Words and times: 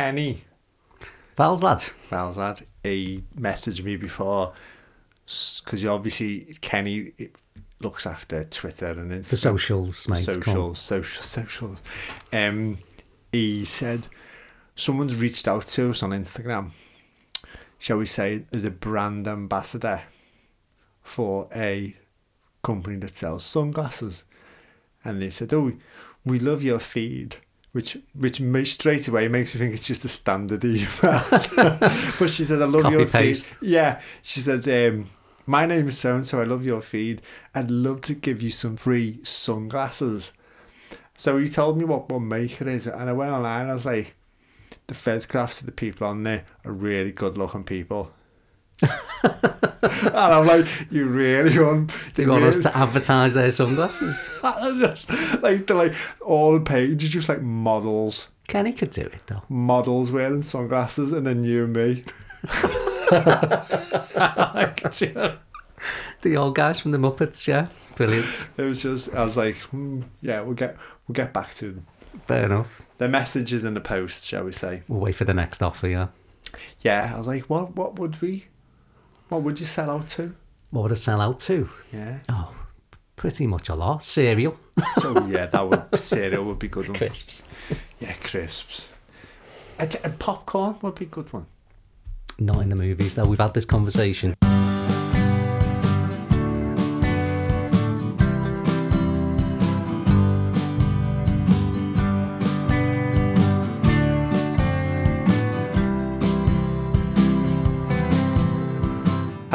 Kenny, 0.00 0.44
Val's 1.36 1.62
lad. 1.62 1.84
Val's 2.08 2.38
lad, 2.38 2.62
he 2.82 3.22
messaged 3.38 3.82
me 3.82 3.96
before 3.96 4.54
because 5.26 5.84
obviously 5.84 6.56
Kenny 6.62 7.12
looks 7.82 8.06
after 8.06 8.44
Twitter 8.44 8.86
and 8.86 9.12
Instagram. 9.12 9.28
The 9.28 9.36
socials, 9.36 10.08
mate. 10.08 10.16
socials, 10.16 10.78
social, 10.78 11.22
socials. 11.22 11.82
Um, 12.32 12.78
he 13.30 13.66
said 13.66 14.08
someone's 14.74 15.16
reached 15.16 15.46
out 15.46 15.66
to 15.66 15.90
us 15.90 16.02
on 16.02 16.12
Instagram. 16.12 16.70
Shall 17.78 17.98
we 17.98 18.06
say 18.06 18.46
as 18.54 18.64
a 18.64 18.70
brand 18.70 19.28
ambassador 19.28 20.00
for 21.02 21.46
a 21.54 21.94
company 22.62 22.96
that 22.96 23.16
sells 23.16 23.44
sunglasses, 23.44 24.24
and 25.04 25.20
they've 25.20 25.34
said, 25.34 25.52
"Oh, 25.52 25.74
we 26.24 26.38
love 26.38 26.62
your 26.62 26.78
feed." 26.78 27.36
Which, 27.72 27.98
which 28.14 28.40
straight 28.72 29.06
away 29.06 29.28
makes 29.28 29.54
me 29.54 29.60
think 29.60 29.74
it's 29.74 29.86
just 29.86 30.04
a 30.04 30.08
standard 30.08 30.64
email. 30.64 30.88
but 32.18 32.28
she 32.28 32.44
said, 32.44 32.60
"I 32.60 32.64
love 32.64 32.82
Copy 32.82 32.96
your 32.96 33.06
feed." 33.06 33.46
Yeah, 33.60 34.00
she 34.22 34.40
said, 34.40 34.66
um, 34.92 35.08
"My 35.46 35.66
name 35.66 35.86
is 35.86 35.98
so 35.98 36.16
and 36.16 36.26
so. 36.26 36.40
I 36.40 36.44
love 36.44 36.64
your 36.64 36.80
feed. 36.80 37.22
I'd 37.54 37.70
love 37.70 38.00
to 38.02 38.14
give 38.14 38.42
you 38.42 38.50
some 38.50 38.76
free 38.76 39.20
sunglasses." 39.22 40.32
So 41.14 41.38
he 41.38 41.46
told 41.46 41.78
me 41.78 41.84
what 41.84 42.08
one 42.08 42.26
maker 42.26 42.68
is, 42.68 42.88
and 42.88 43.08
I 43.08 43.12
went 43.12 43.30
online. 43.30 43.70
I 43.70 43.74
was 43.74 43.86
like, 43.86 44.16
"The 44.88 44.94
photographs 44.94 45.60
of 45.60 45.66
the 45.66 45.72
people 45.72 46.08
on 46.08 46.24
there 46.24 46.44
are 46.64 46.72
really 46.72 47.12
good-looking 47.12 47.64
people." 47.64 48.12
And 48.82 50.14
I'm 50.14 50.46
like, 50.46 50.66
"You 50.90 51.06
really 51.06 51.58
want? 51.58 51.92
They 52.14 52.26
want 52.26 52.44
us 52.44 52.58
to 52.60 52.76
advertise 52.76 53.34
their 53.34 53.50
sunglasses. 53.50 54.30
Just 54.42 55.10
like 55.42 55.66
they're 55.66 55.76
like 55.76 55.94
all 56.20 56.60
pages 56.60 57.10
just 57.10 57.28
like 57.28 57.42
models, 57.42 58.28
Kenny 58.48 58.72
could 58.72 58.90
do 58.90 59.02
it 59.02 59.14
though. 59.26 59.42
models 59.48 60.12
wearing 60.12 60.42
sunglasses, 60.42 61.12
and 61.12 61.26
then 61.26 61.44
you 61.44 61.64
and 61.64 61.72
me. 61.74 62.04
The 66.22 66.36
old 66.36 66.54
guys 66.54 66.78
from 66.80 66.90
the 66.90 66.98
Muppets, 66.98 67.48
yeah. 67.48 67.68
Brilliant. 67.96 68.48
It 68.58 68.62
was 68.62 68.82
just 68.82 69.14
I 69.14 69.24
was 69.24 69.36
like, 69.36 69.56
hmm, 69.56 70.02
yeah, 70.20 70.40
we'll 70.42 70.54
get 70.54 70.76
we'll 71.08 71.14
get 71.14 71.32
back 71.32 71.54
to 71.56 71.72
them. 71.72 71.86
Fair 72.26 72.44
enough. 72.44 72.82
The 72.98 73.08
messages 73.08 73.64
in 73.64 73.74
the 73.74 73.80
post, 73.80 74.26
shall 74.26 74.44
we 74.44 74.52
say? 74.52 74.82
We'll 74.88 75.00
wait 75.00 75.14
for 75.14 75.24
the 75.24 75.32
next 75.34 75.62
offer, 75.62 75.88
yeah. 75.88 76.08
Yeah, 76.80 77.12
I 77.14 77.18
was 77.18 77.26
like, 77.26 77.44
what 77.48 77.74
what 77.76 77.98
would 77.98 78.20
we, 78.20 78.46
what 79.30 79.42
would 79.42 79.58
you 79.58 79.66
sell 79.66 79.90
out 79.90 80.08
to? 80.10 80.34
What 80.70 80.82
would 80.82 80.92
it 80.92 80.96
sell 80.96 81.20
out 81.20 81.40
to? 81.40 81.68
Yeah, 81.92 82.18
Oh, 82.28 82.52
pretty 83.16 83.46
much 83.46 83.68
a 83.70 83.74
lot. 83.74 84.04
Cereal. 84.04 84.56
so 84.98 85.26
yeah, 85.26 85.46
that 85.46 85.68
would 85.68 85.98
cereal 85.98 86.44
would 86.44 86.58
be 86.58 86.68
good 86.68 86.88
one. 86.88 86.96
Crisps. 86.98 87.42
Yeah, 87.98 88.12
crisps. 88.14 88.92
A, 89.78 89.86
t- 89.86 89.98
a 90.04 90.10
popcorn 90.10 90.76
would 90.82 90.94
be 90.96 91.06
a 91.06 91.08
good 91.08 91.32
one. 91.32 91.46
Not 92.38 92.60
in 92.62 92.68
the 92.68 92.76
movies 92.76 93.14
though. 93.14 93.24
We've 93.26 93.38
had 93.38 93.54
this 93.54 93.64
conversation. 93.64 94.36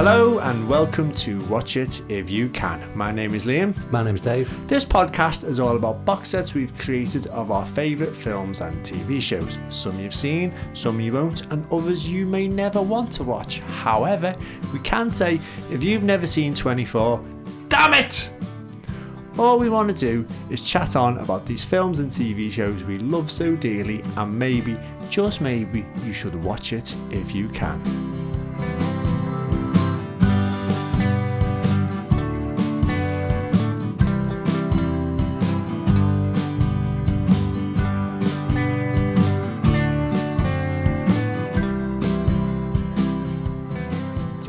Hello 0.07 0.37
and 0.37 0.69
welcome 0.69 1.11
to 1.13 1.43
Watch 1.45 1.77
It 1.77 2.03
If 2.09 2.29
You 2.29 2.47
Can. 2.49 2.79
My 2.95 3.11
name 3.11 3.33
is 3.33 3.47
Liam. 3.47 3.73
My 3.89 4.03
name's 4.03 4.21
Dave. 4.21 4.67
This 4.67 4.85
podcast 4.85 5.43
is 5.43 5.59
all 5.59 5.77
about 5.77 6.05
box 6.05 6.29
sets 6.29 6.53
we've 6.53 6.77
created 6.77 7.25
of 7.25 7.49
our 7.49 7.65
favourite 7.65 8.15
films 8.15 8.61
and 8.61 8.85
TV 8.85 9.19
shows. 9.19 9.57
Some 9.69 9.99
you've 9.99 10.13
seen, 10.13 10.53
some 10.75 11.01
you 11.01 11.11
won't, 11.11 11.51
and 11.51 11.65
others 11.73 12.07
you 12.07 12.27
may 12.27 12.47
never 12.47 12.83
want 12.83 13.13
to 13.13 13.23
watch. 13.23 13.61
However, 13.61 14.35
we 14.71 14.77
can 14.81 15.09
say 15.09 15.41
if 15.71 15.83
you've 15.83 16.03
never 16.03 16.27
seen 16.27 16.53
24, 16.53 17.25
damn 17.67 17.95
it! 17.95 18.29
All 19.39 19.57
we 19.57 19.69
want 19.69 19.89
to 19.89 19.95
do 19.95 20.27
is 20.51 20.69
chat 20.69 20.95
on 20.95 21.17
about 21.17 21.47
these 21.47 21.65
films 21.65 21.97
and 21.97 22.11
TV 22.11 22.51
shows 22.51 22.83
we 22.83 22.99
love 22.99 23.31
so 23.31 23.55
dearly, 23.55 24.03
and 24.17 24.38
maybe, 24.38 24.77
just 25.09 25.41
maybe, 25.41 25.83
you 26.03 26.13
should 26.13 26.35
watch 26.35 26.73
it 26.73 26.95
if 27.09 27.33
you 27.33 27.49
can. 27.49 28.14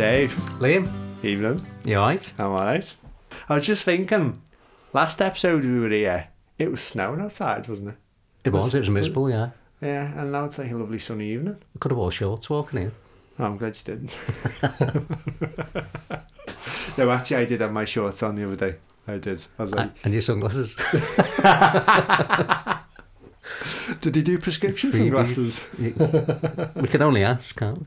Dave, 0.07 0.35
Liam, 0.61 0.87
evening. 1.25 1.67
you 1.85 1.97
alright? 1.97 2.33
I'm 2.39 2.53
alright. 2.53 2.95
I 3.49 3.55
was 3.55 3.67
just 3.67 3.83
thinking, 3.83 4.41
last 4.93 5.21
episode 5.21 5.65
we 5.65 5.81
were 5.81 5.89
here, 5.89 6.29
it 6.61 6.71
was 6.71 6.81
snowing 6.81 7.21
outside, 7.21 7.67
wasn't 7.67 7.89
it? 7.89 7.97
It 8.45 8.53
was, 8.53 8.73
it 8.73 8.79
was 8.79 8.89
miserable, 8.89 9.29
yeah. 9.29 9.51
Yeah, 9.81 10.17
and 10.17 10.31
now 10.31 10.45
it's 10.45 10.59
like 10.59 10.71
a 10.71 10.77
lovely 10.77 11.01
sunny 11.01 11.33
evening. 11.33 11.57
I 11.75 11.79
could 11.81 11.91
have 11.91 11.99
wore 11.99 12.13
shorts 12.13 12.49
walking 12.49 12.83
in. 12.83 12.93
Oh, 13.41 13.47
I'm 13.47 13.57
glad 13.57 13.77
you 13.77 13.83
didn't. 13.83 14.17
no, 16.97 17.11
actually, 17.11 17.39
I 17.39 17.45
did 17.45 17.61
have 17.61 17.73
my 17.73 17.85
shorts 17.85 18.23
on 18.23 18.37
the 18.37 18.45
other 18.45 18.55
day. 18.55 18.77
I 19.09 19.19
did. 19.19 19.45
I 19.59 19.63
was 19.65 19.73
like, 19.73 19.91
And 20.05 20.15
your 20.15 20.23
sunglasses. 20.23 20.77
did 24.01 24.17
he 24.17 24.23
do 24.23 24.39
prescription 24.39 24.93
sunglasses? 24.93 25.67
we 25.79 26.89
can 26.89 27.03
only 27.03 27.23
ask, 27.23 27.57
can't 27.57 27.81
we? 27.81 27.87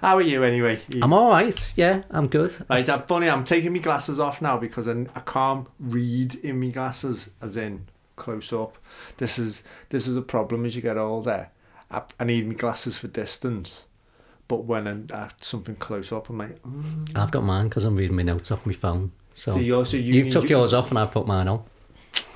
How 0.00 0.16
are 0.16 0.22
you 0.22 0.42
anyway? 0.44 0.80
I'm 1.02 1.12
alright, 1.12 1.72
yeah, 1.76 2.02
I'm 2.10 2.28
good. 2.28 2.54
Right, 2.68 2.88
I'm 2.88 3.02
funny. 3.02 3.28
I'm 3.28 3.44
taking 3.44 3.72
my 3.72 3.78
glasses 3.78 4.18
off 4.20 4.40
now 4.42 4.58
because 4.58 4.88
I, 4.88 5.06
I 5.14 5.20
can't 5.20 5.68
read 5.78 6.34
in 6.36 6.60
my 6.60 6.68
glasses, 6.68 7.30
as 7.40 7.56
in 7.56 7.86
close 8.16 8.52
up. 8.52 8.78
This 9.16 9.38
is 9.38 9.62
this 9.90 10.06
is 10.06 10.16
a 10.16 10.22
problem 10.22 10.64
as 10.64 10.76
you 10.76 10.82
get 10.82 10.96
older. 10.96 11.50
I, 11.90 12.02
I 12.18 12.24
need 12.24 12.48
my 12.48 12.54
glasses 12.54 12.96
for 12.96 13.08
distance, 13.08 13.84
but 14.48 14.64
when 14.64 14.86
I'm 14.86 15.06
at 15.12 15.44
something 15.44 15.76
close 15.76 16.12
up, 16.12 16.28
I'm 16.30 16.38
like, 16.38 16.62
mm. 16.62 17.10
I've 17.14 17.30
got 17.30 17.44
mine 17.44 17.68
because 17.68 17.84
I'm 17.84 17.96
reading 17.96 18.16
my 18.16 18.22
notes 18.22 18.50
off 18.50 18.64
my 18.66 18.72
phone. 18.72 19.12
So, 19.32 19.52
so 19.52 19.58
you 19.58 19.76
also 19.76 19.96
you 19.96 20.14
you've 20.14 20.32
took 20.32 20.44
your- 20.44 20.60
yours 20.60 20.72
off 20.72 20.90
and 20.90 20.98
I've 20.98 21.10
put 21.10 21.26
mine 21.26 21.48
on. 21.48 21.64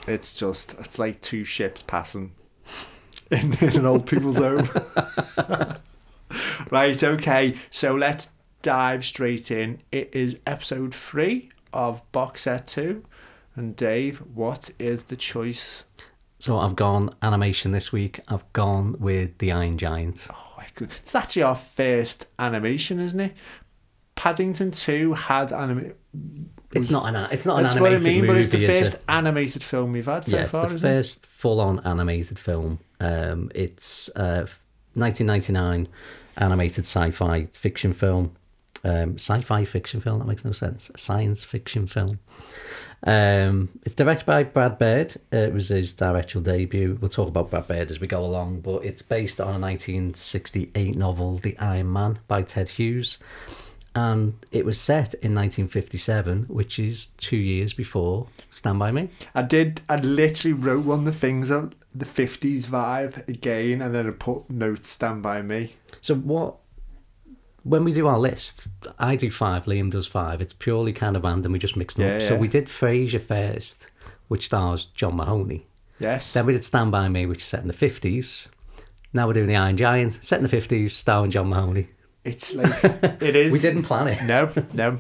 It's 0.07 0.35
just 0.35 0.75
it's 0.79 0.99
like 0.99 1.21
two 1.21 1.45
ships 1.45 1.83
passing 1.87 2.33
in, 3.31 3.55
in 3.59 3.77
an 3.77 3.87
old 3.87 4.07
people's 4.07 4.39
home. 4.39 4.69
right, 6.71 7.03
okay. 7.03 7.57
So 7.71 7.95
let's 7.95 8.29
dive 8.63 9.05
straight 9.05 9.51
in. 9.51 9.81
It 9.93 10.11
is 10.13 10.37
episode 10.47 10.95
three 10.95 11.51
of 11.73 12.11
box 12.13 12.43
set 12.43 12.67
two. 12.67 13.05
And 13.55 13.75
Dave, 13.75 14.19
what 14.19 14.71
is 14.79 15.05
the 15.05 15.17
choice? 15.17 15.85
So 16.39 16.59
I've 16.59 16.77
gone 16.77 17.15
animation 17.23 17.73
this 17.73 17.93
week. 17.93 18.21
I've 18.29 18.51
gone 18.53 18.97
with 19.01 19.39
The 19.39 19.51
Iron 19.51 19.77
Giant. 19.77 20.29
Oh, 20.33 20.63
it's 20.81 21.15
actually 21.15 21.43
our 21.43 21.57
first 21.57 22.27
animation, 22.39 23.01
isn't 23.01 23.19
it? 23.19 23.35
Paddington 24.15 24.71
Two 24.71 25.15
had 25.15 25.53
anime. 25.53 25.95
It's 26.73 26.91
not 26.91 27.07
an 27.15 27.29
it's 27.33 27.47
not 27.47 27.59
an 27.59 27.63
That's 27.65 27.77
what 27.77 27.93
I 27.93 27.95
animated 27.95 28.07
mean, 28.13 28.21
movie. 28.23 28.27
but 28.27 28.37
it's 28.37 28.49
the 28.51 28.67
first 28.67 28.95
it? 28.97 29.03
animated 29.09 29.63
film 29.65 29.93
we've 29.93 30.05
had 30.05 30.27
so 30.27 30.37
yeah, 30.37 30.43
it's 30.43 30.51
far, 30.51 30.69
the 30.69 30.75
it? 30.75 30.81
first 30.81 31.27
full-on 31.27 31.81
animated 31.87 32.39
film. 32.39 32.79
Um, 33.01 33.51
it's 33.55 34.11
uh, 34.17 34.47
1999 34.95 35.89
animated 36.37 36.85
sci-fi 36.85 37.47
fiction 37.53 37.95
film. 37.95 38.35
Um, 38.85 39.15
sci-fi 39.15 39.65
fiction 39.65 40.01
film 40.01 40.19
that 40.19 40.27
makes 40.27 40.45
no 40.45 40.53
sense. 40.53 40.91
A 40.91 40.99
science 40.99 41.43
fiction 41.43 41.87
film. 41.87 42.19
Um, 43.05 43.69
it's 43.85 43.95
directed 43.95 44.27
by 44.27 44.43
Brad 44.43 44.79
Bird. 44.79 45.17
Uh, 45.33 45.37
it 45.39 45.53
was 45.55 45.69
his 45.69 45.95
directorial 45.95 46.45
debut. 46.45 46.99
We'll 47.01 47.09
talk 47.09 47.29
about 47.29 47.51
Brad 47.51 47.67
Bird 47.69 47.91
as 47.91 48.01
we 48.01 48.07
go 48.07 48.25
along, 48.25 48.61
but 48.61 48.85
it's 48.85 49.03
based 49.03 49.41
on 49.41 49.49
a 49.55 49.59
1968 49.59 50.97
novel, 50.97 51.39
The 51.39 51.57
Iron 51.59 51.93
Man, 51.93 52.19
by 52.29 52.43
Ted 52.43 52.69
Hughes, 52.71 53.19
and 53.99 54.35
it 54.53 54.65
was 54.65 54.81
set 54.81 55.15
in 55.15 55.35
1957, 55.35 56.45
which 56.49 56.79
is 56.79 57.07
two 57.17 57.37
years 57.37 57.73
before 57.73 58.29
Stand 58.49 58.79
by 58.79 58.93
Me. 58.93 59.09
I 59.35 59.43
did. 59.43 59.81
I 59.89 59.97
literally 59.97 60.53
wrote 60.53 60.85
one 60.85 61.01
of 61.01 61.05
the 61.05 61.13
things 61.13 61.51
of 61.51 61.75
the 61.95 62.05
fifties 62.05 62.67
vibe 62.67 63.27
again, 63.29 63.83
and 63.83 63.95
then 63.95 64.07
I 64.07 64.13
put 64.13 64.49
notes 64.49 64.89
stand 64.91 65.23
by 65.23 65.43
me. 65.43 65.75
So 66.01 66.15
what? 66.15 66.57
When 67.65 67.83
we 67.85 67.93
do 67.93 68.07
our 68.07 68.19
list, 68.19 68.69
I 68.99 69.17
do 69.17 69.31
five. 69.31 69.65
Liam 69.65 69.91
does 69.91 70.07
five. 70.07 70.41
It's 70.41 70.53
purely 70.53 70.93
kind 70.93 71.17
of 71.17 71.25
random. 71.25 71.53
We 71.53 71.59
just 71.59 71.77
mix 71.77 71.95
them 71.95 72.07
Yeah, 72.07 72.17
up. 72.17 72.23
So 72.23 72.37
we 72.37 72.49
did 72.49 72.67
Frasier 72.67 73.21
first, 73.21 73.91
which 74.29 74.47
stars 74.47 74.87
John 74.87 75.17
Mahoney. 75.17 75.67
Yes. 75.99 76.33
Then 76.33 76.47
we 76.47 76.53
did 76.53 76.65
Stand 76.65 76.93
by 76.93 77.09
Me, 77.09 77.27
which 77.27 77.39
is 77.39 77.45
set 77.45 77.61
in 77.61 77.67
the 77.67 77.73
fifties. 77.75 78.51
Now 79.13 79.27
we're 79.27 79.33
doing 79.33 79.49
the 79.49 79.57
Iron 79.57 79.77
Giant, 79.77 80.13
set 80.13 80.39
in 80.39 80.45
the 80.45 80.49
fifties, 80.49 80.95
starring 80.95 81.33
John 81.33 81.49
Mahoney. 81.49 81.89
It's 82.29 82.55
like 82.55 82.85
it 83.23 83.35
is. 83.35 83.53
We 83.59 83.59
didn't 83.59 83.85
plan 83.85 84.09
it. 84.09 84.23
No, 84.23 84.53
no. 84.75 84.99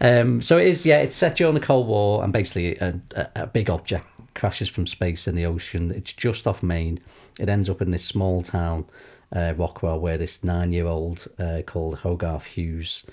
Um, 0.00 0.40
so 0.42 0.58
it 0.58 0.66
is, 0.66 0.84
yeah, 0.84 0.98
it's 0.98 1.16
set 1.16 1.36
during 1.36 1.54
the 1.54 1.60
Cold 1.60 1.86
War, 1.86 2.22
and 2.22 2.32
basically 2.32 2.76
a, 2.76 3.00
a, 3.14 3.28
a 3.36 3.46
big 3.46 3.70
object 3.70 4.06
crashes 4.34 4.68
from 4.68 4.86
space 4.86 5.26
in 5.26 5.34
the 5.34 5.46
ocean. 5.46 5.90
It's 5.90 6.12
just 6.12 6.46
off 6.46 6.62
Maine. 6.62 7.00
It 7.40 7.48
ends 7.48 7.68
up 7.68 7.82
in 7.82 7.90
this 7.90 8.04
small 8.04 8.42
town, 8.42 8.86
uh, 9.34 9.54
Rockwell, 9.56 9.98
where 9.98 10.18
this 10.18 10.44
nine-year-old 10.44 11.26
uh, 11.38 11.62
called 11.66 11.98
Hogarth 11.98 12.44
Hughes 12.44 13.06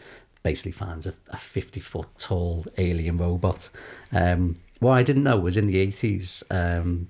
basically 0.43 0.71
finds 0.71 1.07
a, 1.07 1.13
a 1.29 1.37
50 1.37 1.79
foot 1.79 2.07
tall 2.19 2.65
alien 2.77 3.17
robot. 3.17 3.69
Um, 4.11 4.59
what 4.79 4.93
I 4.93 5.03
didn't 5.03 5.23
know 5.23 5.39
was 5.39 5.57
in 5.57 5.67
the 5.67 5.87
80s, 5.87 6.43
um, 6.51 7.07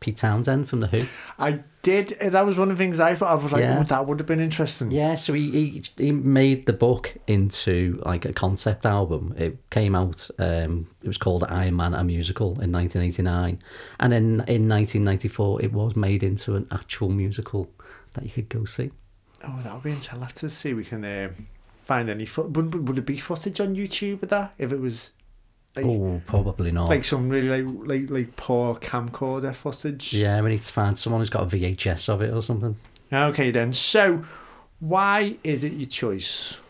Pete 0.00 0.16
Townshend 0.16 0.68
from 0.68 0.80
The 0.80 0.86
Who. 0.88 1.06
I 1.38 1.60
did. 1.82 2.08
That 2.20 2.46
was 2.46 2.56
one 2.58 2.70
of 2.70 2.78
the 2.78 2.84
things 2.84 3.00
I 3.00 3.14
thought. 3.14 3.30
I 3.30 3.34
was 3.42 3.52
like, 3.52 3.62
Yeah. 3.62 3.78
oh, 3.80 3.82
that 3.84 4.06
would 4.06 4.20
have 4.20 4.26
been 4.26 4.40
interesting. 4.40 4.90
Yeah, 4.90 5.14
so 5.16 5.32
he, 5.32 5.50
he 5.50 5.82
he 5.96 6.12
made 6.12 6.66
the 6.66 6.72
book 6.72 7.16
into 7.26 8.00
like 8.04 8.24
a 8.24 8.32
concept 8.32 8.86
album. 8.86 9.34
It 9.36 9.58
came 9.70 9.94
out. 9.94 10.28
Um, 10.38 10.88
it 11.02 11.06
was 11.08 11.18
called 11.18 11.44
Iron 11.48 11.76
Man 11.76 11.94
a 11.94 12.04
musical 12.04 12.48
in 12.60 12.70
1989, 12.72 13.60
and 14.00 14.12
then 14.12 14.24
in 14.46 14.68
1994 14.68 15.62
it 15.62 15.72
was 15.72 15.96
made 15.96 16.22
into 16.22 16.56
an 16.56 16.66
actual 16.70 17.08
musical 17.08 17.68
that 18.14 18.24
you 18.24 18.30
could 18.30 18.48
go 18.48 18.64
see. 18.64 18.90
Oh, 19.44 19.58
that 19.62 19.72
would 19.74 19.82
be 19.82 19.90
interesting. 19.90 20.14
I'll 20.16 20.22
have 20.22 20.34
to 20.34 20.50
see 20.50 20.74
we 20.74 20.84
can 20.84 21.04
uh, 21.04 21.30
find 21.82 22.08
any. 22.08 22.26
Fo- 22.26 22.46
would, 22.48 22.72
would 22.74 22.88
would 22.88 22.98
it 22.98 23.06
be 23.06 23.16
footage 23.18 23.60
on 23.60 23.74
YouTube 23.76 24.22
of 24.22 24.28
that? 24.30 24.54
If 24.58 24.72
it 24.72 24.80
was 24.80 25.12
like, 25.82 25.86
Oh, 26.00 26.20
probably 26.26 26.70
not. 26.70 26.88
like 26.88 27.04
some 27.04 27.28
really 27.28 27.62
like 27.62 27.86
like 27.88 28.10
like 28.10 28.36
poor 28.36 28.74
camcorder 28.76 29.54
footage. 29.54 30.12
yeah, 30.12 30.40
we 30.40 30.50
need 30.50 30.62
to 30.62 30.72
find 30.72 30.98
someone 30.98 31.20
who's 31.20 31.30
got 31.30 31.42
a 31.42 31.56
VHS 31.56 32.08
of 32.08 32.22
it 32.22 32.32
or 32.34 32.42
something. 32.42 32.76
Okay 33.12 33.50
then. 33.50 33.72
So, 33.72 34.24
why 34.80 35.38
is 35.42 35.64
it 35.64 35.72
your 35.72 35.88
choice? 35.88 36.60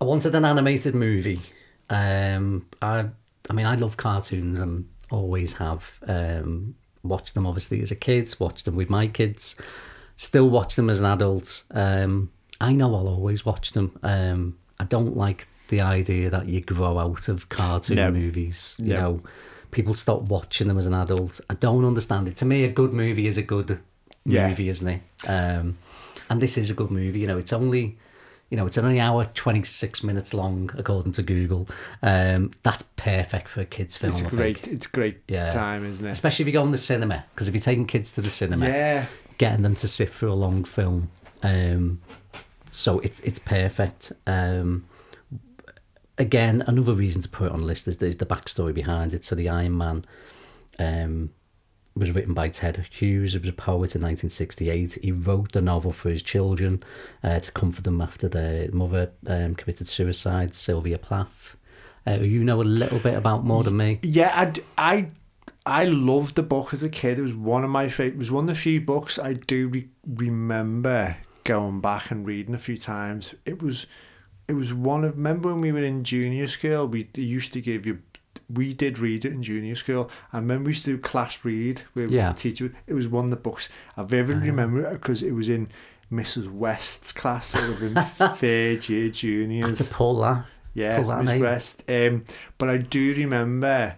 I 0.00 0.04
wanted 0.04 0.34
an 0.34 0.44
animated 0.44 0.94
movie. 0.94 1.42
Um, 1.90 2.66
I, 2.80 3.06
I 3.50 3.52
mean, 3.52 3.66
I 3.66 3.74
love 3.74 3.96
cartoons 3.96 4.60
and 4.60 4.88
always 5.10 5.54
have. 5.54 5.98
Um, 6.06 6.74
watched 7.02 7.34
them 7.34 7.46
obviously 7.46 7.80
as 7.82 7.90
a 7.90 7.96
kid. 7.96 8.34
Watched 8.38 8.64
them 8.64 8.76
with 8.76 8.90
my 8.90 9.06
kids. 9.08 9.56
Still 10.16 10.50
watch 10.50 10.74
them 10.76 10.90
as 10.90 11.00
an 11.00 11.06
adult. 11.06 11.64
Um, 11.70 12.30
I 12.60 12.72
know 12.72 12.94
I'll 12.94 13.08
always 13.08 13.44
watch 13.44 13.72
them. 13.72 13.98
Um, 14.02 14.58
I 14.80 14.84
don't 14.84 15.16
like 15.16 15.46
the 15.68 15.80
idea 15.80 16.30
that 16.30 16.48
you 16.48 16.60
grow 16.60 16.98
out 16.98 17.28
of 17.28 17.48
cartoon 17.48 17.96
No. 17.96 18.10
movies. 18.10 18.76
You 18.78 18.94
No. 18.94 19.00
know, 19.00 19.22
people 19.70 19.94
stop 19.94 20.22
watching 20.22 20.68
them 20.68 20.78
as 20.78 20.86
an 20.86 20.94
adult. 20.94 21.40
I 21.50 21.54
don't 21.54 21.84
understand 21.84 22.26
it. 22.28 22.36
To 22.36 22.44
me, 22.44 22.64
a 22.64 22.68
good 22.68 22.92
movie 22.92 23.26
is 23.26 23.36
a 23.38 23.42
good 23.42 23.78
Yeah. 24.24 24.48
movie, 24.48 24.68
isn't 24.68 24.88
it? 24.88 25.02
Um, 25.28 25.76
and 26.30 26.40
this 26.42 26.58
is 26.58 26.70
a 26.70 26.74
good 26.74 26.90
movie. 26.90 27.20
You 27.20 27.26
know, 27.26 27.38
it's 27.38 27.52
only, 27.52 27.98
you 28.50 28.56
know, 28.56 28.66
it's 28.66 28.78
only 28.78 28.98
an 28.98 29.04
hour 29.06 29.26
twenty 29.34 29.62
six 29.64 30.02
minutes 30.02 30.32
long 30.34 30.70
according 30.76 31.12
to 31.12 31.22
Google. 31.22 31.68
Um, 32.02 32.50
that's 32.62 32.82
perfect 32.96 33.48
for 33.48 33.60
a 33.60 33.64
kids' 33.66 33.96
film. 33.96 34.12
It's 34.14 34.22
I 34.22 34.28
great. 34.28 34.58
think. 34.58 34.74
It's 34.76 34.86
great 34.86 35.18
Yeah. 35.28 35.50
time, 35.50 35.84
isn't 35.84 36.06
it? 36.06 36.10
especially 36.10 36.44
if 36.44 36.46
you 36.48 36.52
go 36.52 36.62
in 36.64 36.70
the 36.70 36.78
cinema. 36.78 37.24
Because 37.34 37.46
if 37.48 37.54
you're 37.54 37.60
taking 37.62 37.86
kids 37.86 38.10
to 38.12 38.20
the 38.22 38.30
cinema, 38.30 38.66
Yeah. 38.66 39.06
getting 39.36 39.62
them 39.62 39.74
to 39.76 39.86
sit 39.88 40.10
through 40.10 40.32
a 40.32 40.34
long 40.34 40.64
film, 40.64 41.10
um, 41.42 42.00
so 42.70 42.98
it's 43.00 43.20
it's 43.20 43.38
perfect. 43.38 44.12
Um, 44.26 44.84
again, 46.18 46.62
another 46.66 46.92
reason 46.92 47.22
to 47.22 47.28
put 47.28 47.46
it 47.46 47.52
on 47.52 47.60
the 47.60 47.66
list 47.66 47.88
is, 47.88 47.96
is 48.02 48.16
the 48.16 48.26
backstory 48.26 48.74
behind 48.74 49.14
it. 49.14 49.24
So 49.24 49.34
the 49.34 49.48
Iron 49.48 49.76
Man 49.76 50.04
um, 50.78 51.30
was 51.94 52.10
written 52.10 52.34
by 52.34 52.48
Ted 52.48 52.84
Hughes. 52.90 53.32
He 53.32 53.38
was 53.38 53.48
a 53.48 53.52
poet 53.52 53.94
in 53.94 54.02
1968. 54.02 54.98
He 55.02 55.12
wrote 55.12 55.52
the 55.52 55.60
novel 55.60 55.92
for 55.92 56.10
his 56.10 56.22
children 56.22 56.82
uh, 57.22 57.40
to 57.40 57.52
comfort 57.52 57.84
them 57.84 58.00
after 58.00 58.28
their 58.28 58.70
mother 58.72 59.12
um, 59.26 59.54
committed 59.54 59.88
suicide, 59.88 60.54
Sylvia 60.54 60.98
Plath. 60.98 61.56
Uh, 62.06 62.20
you 62.20 62.42
know 62.42 62.60
a 62.60 62.64
little 62.64 62.98
bit 62.98 63.14
about 63.14 63.44
more 63.44 63.62
than 63.62 63.76
me. 63.76 63.98
Yeah, 64.02 64.52
I, 64.78 65.08
I 65.66 65.84
loved 65.84 66.36
the 66.36 66.42
book 66.42 66.72
as 66.72 66.82
a 66.82 66.88
kid. 66.88 67.18
It 67.18 67.22
was 67.22 67.34
one 67.34 67.64
of 67.64 67.70
my 67.70 67.88
favorite. 67.88 68.14
It 68.14 68.18
was 68.18 68.32
one 68.32 68.44
of 68.44 68.48
the 68.48 68.54
few 68.54 68.80
books 68.80 69.18
I 69.18 69.34
do 69.34 69.68
re- 69.68 69.88
remember 70.06 71.18
going 71.44 71.80
back 71.80 72.10
and 72.10 72.26
reading 72.26 72.54
a 72.54 72.58
few 72.58 72.78
times. 72.78 73.34
It 73.44 73.60
was, 73.60 73.86
it 74.48 74.54
was 74.54 74.72
one 74.74 75.04
of. 75.04 75.16
Remember 75.16 75.50
when 75.52 75.60
we 75.60 75.72
were 75.72 75.82
in 75.84 76.04
junior 76.04 76.46
school? 76.46 76.86
We 76.86 77.08
used 77.16 77.52
to 77.52 77.60
give 77.60 77.86
you. 77.86 78.00
We 78.50 78.72
did 78.72 78.98
read 78.98 79.24
it 79.26 79.32
in 79.32 79.42
junior 79.42 79.74
school. 79.74 80.10
I 80.32 80.38
remember 80.38 80.68
we 80.68 80.70
used 80.72 80.84
to 80.86 80.92
do 80.96 80.98
class 80.98 81.44
read 81.44 81.82
where 81.92 82.06
Yeah. 82.06 82.32
the 82.32 82.38
teacher. 82.38 82.72
It 82.86 82.94
was 82.94 83.06
one 83.06 83.24
of 83.26 83.30
the 83.30 83.36
books 83.36 83.68
I 83.96 84.02
vividly 84.04 84.48
remember 84.48 84.84
it 84.86 84.92
because 84.94 85.22
it 85.22 85.32
was 85.32 85.48
in 85.50 85.68
Mrs. 86.10 86.50
West's 86.50 87.12
class. 87.12 87.54
It 87.54 87.60
would 87.68 87.78
have 87.78 87.94
been 87.94 88.04
third 88.36 88.88
year 88.88 89.10
juniors. 89.10 89.78
To 89.78 89.84
pull 89.92 90.20
that. 90.20 90.46
Yeah, 90.72 90.98
Pull 91.00 91.08
that 91.08 91.20
Miss 91.24 91.30
name. 91.32 91.40
West. 91.42 91.84
Um, 91.88 92.24
but 92.56 92.70
I 92.70 92.78
do 92.78 93.12
remember 93.14 93.96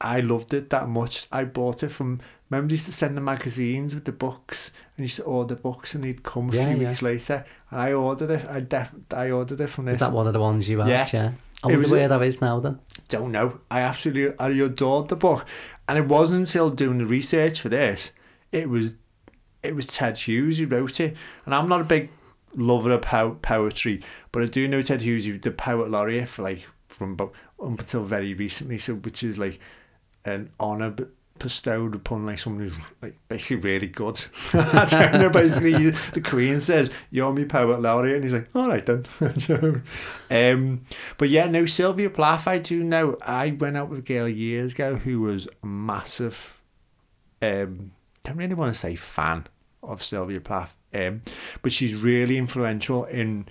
I 0.00 0.20
loved 0.20 0.52
it 0.54 0.70
that 0.70 0.88
much. 0.88 1.26
I 1.32 1.44
bought 1.44 1.82
it 1.82 1.88
from. 1.90 2.20
Remember, 2.50 2.72
used 2.74 2.86
to 2.86 2.92
send 2.92 3.16
the 3.16 3.20
magazines 3.20 3.94
with 3.94 4.04
the 4.04 4.12
books, 4.12 4.72
and 4.98 5.00
you 5.00 5.04
used 5.04 5.16
to 5.16 5.22
order 5.24 5.54
books, 5.54 5.94
and 5.94 6.04
they'd 6.04 6.22
come 6.22 6.50
a 6.50 6.52
Yeah, 6.56 6.66
few 6.72 6.82
yeah. 6.82 6.88
weeks 6.88 7.02
later. 7.02 7.44
And 7.70 7.80
I 7.80 7.92
ordered 7.92 8.30
it. 8.30 8.46
I 8.48 8.60
def- 8.60 8.92
I 9.12 9.30
ordered 9.30 9.60
it 9.60 9.68
from 9.68 9.84
this. 9.86 9.94
Is 9.94 9.98
that 10.00 10.12
one 10.12 10.26
of 10.26 10.32
the 10.32 10.40
ones 10.40 10.68
you 10.68 10.80
had? 10.80 10.88
Yeah. 10.88 11.08
Yeah. 11.12 11.32
I 11.64 11.68
wonder 11.68 11.88
where 11.90 12.08
that 12.08 12.22
is 12.22 12.40
now 12.40 12.60
then. 12.60 12.78
Don't 13.08 13.32
know. 13.32 13.60
I 13.70 13.80
absolutely 13.80 14.36
I 14.38 14.48
adored 14.50 15.08
the 15.08 15.16
book, 15.16 15.44
and 15.88 15.96
it 15.98 16.06
wasn't 16.06 16.40
until 16.46 16.70
doing 16.70 16.98
the 16.98 17.06
research 17.06 17.60
for 17.60 17.68
this, 17.68 18.12
it 18.52 18.68
was, 18.68 18.94
it 19.62 19.74
was 19.74 19.86
Ted 19.86 20.18
Hughes 20.18 20.58
who 20.58 20.66
wrote 20.66 21.00
it, 21.00 21.16
and 21.46 21.54
I'm 21.54 21.68
not 21.68 21.80
a 21.80 21.84
big 21.84 22.10
lover 22.54 22.92
of 22.92 23.02
po- 23.02 23.38
poetry, 23.42 24.00
but 24.32 24.42
I 24.42 24.46
do 24.46 24.68
know 24.68 24.82
Ted 24.82 25.00
Hughes, 25.02 25.26
who 25.26 25.36
the 25.38 25.50
poet 25.50 25.90
laureate 25.90 26.28
for 26.28 26.42
like 26.42 26.66
from 26.86 27.12
about 27.12 27.32
up 27.60 27.80
until 27.80 28.04
very 28.04 28.34
recently, 28.34 28.78
so 28.78 28.94
which 28.94 29.22
is 29.24 29.36
like 29.38 29.58
an 30.24 30.50
honour 30.60 30.90
b- 30.90 31.04
bestowed 31.38 31.94
upon 31.94 32.26
like 32.26 32.38
someone 32.38 32.68
who's 32.68 32.78
like 33.02 33.16
basically 33.28 33.56
really 33.56 33.88
good. 33.88 34.24
Know. 34.54 35.30
Basically, 35.30 35.90
the 35.90 36.20
Queen 36.20 36.60
says 36.60 36.90
you're 37.10 37.32
my 37.32 37.44
poet 37.44 37.80
laureate, 37.80 38.16
and 38.16 38.24
he's 38.24 38.32
like, 38.32 38.48
all 38.54 38.68
right 38.68 38.84
then. 38.84 39.04
um, 40.30 40.84
but 41.16 41.28
yeah, 41.28 41.46
no, 41.46 41.66
Sylvia 41.66 42.10
Plath. 42.10 42.48
I 42.48 42.58
do 42.58 42.82
know. 42.82 43.16
I 43.22 43.50
went 43.50 43.76
out 43.76 43.88
with 43.88 44.00
a 44.00 44.02
girl 44.02 44.28
years 44.28 44.74
ago 44.74 44.96
who 44.96 45.20
was 45.20 45.48
massive. 45.62 46.60
Um, 47.40 47.92
don't 48.24 48.36
really 48.36 48.54
want 48.54 48.72
to 48.72 48.78
say 48.78 48.94
fan 48.94 49.46
of 49.82 50.02
Sylvia 50.02 50.40
Plath, 50.40 50.76
um, 50.94 51.22
but 51.62 51.72
she's 51.72 51.96
really 51.96 52.36
influential 52.36 53.04
in 53.04 53.46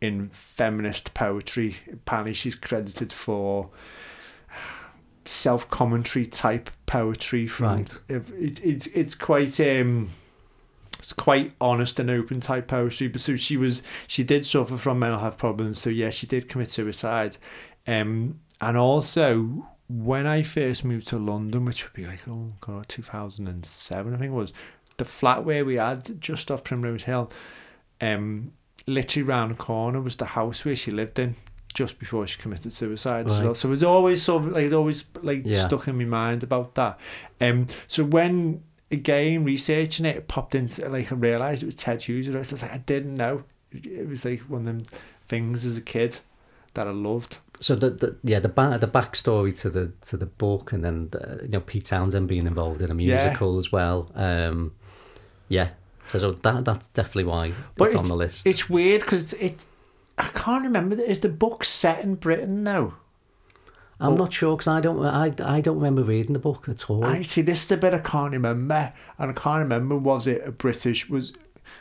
in 0.00 0.28
feminist 0.30 1.14
poetry. 1.14 1.76
Apparently, 1.92 2.34
she's 2.34 2.54
credited 2.54 3.12
for 3.12 3.70
self 5.28 5.68
commentary 5.70 6.26
type 6.26 6.70
poetry. 6.86 7.46
From 7.46 7.66
Right. 7.66 7.98
it, 8.08 8.22
it, 8.30 8.64
it's 8.64 8.86
it's 8.88 9.14
quite 9.14 9.58
um, 9.60 10.10
it's 10.98 11.12
quite 11.12 11.52
honest 11.60 11.98
and 12.00 12.10
open 12.10 12.40
type 12.40 12.66
poetry. 12.68 13.08
But 13.08 13.20
so 13.20 13.36
she 13.36 13.56
was 13.56 13.82
she 14.06 14.24
did 14.24 14.46
suffer 14.46 14.76
from 14.76 14.98
mental 14.98 15.20
health 15.20 15.38
problems. 15.38 15.78
So 15.78 15.90
yeah, 15.90 16.10
she 16.10 16.26
did 16.26 16.48
commit 16.48 16.70
suicide. 16.70 17.36
Um, 17.86 18.40
and 18.60 18.76
also 18.76 19.68
when 19.88 20.26
I 20.26 20.42
first 20.42 20.84
moved 20.84 21.08
to 21.08 21.18
London, 21.18 21.64
which 21.64 21.84
would 21.84 21.94
be 21.94 22.06
like 22.06 22.26
oh 22.28 22.52
god, 22.60 22.88
two 22.88 23.02
thousand 23.02 23.48
and 23.48 23.64
seven, 23.64 24.14
I 24.14 24.18
think 24.18 24.32
it 24.32 24.36
was 24.36 24.52
the 24.96 25.04
flat 25.04 25.44
where 25.44 25.64
we 25.64 25.76
had 25.76 26.20
just 26.20 26.50
off 26.50 26.64
Primrose 26.64 27.04
Hill. 27.04 27.30
Um, 28.00 28.52
literally 28.86 29.22
round 29.24 29.52
the 29.52 29.56
corner 29.56 30.00
was 30.00 30.16
the 30.16 30.24
house 30.24 30.64
where 30.64 30.74
she 30.76 30.90
lived 30.90 31.18
in 31.18 31.36
just 31.78 31.98
before 32.00 32.26
she 32.26 32.40
committed 32.40 32.72
suicide 32.72 33.26
as 33.30 33.40
well. 33.40 33.54
So 33.54 33.68
it 33.68 33.70
was 33.70 33.84
always 33.84 34.20
sort 34.20 34.42
of 34.42 34.48
like 34.52 34.64
it 34.64 34.72
always 34.72 35.04
like 35.22 35.42
Yeah. 35.44 35.58
stuck 35.66 35.86
in 35.86 35.96
my 35.96 36.04
mind 36.04 36.42
about 36.42 36.74
that. 36.74 36.98
Um, 37.40 37.66
so 37.86 38.02
when 38.02 38.62
again 38.90 39.44
researching 39.44 40.04
it, 40.06 40.16
it 40.16 40.26
popped 40.28 40.54
into 40.56 40.88
like 40.88 41.12
I 41.12 41.14
realised 41.14 41.62
it 41.62 41.66
was 41.66 41.76
Ted 41.76 42.02
Hughes. 42.02 42.28
I 42.28 42.36
was 42.38 42.50
like 42.62 42.72
I 42.72 42.78
didn't 42.78 43.14
know. 43.14 43.44
It 43.70 44.08
was 44.08 44.24
like 44.24 44.40
one 44.48 44.62
of 44.62 44.66
them 44.66 44.86
things 45.28 45.64
as 45.64 45.76
a 45.76 45.80
kid 45.82 46.18
that 46.74 46.86
I 46.88 46.90
loved. 46.90 47.38
So 47.60 47.74
the, 47.76 47.90
the 47.90 48.16
yeah 48.24 48.40
the 48.40 48.48
back 48.48 48.80
the 48.80 48.88
backstory 48.88 49.52
to 49.62 49.70
the 49.70 49.92
to 50.08 50.16
the 50.16 50.26
book 50.26 50.72
and 50.72 50.84
then 50.84 51.08
the, 51.10 51.40
you 51.42 51.48
know 51.50 51.60
Pete 51.60 51.84
Townshend 51.84 52.26
being 52.26 52.46
involved 52.48 52.80
in 52.80 52.90
a 52.90 52.94
Yeah. 53.00 53.14
musical 53.24 53.56
as 53.58 53.70
well. 53.70 54.10
Um, 54.16 54.72
yeah, 55.48 55.68
so, 56.10 56.18
so 56.18 56.32
that 56.32 56.64
that's 56.64 56.86
definitely 56.88 57.24
why 57.24 57.52
But 57.76 57.92
it's, 57.92 57.94
on 58.02 58.08
the 58.08 58.16
list. 58.16 58.46
It's 58.46 58.68
weird 58.68 59.00
because 59.02 59.32
it. 59.34 59.64
I 60.18 60.28
can't 60.34 60.64
remember. 60.64 60.96
Is 60.96 61.20
the 61.20 61.28
book 61.28 61.64
set 61.64 62.02
in 62.02 62.16
Britain 62.16 62.62
now? 62.62 62.94
I'm 64.00 64.14
not 64.16 64.32
sure 64.32 64.56
because 64.56 64.68
I 64.68 64.80
don't 64.80 65.04
I, 65.04 65.32
I 65.42 65.60
don't 65.60 65.76
remember 65.76 66.02
reading 66.04 66.32
the 66.32 66.38
book 66.38 66.68
at 66.68 66.88
all. 66.88 67.04
I 67.04 67.22
see. 67.22 67.42
This 67.42 67.62
is 67.62 67.66
the 67.66 67.76
bit 67.76 67.94
I 67.94 67.98
can't 67.98 68.32
remember, 68.32 68.92
and 69.18 69.30
I 69.30 69.34
can't 69.34 69.60
remember. 69.60 69.96
Was 69.96 70.26
it 70.26 70.42
a 70.46 70.52
British? 70.52 71.08
Was 71.08 71.32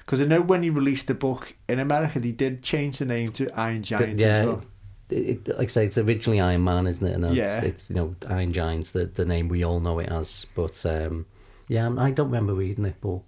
because 0.06 0.20
I 0.22 0.26
know 0.26 0.42
when 0.42 0.64
he 0.64 0.70
released 0.70 1.08
the 1.08 1.14
book 1.14 1.56
in 1.70 1.80
America, 1.80 2.20
they 2.20 2.32
did 2.32 2.64
change 2.64 3.00
the 3.00 3.06
name 3.06 3.32
to 3.34 3.50
Iron 3.60 3.84
Giant 3.84 4.20
yeah, 4.20 4.28
as 4.28 4.46
well. 4.48 4.64
it, 5.12 5.18
it, 5.18 5.48
like 5.50 5.60
I 5.60 5.66
say, 5.68 5.86
it's 5.86 5.98
originally 5.98 6.40
Iron 6.40 6.64
Man, 6.64 6.88
isn't 6.88 7.06
it? 7.08 7.14
And 7.14 7.24
it's, 7.26 7.36
Yeah. 7.36 7.62
it's 7.62 7.90
you 7.90 7.96
know 7.96 8.16
Iron 8.28 8.52
Giant's 8.52 8.92
the, 8.92 9.06
the 9.06 9.26
name 9.26 9.48
we 9.48 9.64
all 9.64 9.80
know 9.80 10.00
it 10.00 10.10
as. 10.10 10.46
But 10.56 10.84
um, 10.86 11.28
yeah, 11.68 11.94
I 11.98 12.12
don't 12.12 12.28
remember 12.28 12.54
reading 12.54 12.86
it, 12.86 12.96
but 13.00 13.20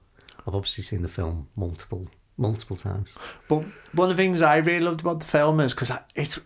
I've 0.48 0.56
obviously 0.56 0.84
seen 0.84 1.04
the 1.04 1.08
film 1.08 1.48
multiple 1.56 2.08
multiple 2.40 2.76
times. 2.76 3.14
But 3.48 3.66
one 3.94 4.10
of 4.10 4.18
the 4.18 4.24
things 4.24 4.42
I 4.42 4.58
really 4.58 4.80
loved 4.86 5.02
about 5.02 5.20
the 5.20 5.26
film 5.26 5.60
is 5.60 5.74
because 5.74 5.92
it's 6.16 6.40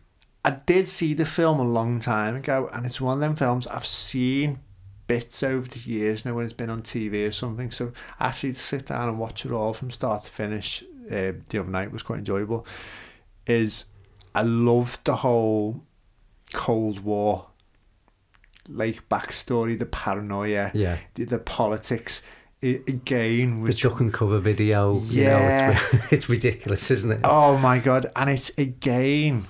I 0.45 0.51
did 0.65 0.89
see 0.89 1.13
the 1.13 1.25
film 1.25 1.59
a 1.59 1.63
long 1.63 1.99
time 1.99 2.35
ago, 2.35 2.69
and 2.73 2.85
it's 2.85 2.99
one 2.99 3.15
of 3.17 3.21
them 3.21 3.35
films 3.35 3.65
I've 3.67 3.85
seen 3.85 4.59
bits 5.07 5.43
over 5.43 5.67
the 5.67 5.79
years 5.79 6.25
now 6.25 6.33
when 6.33 6.45
it's 6.45 6.53
been 6.53 6.69
on 6.69 6.81
TV 6.81 7.25
or 7.27 7.31
something. 7.31 7.71
So 7.71 7.91
actually 8.19 8.53
to 8.53 8.59
sit 8.59 8.87
down 8.87 9.07
and 9.09 9.19
watch 9.19 9.45
it 9.45 9.51
all 9.51 9.73
from 9.73 9.91
start 9.91 10.23
to 10.23 10.31
finish 10.31 10.83
uh, 11.11 11.33
the 11.49 11.59
other 11.59 11.69
night 11.69 11.91
was 11.91 12.03
quite 12.03 12.19
enjoyable. 12.19 12.65
Is 13.45 13.85
I 14.35 14.41
loved 14.41 15.05
the 15.05 15.17
whole 15.17 15.83
Cold 16.53 17.01
War 17.01 17.47
like 18.69 19.07
backstory, 19.09 19.77
the 19.77 19.85
paranoia, 19.85 20.71
Yeah. 20.73 20.97
the, 21.15 21.25
the 21.25 21.39
politics. 21.39 22.21
I, 22.63 22.81
again, 22.87 23.57
The 23.57 23.61
which 23.63 23.81
duck 23.83 23.99
and 23.99 24.13
cover 24.13 24.39
video, 24.39 24.99
you 25.01 25.23
know, 25.25 25.29
Yeah. 25.37 25.79
it's, 25.91 26.11
it's 26.13 26.29
ridiculous, 26.29 26.89
isn't 26.91 27.11
it? 27.11 27.19
Oh 27.23 27.57
my 27.57 27.79
god! 27.79 28.05
And 28.15 28.29
it's 28.29 28.51
again, 28.57 29.47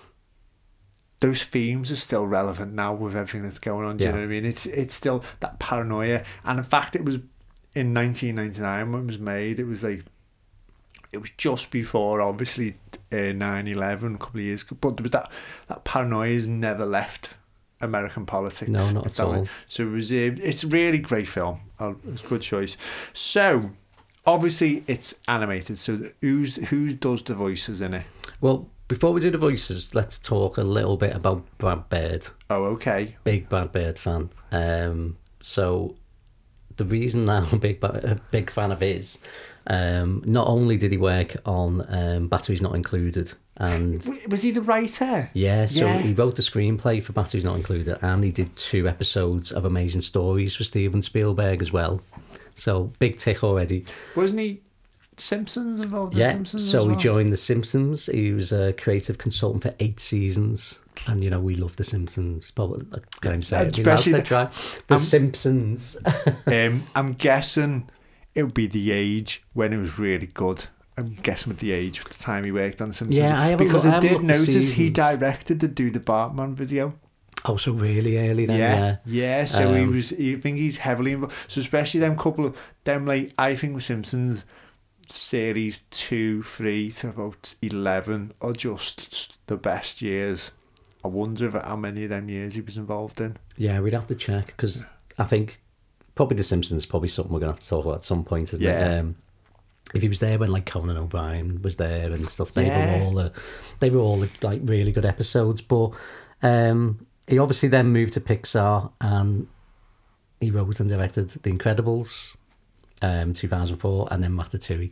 those 1.19 1.43
themes 1.43 1.91
are 1.91 1.95
still 1.95 2.25
relevant 2.25 2.73
now 2.73 2.93
with 2.93 3.15
everything 3.15 3.43
that's 3.43 3.59
going 3.59 3.85
on. 3.87 3.97
Do 3.97 4.05
you 4.05 4.11
know 4.11 4.17
what 4.17 4.23
I 4.23 4.27
mean? 4.27 4.45
It's 4.45 4.65
it's 4.65 4.93
still 4.93 5.23
that 5.41 5.59
paranoia, 5.59 6.23
and 6.43 6.59
in 6.59 6.65
fact, 6.65 6.95
it 6.95 7.05
was 7.05 7.15
in 7.75 7.93
1999 7.93 8.91
when 8.91 9.01
it 9.03 9.07
was 9.07 9.19
made. 9.19 9.59
It 9.59 9.65
was 9.65 9.83
like 9.83 10.03
it 11.11 11.19
was 11.19 11.29
just 11.37 11.69
before, 11.71 12.21
obviously, 12.21 12.75
uh, 13.11 13.31
9/11, 13.33 14.15
a 14.15 14.17
couple 14.17 14.39
of 14.39 14.45
years 14.45 14.63
ago. 14.63 14.75
But 14.81 14.97
there 14.97 15.03
was 15.03 15.11
that 15.11 15.31
that 15.67 15.83
paranoia 15.83 16.33
has 16.33 16.47
never 16.47 16.85
left 16.85 17.37
American 17.83 18.25
politics. 18.25 18.69
No, 18.69 18.89
not 18.91 19.07
at 19.07 19.19
all. 19.19 19.47
So 19.67 19.83
it 19.83 19.91
was. 19.91 20.11
Uh, 20.11 20.35
it's 20.41 20.63
a 20.63 20.67
really 20.67 20.99
great 20.99 21.27
film. 21.27 21.59
It's 22.07 22.23
a 22.23 22.27
good 22.27 22.41
choice. 22.41 22.77
So. 23.13 23.71
Obviously, 24.25 24.85
it's 24.87 25.15
animated. 25.27 25.77
So, 25.77 25.99
who's 26.21 26.55
who 26.69 26.93
does 26.93 27.21
the 27.23 27.33
voices 27.33 27.81
in 27.81 27.93
it? 27.93 28.05
Well, 28.39 28.69
before 28.87 29.11
we 29.11 29.19
do 29.19 29.29
the 29.29 29.37
voices, 29.37 29.93
let's 29.93 30.17
talk 30.17 30.55
a 30.57 30.63
little 30.63 30.95
bit 30.95 31.13
about 31.13 31.43
Brad 31.57 31.89
Bird. 31.89 32.27
Oh, 32.49 32.63
okay. 32.67 33.17
Big 33.25 33.49
Brad 33.49 33.73
Bird 33.73 33.99
fan. 33.99 34.29
Um, 34.49 35.17
so 35.41 35.95
the 36.77 36.85
reason 36.85 37.25
that 37.25 37.43
I'm 37.43 37.53
a 37.55 37.57
big, 37.57 37.83
a 37.83 38.17
big 38.31 38.49
fan 38.49 38.71
of 38.71 38.79
his, 38.79 39.19
um, 39.67 40.21
not 40.25 40.47
only 40.47 40.77
did 40.77 40.91
he 40.91 40.97
work 40.97 41.37
on 41.45 41.85
um, 41.89 42.27
Batteries 42.27 42.61
Not 42.61 42.75
Included, 42.75 43.33
and 43.57 44.03
Was 44.29 44.41
he 44.41 44.51
the 44.51 44.61
writer? 44.61 45.29
yeah, 45.33 45.65
so 45.65 45.85
Yeah. 45.85 45.99
he 45.99 46.13
wrote 46.13 46.35
the 46.35 46.41
screenplay 46.41 47.01
for 47.03 47.13
Batteries 47.13 47.45
Not 47.45 47.55
Included, 47.57 47.97
and 48.01 48.23
he 48.23 48.31
did 48.31 48.55
two 48.55 48.87
episodes 48.87 49.51
of 49.51 49.63
Amazing 49.65 50.01
Stories 50.01 50.55
for 50.55 50.63
Steven 50.63 51.01
Spielberg 51.01 51.61
as 51.61 51.71
well. 51.71 52.01
So 52.55 52.91
big 52.99 53.17
tick 53.17 53.43
already. 53.43 53.85
Wasn't 54.15 54.39
he 54.39 54.61
Simpsons 55.17 55.79
involved? 55.79 56.13
in 56.13 56.19
Yeah, 56.19 56.31
Simpsons 56.31 56.69
so 56.69 56.89
as 56.89 56.95
he 56.97 57.01
joined 57.03 57.31
The 57.31 57.37
Simpsons. 57.37 58.07
He 58.07 58.31
was 58.31 58.51
a 58.51 58.73
creative 58.73 59.17
consultant 59.17 59.63
for 59.63 59.73
eight 59.79 59.99
seasons. 59.99 60.79
And, 61.07 61.23
you 61.23 61.29
know, 61.29 61.39
we 61.39 61.55
love 61.55 61.75
The 61.75 61.83
Simpsons. 61.83 62.51
Probably, 62.51 62.85
I'm 62.93 63.01
going 63.21 63.41
to 63.41 63.45
say 63.47 63.67
it. 63.67 63.77
Especially 63.77 64.13
the, 64.13 64.21
the- 64.21 64.51
the 64.87 64.95
um, 64.95 64.99
Simpsons. 64.99 65.97
um, 66.47 66.81
I'm 66.95 67.13
guessing 67.13 67.89
it 68.35 68.43
would 68.43 68.53
be 68.53 68.67
the 68.67 68.91
age 68.91 69.43
when 69.53 69.73
it 69.73 69.77
was 69.77 69.97
really 69.99 70.27
good. 70.27 70.65
I'm 70.97 71.15
guessing 71.15 71.49
with 71.49 71.59
the 71.59 71.71
age, 71.71 71.99
at 72.01 72.05
the 72.09 72.23
time 72.23 72.43
he 72.43 72.51
worked 72.51 72.79
on 72.81 72.91
Simpsons. 72.93 73.17
Yeah, 73.17 73.39
I 73.41 73.55
because 73.55 73.83
loo- 73.85 73.91
I 73.93 73.95
I 73.97 73.99
did 73.99 74.23
notice 74.23 74.69
he 74.69 74.89
directed 74.89 75.59
the 75.59 75.67
Do 75.67 75.89
the 75.89 75.99
Bartman 75.99 76.53
video. 76.53 76.93
oh, 77.45 77.57
so 77.57 77.71
really 77.73 78.17
early 78.29 78.45
then, 78.45 78.59
yeah, 78.59 78.75
yeah. 78.75 78.97
yeah. 79.39 79.45
So 79.45 79.73
he 79.73 79.83
Um, 79.83 79.91
was. 79.91 80.13
I 80.13 80.35
think 80.35 80.57
he's 80.57 80.77
heavily 80.77 81.13
involved. 81.13 81.33
So 81.47 81.61
especially 81.61 81.99
them 81.99 82.15
couple 82.15 82.45
of 82.45 82.55
them, 82.83 83.05
like 83.07 83.33
I 83.39 83.55
think 83.55 83.73
with 83.75 83.83
Simpsons 83.83 84.45
series 85.09 85.81
two, 85.91 86.43
three 86.43 86.91
to 86.91 87.09
about 87.09 87.55
eleven 87.61 88.33
are 88.41 88.53
just 88.53 89.39
the 89.47 89.57
best 89.57 90.01
years. 90.01 90.51
I 91.03 91.07
wonder 91.09 91.47
if 91.47 91.53
how 91.53 91.75
many 91.75 92.03
of 92.05 92.11
them 92.11 92.29
years 92.29 92.53
he 92.55 92.61
was 92.61 92.77
involved 92.77 93.19
in. 93.19 93.37
Yeah, 93.57 93.79
we'd 93.81 93.93
have 93.93 94.07
to 94.07 94.15
check 94.15 94.47
because 94.47 94.85
I 95.17 95.25
think 95.25 95.59
probably 96.15 96.37
The 96.37 96.43
Simpsons 96.43 96.81
is 96.81 96.85
probably 96.85 97.09
something 97.09 97.33
we're 97.33 97.39
going 97.39 97.51
to 97.51 97.55
have 97.55 97.61
to 97.63 97.67
talk 97.69 97.85
about 97.85 97.95
at 97.97 98.03
some 98.03 98.23
point, 98.23 98.53
isn't 98.53 98.63
Yeah. 98.63 98.95
it? 98.95 98.99
Um, 98.99 99.15
if 99.93 100.01
he 100.01 100.07
was 100.07 100.19
there 100.19 100.37
when 100.39 100.49
like 100.51 100.65
Conan 100.65 100.97
O'Brien 100.97 101.61
was 101.61 101.75
there 101.75 102.11
and 102.11 102.25
stuff, 102.27 102.53
they 102.53 102.67
Yeah. 102.67 102.99
were 102.99 103.03
all 103.05 103.13
the, 103.13 103.31
they 103.79 103.89
were 103.89 103.99
all 103.99 104.25
like 104.41 104.61
really 104.63 104.91
good 104.91 105.05
episodes. 105.05 105.61
But 105.61 105.91
um, 106.41 107.05
he 107.27 107.37
obviously 107.39 107.69
then 107.69 107.87
moved 107.87 108.13
to 108.13 108.21
Pixar 108.21 108.91
and 109.01 109.47
he 110.39 110.51
wrote 110.51 110.79
and 110.79 110.89
directed 110.89 111.29
The 111.29 111.51
Incredibles, 111.51 112.35
um, 113.01 113.33
2004, 113.33 114.07
and 114.11 114.23
then 114.23 114.35
Ratatouille. 114.37 114.91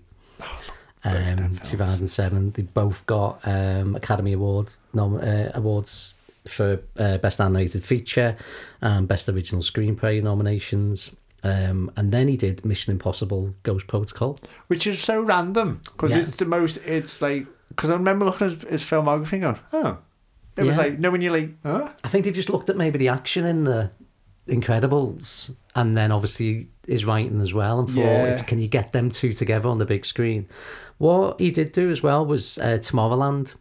them 1.04 1.46
Um, 1.46 1.56
2007, 1.58 2.52
they 2.52 2.62
both 2.64 3.06
got 3.08 3.40
um, 3.44 3.96
Academy 3.96 4.34
Award 4.34 4.72
nom- 4.94 5.16
uh, 5.22 5.50
awards 5.54 6.14
for 6.48 6.80
uh, 6.98 7.18
Best 7.20 7.40
Animated 7.40 7.84
Feature 7.84 8.36
and 8.82 9.08
Best 9.08 9.30
Original 9.30 9.62
Screenplay 9.62 10.22
nominations. 10.24 11.16
Um, 11.44 11.92
and 11.96 12.12
then 12.12 12.28
he 12.28 12.38
did 12.38 12.64
Mission 12.66 12.92
Impossible 12.92 13.56
Ghost 13.64 13.88
Protocol. 13.88 14.38
which 14.68 14.86
is 14.86 15.00
so 15.02 15.22
random 15.24 15.82
because 15.84 16.12
Yeah. 16.12 16.20
it's 16.20 16.36
the 16.38 16.46
most. 16.46 16.78
It's 16.86 17.22
like 17.22 17.48
because 17.70 17.90
I 17.90 17.94
remember 17.94 18.26
looking 18.26 18.48
at 18.48 18.54
his, 18.62 18.70
his 18.70 18.84
filmography 18.84 19.34
and 19.34 19.42
going, 19.42 19.60
oh, 19.74 19.98
it 20.58 20.64
was 20.64 20.78
like 20.78 21.00
no, 21.00 21.10
when 21.10 21.22
you're 21.22 21.32
like, 21.34 21.52
huh? 21.64 21.90
I 22.04 22.08
think 22.10 22.26
they 22.26 22.32
just 22.32 22.50
looked 22.50 22.70
at 22.70 22.78
maybe 22.78 23.00
the 23.00 23.08
action 23.08 23.46
in 23.46 23.64
the 23.64 23.90
Incredibles 24.48 25.56
and 25.76 25.96
then 25.98 26.12
obviously 26.12 26.68
his 26.88 27.06
writing 27.06 27.42
as 27.42 27.54
well 27.54 27.80
and 27.80 27.88
thought, 27.90 27.96
Yeah. 28.02 28.44
can 28.44 28.60
you 28.60 28.68
get 28.68 28.92
them 28.92 29.10
two 29.10 29.34
together 29.34 29.70
on 29.70 29.78
the 29.78 29.86
big 29.86 30.06
screen? 30.06 30.48
What 30.98 31.40
he 31.40 31.52
did 31.52 31.72
do 31.72 31.90
as 31.90 32.04
well 32.04 32.26
was 32.26 32.58
uh, 32.60 32.78
Tomorrowland 32.80 33.56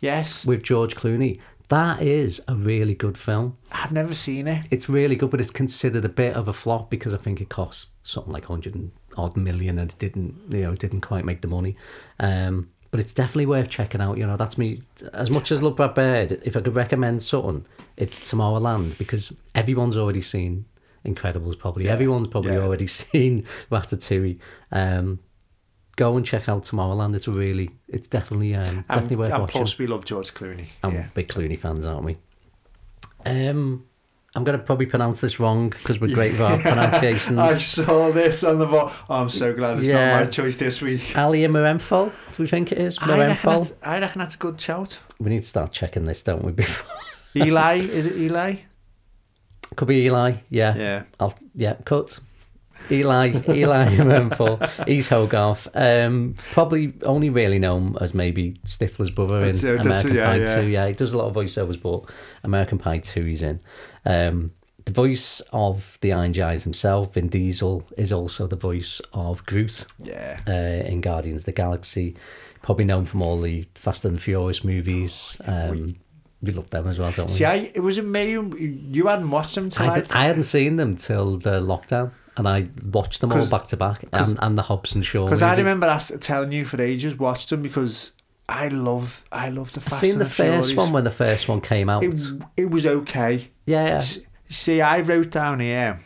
Yes, 0.00 0.46
with 0.46 0.62
George 0.62 0.94
Clooney. 0.94 1.40
That 1.68 2.02
is 2.02 2.40
a 2.46 2.54
really 2.54 2.94
good 2.94 3.18
film. 3.18 3.56
I've 3.72 3.92
never 3.92 4.14
seen 4.14 4.46
it. 4.46 4.66
It's 4.70 4.88
really 4.88 5.16
good, 5.16 5.30
but 5.30 5.40
it's 5.40 5.50
considered 5.50 6.04
a 6.04 6.08
bit 6.08 6.34
of 6.34 6.48
a 6.48 6.52
flop 6.52 6.90
because 6.90 7.12
I 7.12 7.18
think 7.18 7.40
it 7.40 7.48
cost 7.48 7.88
something 8.02 8.32
like 8.32 8.44
hundred 8.44 8.74
and 8.74 8.92
odd 9.16 9.36
million, 9.36 9.78
and 9.78 9.90
it 9.90 9.98
didn't, 9.98 10.36
you 10.50 10.62
know, 10.62 10.72
it 10.72 10.78
didn't 10.78 11.00
quite 11.00 11.24
make 11.24 11.40
the 11.40 11.48
money. 11.48 11.76
Um, 12.20 12.70
but 12.92 13.00
it's 13.00 13.12
definitely 13.12 13.46
worth 13.46 13.68
checking 13.68 14.00
out. 14.00 14.16
You 14.16 14.26
know, 14.26 14.36
that's 14.36 14.56
me. 14.56 14.82
As 15.12 15.28
much 15.28 15.50
as 15.50 15.62
love 15.62 15.76
Brad 15.76 15.94
Bird, 15.94 16.40
if 16.44 16.56
I 16.56 16.60
could 16.60 16.74
recommend 16.74 17.22
something, 17.22 17.66
it's 17.96 18.20
Tomorrowland 18.20 18.96
because 18.96 19.36
everyone's 19.54 19.96
already 19.96 20.22
seen 20.22 20.66
Incredibles. 21.06 21.58
Probably 21.58 21.88
everyone's 21.88 22.28
probably 22.28 22.54
yeah. 22.54 22.60
already 22.60 22.86
seen 22.88 23.46
Ratatouille. 23.70 24.38
Um, 24.72 25.20
go 25.96 26.16
and 26.16 26.24
check 26.24 26.48
out 26.48 26.64
Tomorrowland. 26.64 27.14
It's 27.16 27.26
a 27.26 27.32
really, 27.32 27.70
it's 27.88 28.08
definitely, 28.08 28.54
um, 28.54 28.84
definitely 28.88 29.14
and, 29.14 29.18
worth 29.18 29.32
and 29.32 29.40
watching. 29.42 29.60
plus, 29.60 29.78
we 29.78 29.86
love 29.86 30.04
George 30.04 30.34
Clooney. 30.34 30.70
I'm 30.82 30.94
yeah. 30.94 31.08
big 31.14 31.28
Clooney 31.28 31.58
fans, 31.58 31.86
aren't 31.86 32.04
we? 32.04 32.16
Um, 33.24 33.84
I'm 34.34 34.44
going 34.44 34.58
to 34.58 34.62
probably 34.62 34.84
pronounce 34.86 35.20
this 35.20 35.40
wrong 35.40 35.70
because 35.70 35.98
we're 35.98 36.14
great 36.14 36.32
with 36.38 36.42
our 36.42 36.58
pronunciations. 36.58 37.38
I 37.38 37.54
saw 37.54 38.12
this 38.12 38.44
on 38.44 38.58
the 38.58 38.66
vo- 38.66 38.92
oh, 39.08 39.14
I'm 39.22 39.30
so 39.30 39.54
glad 39.54 39.78
it's 39.78 39.88
Yeah. 39.88 40.18
not 40.18 40.24
my 40.24 40.30
choice 40.30 40.58
this 40.58 40.82
week. 40.82 41.16
Alia 41.16 41.48
Morenfol, 41.48 42.12
do 42.32 42.42
we 42.42 42.46
think 42.46 42.70
it 42.70 42.78
is? 42.78 42.98
I 43.00 43.18
reckon, 43.18 43.50
that's, 43.50 43.72
I 43.82 43.98
reckon 43.98 44.18
that's 44.18 44.34
a 44.34 44.38
good 44.38 44.60
shout. 44.60 45.00
We 45.18 45.30
need 45.30 45.42
to 45.42 45.48
start 45.48 45.72
checking 45.72 46.04
this, 46.04 46.22
don't 46.22 46.44
we? 46.44 46.52
Before. 46.56 46.94
Eli, 47.34 47.76
is 47.76 48.06
it 48.06 48.16
Eli? 48.16 48.56
Could 49.74 49.88
be 49.88 50.04
Eli, 50.04 50.34
yeah. 50.50 50.76
Yeah. 50.76 51.02
I'll, 51.18 51.34
yeah, 51.54 51.74
cut. 51.84 52.20
Eli, 52.90 53.28
Eli 53.48 53.86
Morenfol. 53.96 54.86
He's 54.86 55.08
Hogarth. 55.08 55.68
Um, 55.74 56.34
probably 56.52 56.94
only 57.02 57.30
really 57.30 57.58
known 57.58 57.96
as 58.00 58.14
maybe 58.14 58.60
Stifler's 58.64 59.10
brother 59.10 59.40
That's 59.40 59.62
in 59.62 59.76
that's 59.76 60.04
American 60.04 60.14
yeah, 60.14 60.26
Pie 60.26 60.36
yeah. 60.36 60.60
2. 60.62 60.66
Yeah, 60.68 60.88
he 60.88 60.94
does 60.94 61.12
a 61.12 61.18
lot 61.18 61.26
of 61.26 61.34
voiceovers, 61.34 61.80
but 61.80 62.10
American 62.44 62.78
Pie 62.78 62.98
2 62.98 63.24
he's 63.24 63.42
in. 63.42 63.60
Um, 64.04 64.52
the 64.84 64.92
voice 64.92 65.42
of 65.52 65.98
the 66.00 66.12
Iron 66.12 66.32
Giants 66.32 66.62
himself, 66.64 67.14
Vin 67.14 67.28
Diesel, 67.28 67.84
is 67.96 68.12
also 68.12 68.46
the 68.46 68.56
voice 68.56 69.00
of 69.12 69.44
Groot 69.44 69.84
Yeah. 70.02 70.36
uh, 70.46 70.52
in 70.86 71.00
Guardians 71.00 71.42
of 71.42 71.46
the 71.46 71.52
Galaxy. 71.52 72.16
Probably 72.62 72.84
known 72.84 73.04
from 73.04 73.20
all 73.22 73.40
the 73.40 73.64
Fast 73.74 74.04
and 74.04 74.16
the 74.16 74.20
Furious 74.20 74.62
movies. 74.64 75.40
Um, 75.44 75.96
we 76.42 76.52
love 76.52 76.70
them 76.70 76.86
as 76.86 76.98
well, 76.98 77.10
don't 77.10 77.26
we? 77.26 77.32
See, 77.32 77.44
I, 77.44 77.70
it 77.74 77.80
was 77.80 77.98
amazing. 77.98 78.88
You 78.92 79.06
hadn't 79.06 79.30
watched 79.30 79.54
them 79.56 79.70
I, 79.78 80.04
I 80.14 80.24
hadn't 80.26 80.44
seen 80.44 80.76
them 80.76 80.94
till 80.94 81.36
the 81.36 81.60
lockdown, 81.60 82.12
and 82.36 82.48
I 82.48 82.68
watched 82.90 83.20
them 83.20 83.32
all 83.32 83.48
back 83.48 83.66
to 83.68 83.76
back, 83.76 84.04
and, 84.12 84.38
and 84.42 84.58
the 84.58 84.62
Hobbs 84.62 84.94
and 84.94 85.04
Shaw. 85.04 85.24
Because 85.24 85.42
I 85.42 85.54
remember 85.56 85.86
us 85.86 86.12
telling 86.20 86.52
you 86.52 86.64
for 86.64 86.80
ages, 86.80 87.18
watched 87.18 87.50
them 87.50 87.62
because 87.62 88.12
I 88.48 88.68
love, 88.68 89.24
I 89.32 89.48
love 89.48 89.72
the 89.72 89.80
I've 89.80 89.84
Fast 89.84 90.00
seen 90.00 90.12
and 90.12 90.20
the 90.20 90.24
the 90.24 90.30
first 90.30 90.68
Furious. 90.70 90.74
one 90.76 90.92
when 90.92 91.04
the 91.04 91.10
first 91.10 91.48
one 91.48 91.60
came 91.60 91.88
out. 91.88 92.04
It, 92.04 92.20
it 92.56 92.70
was 92.70 92.86
okay. 92.86 93.50
yeah, 93.66 93.86
yeah. 93.86 93.94
S- 93.96 94.20
See, 94.48 94.80
I 94.80 95.00
wrote 95.00 95.30
down 95.32 95.58
here 95.58 96.00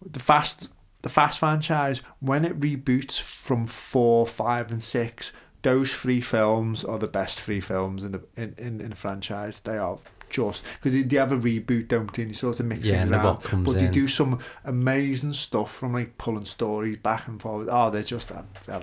the 0.00 0.20
fast 0.20 0.68
the 1.02 1.08
fast 1.08 1.38
franchise 1.40 2.00
when 2.20 2.44
it 2.44 2.58
reboots 2.60 3.20
from 3.20 3.64
four, 3.66 4.26
five, 4.26 4.70
and 4.70 4.82
six. 4.82 5.32
Those 5.62 5.92
three 5.92 6.20
films 6.20 6.84
are 6.84 6.98
the 6.98 7.08
best 7.08 7.40
three 7.40 7.60
films 7.60 8.04
in 8.04 8.12
the 8.12 8.22
in, 8.36 8.54
in, 8.58 8.80
in 8.80 8.90
the 8.90 8.96
franchise. 8.96 9.58
They 9.60 9.78
are 9.78 9.98
just 10.30 10.64
because 10.74 10.92
they, 10.92 11.02
they 11.02 11.16
have 11.16 11.32
a 11.32 11.38
reboot, 11.38 11.88
don't 11.88 12.12
they? 12.12 12.22
And 12.22 12.30
you 12.30 12.34
sort 12.34 12.60
of 12.60 12.66
mix 12.66 12.84
Yeah, 12.86 13.04
things 13.04 13.10
around, 13.10 13.64
but 13.64 13.72
they 13.74 13.86
in. 13.86 13.92
do 13.92 14.06
some 14.08 14.38
amazing 14.64 15.32
stuff 15.32 15.72
from 15.74 15.92
like 15.94 16.18
pulling 16.18 16.44
stories 16.44 16.96
back 16.98 17.28
and 17.28 17.40
forth. 17.40 17.68
Oh, 17.70 17.90
they're 17.90 18.02
just 18.02 18.32
uh, 18.32 18.42
uh, 18.68 18.80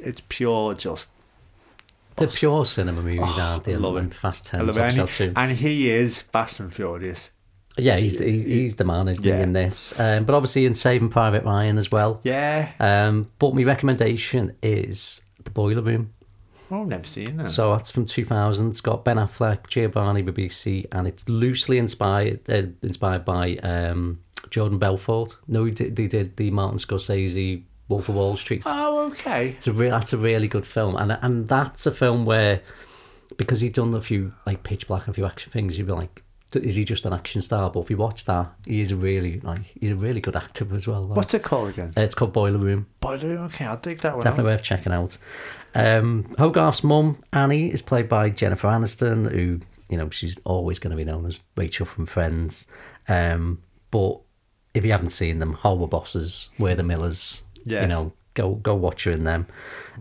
it's 0.00 0.22
pure 0.28 0.74
just. 0.74 1.10
the 2.16 2.26
pure 2.28 2.64
cinema 2.64 3.02
movies, 3.02 3.20
Oh, 3.22 3.40
aren't 3.40 3.64
they? 3.64 3.74
I 3.74 3.76
love 3.76 3.96
And 3.96 4.12
it. 4.12 4.16
Fast 4.16 4.52
I 4.54 4.58
Ten. 4.58 4.68
And 4.68 5.10
he, 5.10 5.32
and 5.36 5.52
he 5.52 5.90
is 5.90 6.20
Fast 6.20 6.60
and 6.60 6.72
Furious. 6.72 7.30
Yeah, 7.76 7.96
he's 7.96 8.16
the, 8.16 8.24
he's 8.30 8.76
the 8.76 8.84
man, 8.84 9.08
isn't 9.08 9.24
Yeah. 9.24 9.36
he, 9.38 9.42
in 9.42 9.52
this? 9.52 9.98
Um, 9.98 10.24
but 10.24 10.34
obviously 10.36 10.64
in 10.64 10.74
Saving 10.74 11.08
Private 11.08 11.42
Ryan 11.42 11.76
as 11.76 11.90
well. 11.90 12.20
Yeah. 12.22 12.70
Um, 12.78 13.32
but 13.40 13.52
my 13.52 13.64
recommendation 13.64 14.54
is 14.62 15.22
The 15.42 15.50
Boiler 15.50 15.82
Room. 15.82 16.13
Oh, 16.74 16.82
never 16.82 17.06
seen 17.06 17.36
that. 17.36 17.46
So 17.46 17.70
that's 17.70 17.92
from 17.92 18.04
2000. 18.04 18.68
It's 18.68 18.80
got 18.80 19.04
Ben 19.04 19.16
Affleck, 19.16 19.68
Giovanni 19.68 20.24
Ribisi, 20.24 20.86
and 20.90 21.06
it's 21.06 21.28
loosely 21.28 21.78
inspired 21.78 22.40
uh, 22.48 22.62
inspired 22.82 23.24
by 23.24 23.56
um, 23.58 24.18
Jordan 24.50 24.78
Belfort. 24.78 25.36
No, 25.46 25.64
he 25.66 25.70
did, 25.70 25.94
they 25.94 26.08
did 26.08 26.36
the 26.36 26.50
Martin 26.50 26.78
Scorsese 26.78 27.62
Wolf 27.88 28.08
of 28.08 28.16
Wall 28.16 28.36
Street. 28.36 28.64
oh, 28.66 29.06
okay. 29.12 29.50
It's 29.50 29.68
a 29.68 29.72
re- 29.72 29.90
that's 29.90 30.12
a 30.12 30.18
really 30.18 30.48
good 30.48 30.66
film, 30.66 30.96
and 30.96 31.16
and 31.22 31.46
that's 31.46 31.86
a 31.86 31.92
film 31.92 32.24
where 32.24 32.60
because 33.36 33.60
he'd 33.60 33.74
done 33.74 33.94
a 33.94 34.00
few 34.00 34.32
like 34.44 34.64
Pitch 34.64 34.88
Black 34.88 35.06
and 35.06 35.10
a 35.10 35.14
few 35.14 35.26
action 35.26 35.52
things, 35.52 35.78
you'd 35.78 35.86
be 35.86 35.92
like, 35.92 36.23
is 36.56 36.76
he 36.76 36.84
just 36.84 37.04
an 37.06 37.12
action 37.12 37.40
star? 37.42 37.70
But 37.70 37.80
if 37.80 37.90
you 37.90 37.96
watch 37.96 38.24
that, 38.26 38.52
he 38.66 38.80
is 38.80 38.90
a 38.90 38.96
really 38.96 39.40
like 39.40 39.60
he's 39.80 39.90
a 39.90 39.96
really 39.96 40.20
good 40.20 40.36
actor 40.36 40.66
as 40.74 40.86
well. 40.86 41.02
like. 41.06 41.16
What's 41.16 41.34
it 41.34 41.42
called 41.42 41.70
again? 41.70 41.92
Uh, 41.96 42.00
It's 42.02 42.14
called 42.14 42.32
Boiler 42.32 42.58
Room. 42.58 42.86
Boiler. 43.00 43.28
Room. 43.28 43.44
Okay, 43.46 43.64
I'll 43.64 43.76
dig 43.76 43.98
that 44.00 44.14
one. 44.14 44.22
Definitely 44.24 44.52
out. 44.52 44.54
worth 44.56 44.62
checking 44.62 44.92
out. 44.92 45.16
Um, 45.74 46.32
Hogarth's 46.38 46.84
mum, 46.84 47.22
Annie, 47.32 47.72
is 47.72 47.82
played 47.82 48.08
by 48.08 48.30
Jennifer 48.30 48.68
Aniston, 48.68 49.30
who, 49.32 49.60
you 49.90 49.98
know, 49.98 50.08
she's 50.10 50.38
always 50.44 50.78
going 50.78 50.92
to 50.92 50.96
be 50.96 51.04
known 51.04 51.26
as 51.26 51.40
Rachel 51.56 51.84
from 51.86 52.06
Friends. 52.06 52.66
Um, 53.08 53.60
but 53.90 54.20
if 54.72 54.84
you 54.84 54.92
haven't 54.92 55.10
seen 55.10 55.40
them, 55.40 55.54
Horrible 55.54 55.88
Bosses, 55.88 56.50
We're 56.58 56.76
the 56.76 56.82
Millers, 56.84 57.42
Yeah. 57.64 57.82
you 57.82 57.88
know, 57.88 58.12
go 58.34 58.54
go 58.54 58.74
watch 58.74 59.04
her 59.04 59.10
in 59.10 59.24
them. 59.24 59.46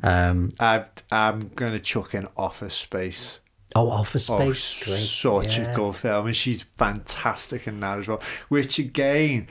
Um, 0.03 0.53
I've, 0.59 0.87
I'm 1.11 1.49
going 1.55 1.73
to 1.73 1.79
chuck 1.79 2.13
in 2.13 2.27
Office 2.37 2.75
Space. 2.75 3.39
Oh, 3.75 3.89
Office 3.89 4.29
Oh, 4.29 4.37
Space, 4.37 4.83
great. 4.85 4.99
such 4.99 5.57
Yeah. 5.57 5.71
a 5.71 5.75
good 5.75 5.95
film, 5.95 6.27
and 6.27 6.35
she's 6.35 6.61
fantastic 6.61 7.67
in 7.67 7.79
that 7.81 7.99
as 7.99 8.07
well. 8.07 8.21
Which 8.49 8.79
again, 8.79 9.47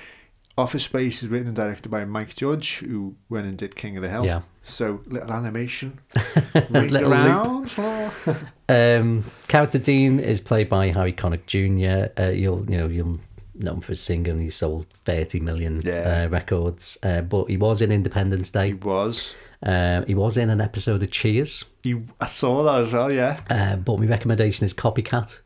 Office 0.59 0.85
Space 0.85 1.23
is 1.23 1.29
written 1.29 1.49
and 1.49 1.57
directed 1.57 1.89
by 1.91 2.05
Mike 2.05 2.35
Judge, 2.35 2.79
who 2.79 3.17
went 3.29 3.47
and 3.47 3.57
did 3.57 3.75
King 3.75 3.97
of 3.97 4.03
the 4.03 4.09
Hill. 4.11 4.25
Yeah. 4.27 4.43
So 4.63 5.01
little 5.07 5.33
animation, 5.33 5.99
Little 6.71 7.13
around. 7.13 7.71
Um, 8.69 9.25
character 9.49 9.79
Dean 9.79 10.21
is 10.21 10.41
played 10.41 10.69
by 10.69 10.89
Harry 10.89 11.13
Connick 11.13 11.47
Jr. 11.47 12.13
Uh, 12.23 12.29
you'll 12.31 12.65
you 12.71 12.79
know 12.79 12.87
you'll 12.87 13.19
know 13.63 13.75
him 13.75 13.81
for 13.81 13.95
singing. 13.95 14.41
He 14.41 14.51
sold 14.51 14.87
thirty 15.05 15.41
million 15.41 15.81
Yeah. 15.85 16.25
uh, 16.25 16.29
records, 16.29 16.99
uh, 17.03 17.21
but 17.23 17.47
he 17.47 17.57
was 17.57 17.83
in 17.83 17.91
Independence 17.93 18.51
Day. 18.51 18.69
He 18.69 18.75
was. 18.75 19.35
Uh, 19.63 20.05
he 20.07 20.15
was 20.15 20.37
in 20.37 20.51
an 20.51 20.61
episode 20.61 21.03
of 21.03 21.11
Cheers. 21.11 21.65
He, 21.83 22.01
I 22.21 22.27
saw 22.27 22.63
that 22.65 22.87
as 22.87 22.93
well. 22.93 23.13
Yeah. 23.13 23.39
Uh, 23.49 23.77
but 23.77 23.99
my 24.01 24.07
recommendation 24.07 24.65
is 24.65 24.75
Copycat. 24.75 25.39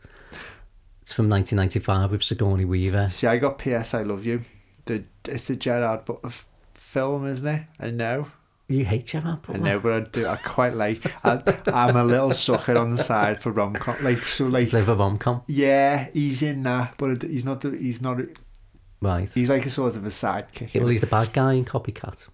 It's 1.03 1.13
from 1.13 1.29
1995 1.29 2.11
with 2.11 2.23
Sigourney 2.25 2.65
Weaver. 2.65 3.09
See, 3.11 3.27
I 3.27 3.37
got 3.39 3.59
P.S. 3.59 3.95
I 3.95 4.03
Love 4.03 4.25
You. 4.27 4.45
The 4.87 5.05
it's 5.29 5.51
a 5.51 5.57
Gerard 5.57 6.05
Butler 6.05 6.31
film, 6.75 7.27
isn't 7.27 7.47
it? 7.47 7.63
I 7.79 7.91
know. 7.91 8.29
You 8.69 8.85
hate 8.85 9.07
Gerard 9.07 9.39
I 9.49 9.59
know, 9.59 9.79
but 9.79 9.93
I 9.93 10.01
do. 10.01 10.27
I 10.27 10.37
quite 10.37 10.75
like. 10.75 11.01
I, 11.25 11.41
I'm 11.67 11.97
a 11.97 12.03
little 12.05 12.33
sucker 12.35 12.77
on 12.77 12.91
the 12.91 12.99
side 12.99 13.39
for 13.41 13.53
rom 13.53 13.75
com. 13.75 13.97
Like 14.03 14.19
so, 14.19 14.47
like 14.49 14.73
Live 14.73 14.89
a 14.89 14.95
rom-com. 14.97 15.43
yeah, 15.47 16.09
he's 16.13 16.43
in 16.43 16.65
that, 16.65 16.95
but 16.99 17.23
he's 17.23 17.45
not. 17.45 17.61
The, 17.61 17.71
he's 17.71 18.03
not. 18.03 18.19
Right. 19.01 19.33
He's 19.33 19.49
like 19.49 19.67
a 19.67 19.71
sort 19.71 19.95
of 19.95 20.05
a 20.05 20.09
sidekick. 20.09 20.75
well, 20.81 20.89
he's 20.89 21.01
the 21.01 21.07
bad 21.07 21.33
guy 21.33 21.53
in 21.53 21.65
Copycat. 21.65 22.25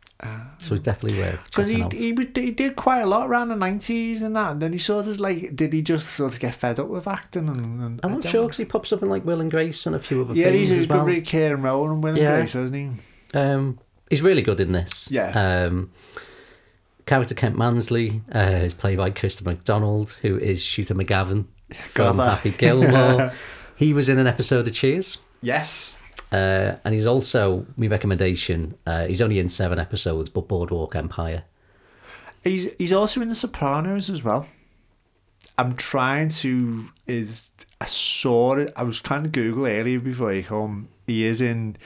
so 0.60 0.68
he's 0.70 0.80
definitely 0.80 1.18
worth 1.20 1.44
Because 1.46 1.68
he, 1.68 1.82
out. 1.82 1.92
he 1.92 2.14
he 2.34 2.50
did 2.52 2.76
quite 2.76 3.00
a 3.00 3.06
lot 3.06 3.28
around 3.28 3.48
the 3.48 3.56
nineties 3.56 4.22
and 4.22 4.34
that, 4.36 4.52
and 4.52 4.62
then 4.62 4.72
he 4.72 4.78
sort 4.78 5.08
of 5.08 5.20
like 5.20 5.54
did 5.54 5.72
he 5.72 5.82
just 5.82 6.08
sort 6.10 6.32
of 6.32 6.40
get 6.40 6.54
fed 6.54 6.78
up 6.78 6.86
with 6.88 7.06
acting 7.08 7.48
and, 7.48 7.82
and 7.82 8.00
I'm 8.04 8.12
not 8.12 8.24
sure 8.24 8.44
because 8.44 8.56
he 8.58 8.64
pops 8.64 8.92
up 8.92 9.02
in 9.02 9.10
like 9.10 9.24
Will 9.26 9.40
and 9.40 9.50
Grace 9.50 9.84
and 9.84 9.96
a 9.96 9.98
few 9.98 10.22
other 10.22 10.32
Yeah, 10.34 10.46
things 10.46 10.68
he's 10.68 10.70
a 10.70 10.74
as 10.76 10.86
good 10.86 10.94
well. 10.96 11.04
really 11.04 11.20
Kieran 11.22 11.60
Rowan 11.62 11.90
and 11.90 12.02
Will 12.04 12.10
and 12.10 12.18
Yeah. 12.18 12.36
Grace, 12.36 12.52
hasn't 12.52 12.76
he? 12.76 12.90
Um, 13.38 13.78
he's 14.12 14.20
really 14.20 14.42
good 14.42 14.60
in 14.60 14.72
this. 14.72 15.10
Yeah. 15.10 15.30
Um, 15.64 15.90
character 17.06 17.34
Kent 17.34 17.56
Mansley 17.56 18.20
uh, 18.34 18.60
is 18.62 18.74
played 18.74 18.98
by 18.98 19.08
Christopher 19.08 19.48
McDonald, 19.48 20.10
who 20.20 20.36
is 20.36 20.62
Shooter 20.62 20.94
McGavin 20.94 21.46
from 21.74 22.18
Gather. 22.18 22.30
Happy 22.30 22.50
Gilmore. 22.50 23.32
he 23.76 23.94
was 23.94 24.10
in 24.10 24.18
an 24.18 24.26
episode 24.26 24.68
of 24.68 24.74
Cheers. 24.74 25.16
Yes. 25.40 25.96
Uh, 26.30 26.76
and 26.84 26.94
he's 26.94 27.06
also, 27.06 27.66
my 27.78 27.86
recommendation, 27.86 28.76
uh, 28.86 29.06
he's 29.06 29.22
only 29.22 29.38
in 29.38 29.48
seven 29.48 29.78
episodes, 29.78 30.28
but 30.28 30.46
Boardwalk 30.46 30.94
Empire. 30.94 31.44
He's 32.44 32.70
he's 32.74 32.92
also 32.92 33.22
in 33.22 33.30
The 33.30 33.34
Sopranos 33.34 34.10
as 34.10 34.22
well. 34.22 34.46
I'm 35.56 35.72
trying 35.72 36.28
to 36.30 36.88
is 37.06 37.52
I 37.80 37.86
saw 37.86 38.56
it. 38.56 38.72
I 38.76 38.82
was 38.82 39.00
trying 39.00 39.22
to 39.22 39.28
Google 39.28 39.64
earlier 39.64 40.00
before 40.00 40.34
you 40.34 40.42
come. 40.42 40.88
He 41.06 41.24
is 41.24 41.40
in, 41.40 41.76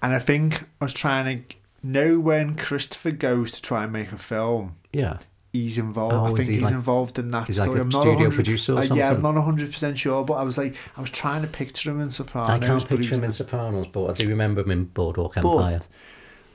and 0.00 0.14
I 0.14 0.20
think 0.20 0.62
I 0.80 0.84
was 0.84 0.92
trying 0.92 1.44
to 1.48 1.56
know 1.92 2.18
when 2.20 2.56
Christopher 2.56 3.10
goes 3.12 3.52
to 3.52 3.62
try 3.62 3.84
and 3.84 3.92
make 3.92 4.12
a 4.12 4.18
film. 4.18 4.76
Yeah. 4.92 5.18
He's 5.52 5.78
involved. 5.78 6.14
Oh, 6.14 6.24
I 6.32 6.36
think 6.36 6.48
he 6.50 6.54
he's 6.56 6.62
like- 6.64 6.74
involved 6.74 7.18
in 7.18 7.28
that 7.30 7.46
he's 7.46 7.58
like 7.58 7.66
story. 7.66 7.78
a 7.78 7.82
I'm 7.82 7.88
not 7.88 8.00
studio 8.02 8.18
100 8.28 8.34
producer 8.34 8.74
or 8.74 8.78
uh, 8.80 8.82
Yeah, 8.94 9.12
I'm 9.12 9.22
not 9.22 9.42
hundred 9.42 9.72
percent 9.72 9.98
sure, 9.98 10.22
but 10.22 10.34
I 10.34 10.42
was 10.42 10.58
like, 10.58 10.76
I 10.96 11.00
was 11.00 11.08
trying 11.10 11.40
to 11.42 11.48
picture 11.48 11.90
him 11.90 12.00
in 12.00 12.10
Sopranos. 12.10 12.50
I 12.50 12.58
can't 12.58 12.86
picture 12.86 13.14
him 13.14 13.24
in 13.24 13.32
Sopranos, 13.32 13.86
but 13.86 14.10
I 14.10 14.12
do 14.12 14.28
remember 14.28 14.60
him 14.60 14.70
in 14.70 14.84
Boardwalk 14.84 15.38
Empire. 15.38 15.78
But 15.78 15.88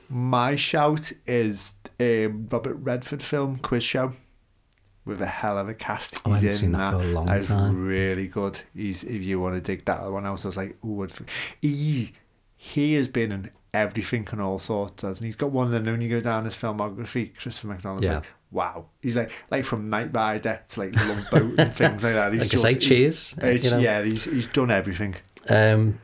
my 0.08 0.54
shout 0.54 1.10
is 1.26 1.74
a 1.98 2.28
Robert 2.28 2.74
Redford 2.74 3.22
film 3.22 3.56
Quiz 3.58 3.82
Show 3.82 4.12
with 5.04 5.20
a 5.20 5.26
hell 5.26 5.58
of 5.58 5.68
a 5.68 5.74
cast. 5.74 6.20
Oh, 6.24 6.30
I 6.30 6.34
He's 6.38 6.42
haven't 6.42 6.54
in 6.54 6.58
seen 6.60 6.72
that 6.72 6.90
that. 6.92 7.00
for 7.00 7.04
a 7.08 7.12
long 7.12 7.26
time. 7.42 7.84
really 7.84 8.28
good. 8.28 8.60
He's 8.72 9.02
if 9.02 9.24
you 9.24 9.40
want 9.40 9.56
to 9.56 9.60
dig 9.60 9.84
that 9.86 10.08
one 10.12 10.24
out, 10.26 10.44
I 10.44 10.48
was 10.48 10.56
like, 10.56 10.76
oh, 10.84 11.08
he 11.60 12.12
he 12.56 12.94
has 12.94 13.08
been 13.08 13.32
in 13.32 13.50
everything 13.74 14.26
and 14.30 14.40
all 14.40 14.58
sorts. 14.58 15.02
He? 15.20 15.26
He's 15.26 15.36
got 15.36 15.50
one 15.50 15.66
of 15.66 15.72
them. 15.72 15.84
When 15.84 16.00
you 16.00 16.08
go 16.08 16.20
down 16.20 16.44
his 16.44 16.54
filmography, 16.54 17.36
Christopher 17.36 17.68
McDonald's 17.68 18.04
Yeah. 18.06 18.16
like, 18.16 18.26
wow. 18.50 18.86
He's 19.00 19.16
like 19.16 19.30
like 19.50 19.64
from 19.64 19.88
Knight 19.90 20.12
Rider 20.12 20.60
to 20.68 20.80
like 20.80 20.94
Love 20.94 21.26
Boat 21.30 21.54
and 21.58 21.72
things 21.74 22.04
like 22.04 22.14
that. 22.14 22.32
He's 22.32 22.54
Like 22.54 22.78
just 22.78 22.88
Cheers. 22.88 23.34
you 23.64 23.70
know. 23.70 23.78
Yeah, 23.78 24.02
he's 24.02 24.24
he's 24.24 24.46
done 24.46 24.70
everything. 24.70 25.14
Um, 25.48 25.98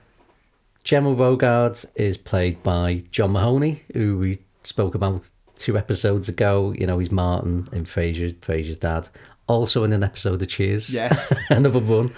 General 0.84 1.14
Rogard 1.16 1.84
is 1.94 2.16
played 2.16 2.62
by 2.62 3.02
John 3.10 3.32
Mahoney, 3.32 3.82
who 3.92 4.18
we 4.18 4.38
spoke 4.62 4.94
about 4.94 5.28
two 5.58 5.76
episodes 5.76 6.28
ago. 6.28 6.72
You 6.76 6.86
know, 6.86 6.98
he's 6.98 7.10
Martin 7.10 7.68
in 7.72 7.84
Frasier, 7.84 8.34
Frasier's 8.36 8.78
dad. 8.78 9.08
Also 9.46 9.82
in 9.84 9.92
an 9.92 10.04
episode 10.04 10.42
of 10.42 10.48
Cheers. 10.48 10.94
Yes. 10.94 11.32
Another 11.50 11.78
one. 11.78 12.10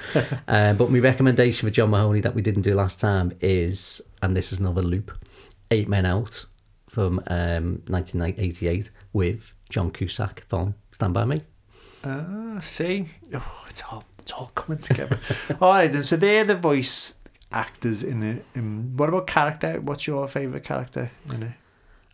uh, 0.48 0.74
but 0.74 0.90
my 0.90 0.98
recommendation 0.98 1.68
for 1.68 1.72
John 1.72 1.90
Mahoney 1.90 2.20
that 2.22 2.34
we 2.34 2.42
didn't 2.42 2.62
do 2.62 2.74
last 2.74 3.00
time 3.00 3.32
is, 3.40 4.02
and 4.20 4.36
this 4.36 4.52
is 4.52 4.58
another 4.58 4.82
loop, 4.82 5.12
Eight 5.70 5.88
Men 5.88 6.06
Out 6.06 6.46
from 6.88 7.20
um, 7.28 7.82
1988 7.86 8.90
with 9.12 9.54
John 9.68 9.92
Cusack 9.92 10.44
from 10.48 10.74
Stand 10.90 11.14
By 11.14 11.24
Me. 11.24 11.42
Ah, 12.04 12.58
see, 12.60 13.06
oh, 13.32 13.64
it's 13.68 13.82
all 13.90 14.04
it's 14.18 14.32
all 14.32 14.46
coming 14.54 14.80
together. 14.80 15.18
all 15.60 15.70
right, 15.70 15.90
then. 15.90 16.02
So 16.02 16.16
they're 16.16 16.44
the 16.44 16.56
voice 16.56 17.14
actors 17.52 18.02
in 18.02 18.22
it. 18.22 18.44
In, 18.54 18.96
what 18.96 19.08
about 19.08 19.26
character? 19.26 19.80
What's 19.80 20.06
your 20.06 20.26
favorite 20.28 20.64
character 20.64 21.10
in 21.32 21.42
it? 21.42 21.52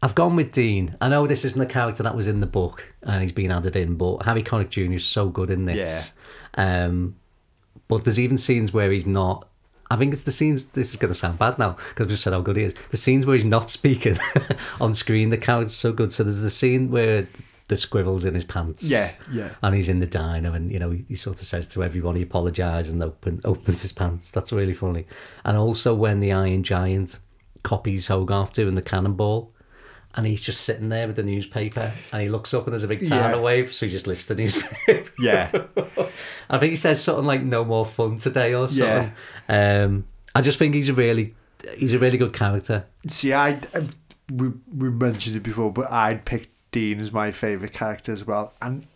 I've 0.02 0.14
gone 0.14 0.36
with 0.36 0.52
Dean. 0.52 0.96
I 1.00 1.08
know 1.08 1.26
this 1.26 1.44
isn't 1.44 1.58
the 1.58 1.72
character 1.72 2.02
that 2.02 2.14
was 2.14 2.26
in 2.26 2.40
the 2.40 2.46
book 2.46 2.94
and 3.02 3.22
he's 3.22 3.32
been 3.32 3.50
added 3.50 3.76
in, 3.76 3.96
but 3.96 4.22
Harry 4.24 4.42
Connick 4.42 4.68
Jr. 4.68 4.92
is 4.92 5.04
so 5.04 5.28
good 5.28 5.50
in 5.50 5.64
this. 5.64 6.12
Um, 6.54 7.16
but 7.88 8.04
there's 8.04 8.20
even 8.20 8.38
scenes 8.38 8.72
where 8.72 8.90
he's 8.90 9.06
not. 9.06 9.48
I 9.90 9.96
think 9.96 10.12
it's 10.12 10.24
the 10.24 10.32
scenes. 10.32 10.66
This 10.66 10.90
is 10.90 10.96
going 10.96 11.12
to 11.12 11.18
sound 11.18 11.38
bad 11.38 11.58
now 11.58 11.76
because 11.88 12.04
I've 12.04 12.10
just 12.10 12.24
said 12.24 12.32
how 12.32 12.40
good 12.40 12.56
he 12.56 12.64
is. 12.64 12.74
The 12.90 12.96
scenes 12.96 13.24
where 13.24 13.36
he's 13.36 13.44
not 13.44 13.70
speaking 13.78 14.18
on 14.80 14.94
screen, 14.94 15.30
the 15.30 15.38
character's 15.38 15.74
so 15.74 15.92
good. 15.92 16.12
So 16.12 16.24
there's 16.24 16.38
the 16.38 16.50
scene 16.50 16.90
where 16.90 17.28
the 17.68 17.76
squirrel's 17.76 18.24
in 18.24 18.34
his 18.34 18.44
pants. 18.44 18.84
Yeah, 18.84 19.12
yeah. 19.30 19.50
And 19.62 19.74
he's 19.74 19.88
in 19.88 20.00
the 20.00 20.06
diner, 20.06 20.54
and 20.54 20.70
you 20.72 20.78
know 20.78 20.90
he, 20.90 21.04
he 21.08 21.14
sort 21.14 21.40
of 21.40 21.46
says 21.46 21.68
to 21.68 21.84
everyone 21.84 22.16
he 22.16 22.22
apologises 22.22 22.92
and 22.92 23.02
open 23.02 23.40
opens 23.44 23.82
his 23.82 23.92
pants. 23.92 24.30
That's 24.30 24.52
really 24.52 24.74
funny. 24.74 25.06
And 25.44 25.56
also 25.56 25.94
when 25.94 26.20
the 26.20 26.32
Iron 26.32 26.62
Giant 26.62 27.18
copies 27.62 28.08
Hogarth 28.08 28.52
doing 28.52 28.74
the 28.74 28.82
cannonball, 28.82 29.52
and 30.16 30.26
he's 30.26 30.40
just 30.42 30.62
sitting 30.62 30.88
there 30.88 31.06
with 31.06 31.16
the 31.16 31.22
newspaper, 31.22 31.92
and 32.12 32.22
he 32.22 32.28
looks 32.28 32.52
up 32.54 32.64
and 32.64 32.72
there's 32.72 32.84
a 32.84 32.88
big 32.88 33.06
tidal 33.08 33.38
Yeah. 33.38 33.44
wave, 33.44 33.72
so 33.74 33.86
he 33.86 33.92
just 33.92 34.06
lifts 34.06 34.26
the 34.26 34.34
newspaper. 34.34 35.10
Yeah, 35.18 35.50
I 36.50 36.58
think 36.58 36.70
he 36.70 36.76
says 36.76 37.02
something 37.02 37.24
like 37.26 37.42
"No 37.42 37.64
more 37.64 37.84
fun 37.86 38.18
today" 38.18 38.54
or 38.54 38.68
something. 38.68 39.12
Um, 39.48 40.06
I 40.34 40.40
just 40.42 40.58
think 40.58 40.74
he's 40.74 40.88
a 40.88 40.94
really 40.94 41.34
he's 41.76 41.92
a 41.92 41.98
really 41.98 42.18
good 42.18 42.32
character. 42.32 42.86
see, 43.06 43.32
I 43.32 43.60
we 44.32 44.52
we 44.74 44.90
mentioned 44.90 45.36
it 45.36 45.42
before, 45.42 45.72
but 45.72 45.90
I'd 45.92 46.24
pick 46.24 46.50
Dean 46.70 47.00
as 47.00 47.12
my 47.12 47.30
favorite 47.30 47.72
character 47.72 48.12
as 48.12 48.26
well, 48.26 48.52
and. 48.62 48.86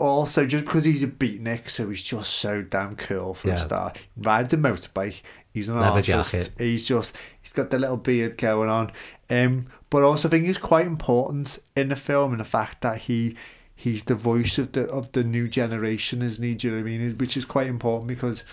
Also, 0.00 0.46
just 0.46 0.64
because 0.64 0.84
he's 0.84 1.02
a 1.02 1.08
beatnik, 1.08 1.68
so 1.68 1.88
he's 1.88 2.04
just 2.04 2.32
so 2.34 2.62
damn 2.62 2.94
cool 2.94 3.34
for 3.34 3.48
Yeah. 3.48 3.54
a 3.54 3.58
start. 3.58 3.98
Rides 4.16 4.52
a 4.52 4.56
motorbike. 4.56 5.22
He's 5.52 5.68
an 5.68 5.74
Leather 5.80 6.14
artist. 6.14 6.32
jacket. 6.32 6.52
He's 6.56 6.86
just 6.86 7.16
he's 7.40 7.52
got 7.52 7.70
the 7.70 7.80
little 7.80 7.96
beard 7.96 8.38
going 8.38 8.68
on. 8.68 8.92
Um, 9.28 9.64
but 9.90 10.02
also 10.02 10.28
I 10.28 10.30
think 10.30 10.46
he's 10.46 10.58
quite 10.58 10.86
important 10.86 11.58
in 11.76 11.88
the 11.88 11.96
film 11.96 12.32
in 12.32 12.38
the 12.38 12.44
fact 12.44 12.82
that 12.82 13.02
he 13.02 13.36
he's 13.74 14.04
the 14.04 14.14
voice 14.14 14.58
of 14.58 14.72
the 14.72 14.88
of 14.88 15.12
the 15.12 15.24
new 15.24 15.48
generation, 15.48 16.22
isn't 16.22 16.44
he? 16.44 16.54
Do 16.54 16.66
you 16.66 16.72
know 16.74 16.82
what 16.82 16.88
I 16.88 16.98
mean? 16.98 17.18
Which 17.18 17.36
is 17.36 17.44
quite 17.44 17.68
important 17.68 18.08
because 18.08 18.44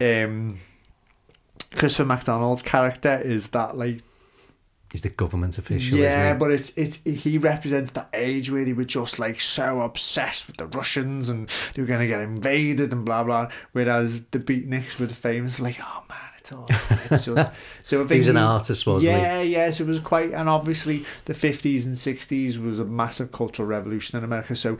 um 0.00 0.58
Christopher 1.74 2.06
McDonald's 2.06 2.62
character 2.62 3.20
is 3.22 3.50
that 3.50 3.76
like 3.76 4.02
He's 4.90 5.02
the 5.02 5.10
government 5.10 5.58
official. 5.58 5.98
yeah, 5.98 6.32
but 6.32 6.50
it's 6.50 6.72
it's 6.74 6.98
he 7.04 7.36
represents 7.36 7.90
that 7.90 8.08
age 8.14 8.50
where 8.50 8.64
they 8.64 8.72
were 8.72 8.84
just 8.84 9.18
like 9.18 9.38
so 9.38 9.82
obsessed 9.82 10.46
with 10.46 10.56
the 10.56 10.66
Russians 10.66 11.28
and 11.28 11.46
they 11.74 11.82
were 11.82 11.88
gonna 11.88 12.06
get 12.06 12.20
invaded 12.20 12.90
and 12.94 13.04
blah 13.04 13.22
blah. 13.22 13.50
Whereas 13.72 14.24
the 14.26 14.38
beatniks 14.38 14.98
were 14.98 15.04
the 15.04 15.12
famous 15.12 15.60
like, 15.60 15.76
oh 15.82 16.04
man, 16.08 16.30
it's 16.50 17.10
it's 17.12 17.24
just 17.26 17.50
so 17.82 18.02
I 18.02 18.06
think 18.06 18.10
he 18.12 18.18
was 18.20 18.28
an 18.28 18.36
artist, 18.36 18.86
wasn't 18.86 19.14
he? 19.14 19.20
yeah, 19.20 19.40
yeah. 19.42 19.70
So 19.70 19.84
it 19.84 19.88
was 19.88 20.00
quite, 20.00 20.32
and 20.32 20.48
obviously 20.48 21.04
the 21.26 21.34
fifties 21.34 21.86
and 21.86 21.96
sixties 21.98 22.58
was 22.58 22.78
a 22.78 22.84
massive 22.84 23.32
cultural 23.32 23.68
revolution 23.68 24.18
in 24.18 24.24
America. 24.24 24.56
So 24.56 24.78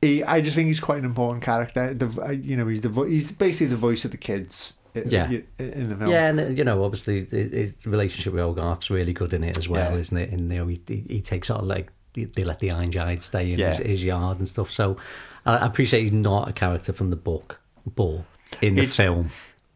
he, 0.00 0.24
I 0.24 0.40
just 0.40 0.56
think 0.56 0.66
he's 0.66 0.80
quite 0.80 0.98
an 0.98 1.04
important 1.04 1.44
character. 1.44 1.94
The 1.94 2.06
uh, 2.22 2.30
you 2.30 2.56
know 2.56 2.66
he's 2.66 2.80
the 2.80 2.88
vo- 2.88 3.04
he's 3.04 3.30
basically 3.32 3.66
the 3.68 3.76
voice 3.76 4.04
of 4.04 4.10
the 4.10 4.16
kids. 4.16 4.74
Yeah. 4.94 5.30
in 5.58 5.88
the 5.88 5.96
film. 5.96 6.10
Yeah, 6.10 6.26
and 6.28 6.58
you 6.58 6.64
know, 6.64 6.84
obviously 6.84 7.24
his 7.24 7.74
relationship 7.86 8.34
with 8.34 8.42
Hogarth's 8.42 8.90
really 8.90 9.14
good 9.14 9.32
in 9.32 9.42
it 9.42 9.56
as 9.56 9.66
well, 9.66 9.90
Yeah. 9.92 9.96
isn't 9.98 10.18
it? 10.18 10.30
And 10.30 10.52
you 10.52 10.58
know, 10.58 10.66
he, 10.66 10.82
he, 11.08 11.22
takes 11.22 11.48
sort 11.48 11.60
of 11.62 11.66
like 11.66 11.90
they 12.12 12.44
let 12.44 12.60
the 12.60 12.72
Iron 12.72 12.92
Giant 12.92 13.22
stay 13.22 13.52
in 13.52 13.58
Yeah. 13.58 13.70
his, 13.70 13.78
his 13.78 14.04
yard 14.04 14.36
and 14.36 14.46
stuff. 14.46 14.70
So 14.70 14.98
I, 15.46 15.56
I 15.56 15.66
appreciate 15.66 16.02
he's 16.02 16.12
not 16.12 16.46
a 16.50 16.52
character 16.52 16.92
from 16.92 17.08
the 17.08 17.16
book, 17.16 17.58
but 17.94 18.18
in 18.60 18.74
the 18.74 18.82
It's- 18.82 18.96
film, 18.96 19.30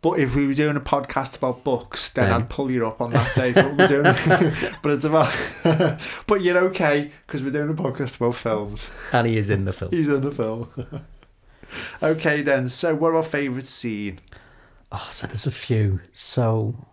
But 0.07 0.21
if 0.21 0.37
we 0.37 0.47
were 0.47 0.55
doing 0.55 0.77
a 0.77 0.81
podcast 0.81 1.37
about 1.37 1.65
books, 1.65 2.11
then 2.11 2.31
Then- 2.31 2.43
I'd 2.43 2.49
pull 2.49 2.71
you 2.71 2.87
up 2.87 3.01
on 3.01 3.11
that 3.11 3.35
day. 3.35 3.53
But 3.53 3.77
we're 3.77 3.89
doing, 3.89 4.03
but 4.83 4.93
it's 4.93 5.05
about. 5.05 5.35
but 6.29 6.43
you're 6.43 6.59
okay 6.67 7.11
because 7.27 7.43
we're 7.43 7.51
doing 7.51 7.71
a 7.71 7.75
podcast 7.75 8.17
about 8.19 8.37
films. 8.37 8.89
and 9.13 9.27
he 9.27 9.37
is 9.37 9.51
in 9.51 9.65
the 9.65 9.73
film. 9.73 9.91
He's 9.91 10.09
in 10.09 10.21
the 10.21 10.31
film. 10.31 10.69
okay, 12.03 12.43
then. 12.43 12.69
So, 12.69 12.95
what 12.95 13.09
are 13.09 13.17
our 13.17 13.23
favourite 13.25 13.67
scene? 13.67 14.21
Oh, 14.93 15.09
so 15.11 15.27
there's 15.27 15.49
a 15.49 15.51
few. 15.51 15.99
So 16.13 16.87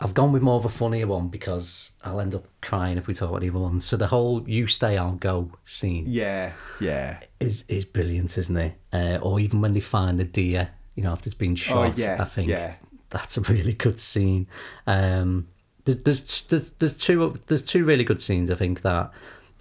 I've 0.00 0.12
gone 0.12 0.32
with 0.32 0.42
more 0.42 0.56
of 0.56 0.66
a 0.66 0.68
funnier 0.68 1.06
one 1.06 1.28
because 1.28 1.92
I'll 2.04 2.20
end 2.20 2.34
up 2.34 2.44
crying 2.60 2.98
if 2.98 3.06
we 3.06 3.14
talk 3.14 3.30
about 3.30 3.40
the 3.40 3.48
other 3.48 3.58
one. 3.58 3.80
So 3.80 3.96
the 3.96 4.08
whole 4.08 4.46
"You 4.46 4.66
Stay, 4.66 4.98
I'll 4.98 5.12
Go" 5.12 5.50
scene 5.64 6.04
Yeah, 6.06 6.52
yeah, 6.78 7.20
is 7.40 7.64
is 7.68 7.86
brilliant, 7.86 8.36
isn't 8.36 8.56
it? 8.58 8.74
Uh, 8.92 9.18
or 9.22 9.40
even 9.40 9.62
when 9.62 9.72
they 9.72 9.80
find 9.80 10.18
the 10.18 10.24
deer, 10.24 10.70
you 10.98 11.04
know, 11.04 11.12
after 11.12 11.28
it's 11.28 11.34
been 11.34 11.54
shot. 11.54 11.92
Oh, 11.94 11.94
yeah, 11.96 12.16
I 12.20 12.24
think 12.24 12.48
yeah. 12.48 12.74
that's 13.10 13.36
a 13.36 13.40
really 13.42 13.72
good 13.72 14.00
scene. 14.00 14.48
Um, 14.84 15.46
there's, 15.84 16.02
there's 16.02 16.42
there's 16.42 16.72
there's 16.72 16.94
two 16.94 17.40
there's 17.46 17.62
two 17.62 17.84
really 17.84 18.02
good 18.02 18.20
scenes. 18.20 18.50
I 18.50 18.56
think 18.56 18.82
that 18.82 19.12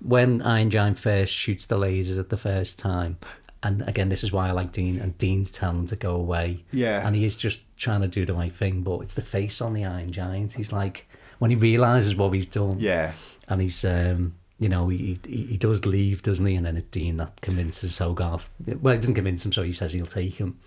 when 0.04 0.42
Iron 0.42 0.72
Giant 0.72 0.98
first 0.98 1.32
shoots 1.32 1.68
the 1.68 1.78
lasers 1.78 2.20
at 2.20 2.30
the 2.30 2.38
first 2.38 2.80
time. 2.80 3.18
And 3.64 3.82
again, 3.88 4.10
this 4.10 4.24
is 4.24 4.32
why 4.32 4.48
I 4.48 4.52
like 4.52 4.72
Dean. 4.72 5.00
And 5.00 5.18
Dean's 5.18 5.52
telling 5.52 5.80
him 5.80 5.88
to 5.88 5.96
go 5.96 6.16
away. 6.16 6.64
Yeah. 6.72 7.06
And 7.06 7.16
he 7.16 7.26
is 7.26 7.36
just 7.36 7.62
trying 7.76 8.02
to 8.02 8.08
do 8.08 8.24
the 8.24 8.36
right 8.36 8.56
thing, 8.56 8.84
but 8.84 9.00
it's 9.00 9.16
the 9.16 9.24
face 9.24 9.62
on 9.62 9.74
the 9.74 9.84
Iron 9.84 10.12
Giant. 10.12 10.54
He's 10.54 10.72
like, 10.72 11.10
when 11.40 11.50
he 11.50 11.58
realizes 11.58 12.16
what 12.16 12.34
he's 12.34 12.46
done, 12.46 12.80
yeah. 12.80 13.14
and 13.48 13.60
he's 13.60 13.84
um 13.84 14.36
you 14.60 14.70
know 14.70 14.88
he, 14.90 15.18
he 15.28 15.44
he 15.44 15.58
does 15.58 15.86
leave 15.86 16.22
doesn't 16.22 16.46
he 16.46 16.56
and 16.56 16.66
then 16.66 16.78
it's 16.78 16.90
Dean 16.90 17.18
that 17.18 17.40
convinces 17.42 17.98
Hogarth 17.98 18.50
well 18.82 18.96
he 18.96 19.00
doesn't 19.00 19.16
convince 19.16 19.46
him 19.46 19.52
so 19.52 19.64
he 19.64 19.72
says 19.72 19.94
he'll 19.94 20.08
take 20.08 20.36
him 20.36 20.60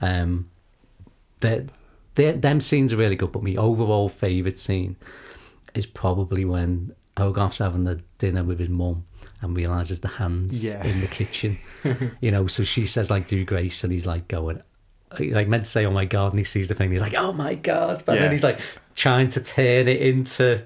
um 0.00 0.48
the 1.40 1.68
the 2.14 2.32
them 2.32 2.60
scenes 2.60 2.92
are 2.92 2.96
really 2.96 3.16
good 3.16 3.32
but 3.32 3.42
my 3.42 3.54
overall 3.56 4.08
favourite 4.08 4.58
scene 4.58 4.96
is 5.74 5.86
probably 5.86 6.44
when 6.44 6.94
Hogarth's 7.16 7.58
having 7.58 7.84
the 7.84 8.00
dinner 8.18 8.44
with 8.44 8.58
his 8.58 8.68
mum 8.68 9.04
and 9.42 9.56
realizes 9.56 10.00
the 10.00 10.08
hands 10.08 10.64
Yeah. 10.64 10.82
in 10.84 11.00
the 11.00 11.06
kitchen 11.06 11.56
you 12.20 12.30
know 12.30 12.46
so 12.46 12.64
she 12.64 12.86
says 12.86 13.10
like 13.10 13.26
do 13.26 13.44
grace 13.44 13.84
and 13.84 13.92
he's 13.92 14.06
like 14.06 14.28
going 14.28 14.60
he's 15.18 15.34
like 15.34 15.48
meant 15.48 15.64
to 15.64 15.70
say 15.70 15.84
oh 15.86 15.90
my 15.90 16.04
god 16.04 16.32
and 16.32 16.38
he 16.38 16.44
sees 16.44 16.68
the 16.68 16.74
thing 16.74 16.90
he's 16.90 17.00
like 17.00 17.14
oh 17.16 17.32
my 17.32 17.54
god 17.54 18.02
but 18.06 18.14
Yeah. 18.16 18.22
then 18.22 18.32
he's 18.32 18.44
like 18.44 18.60
trying 18.94 19.28
to 19.28 19.42
turn 19.42 19.88
it 19.88 20.00
into 20.00 20.62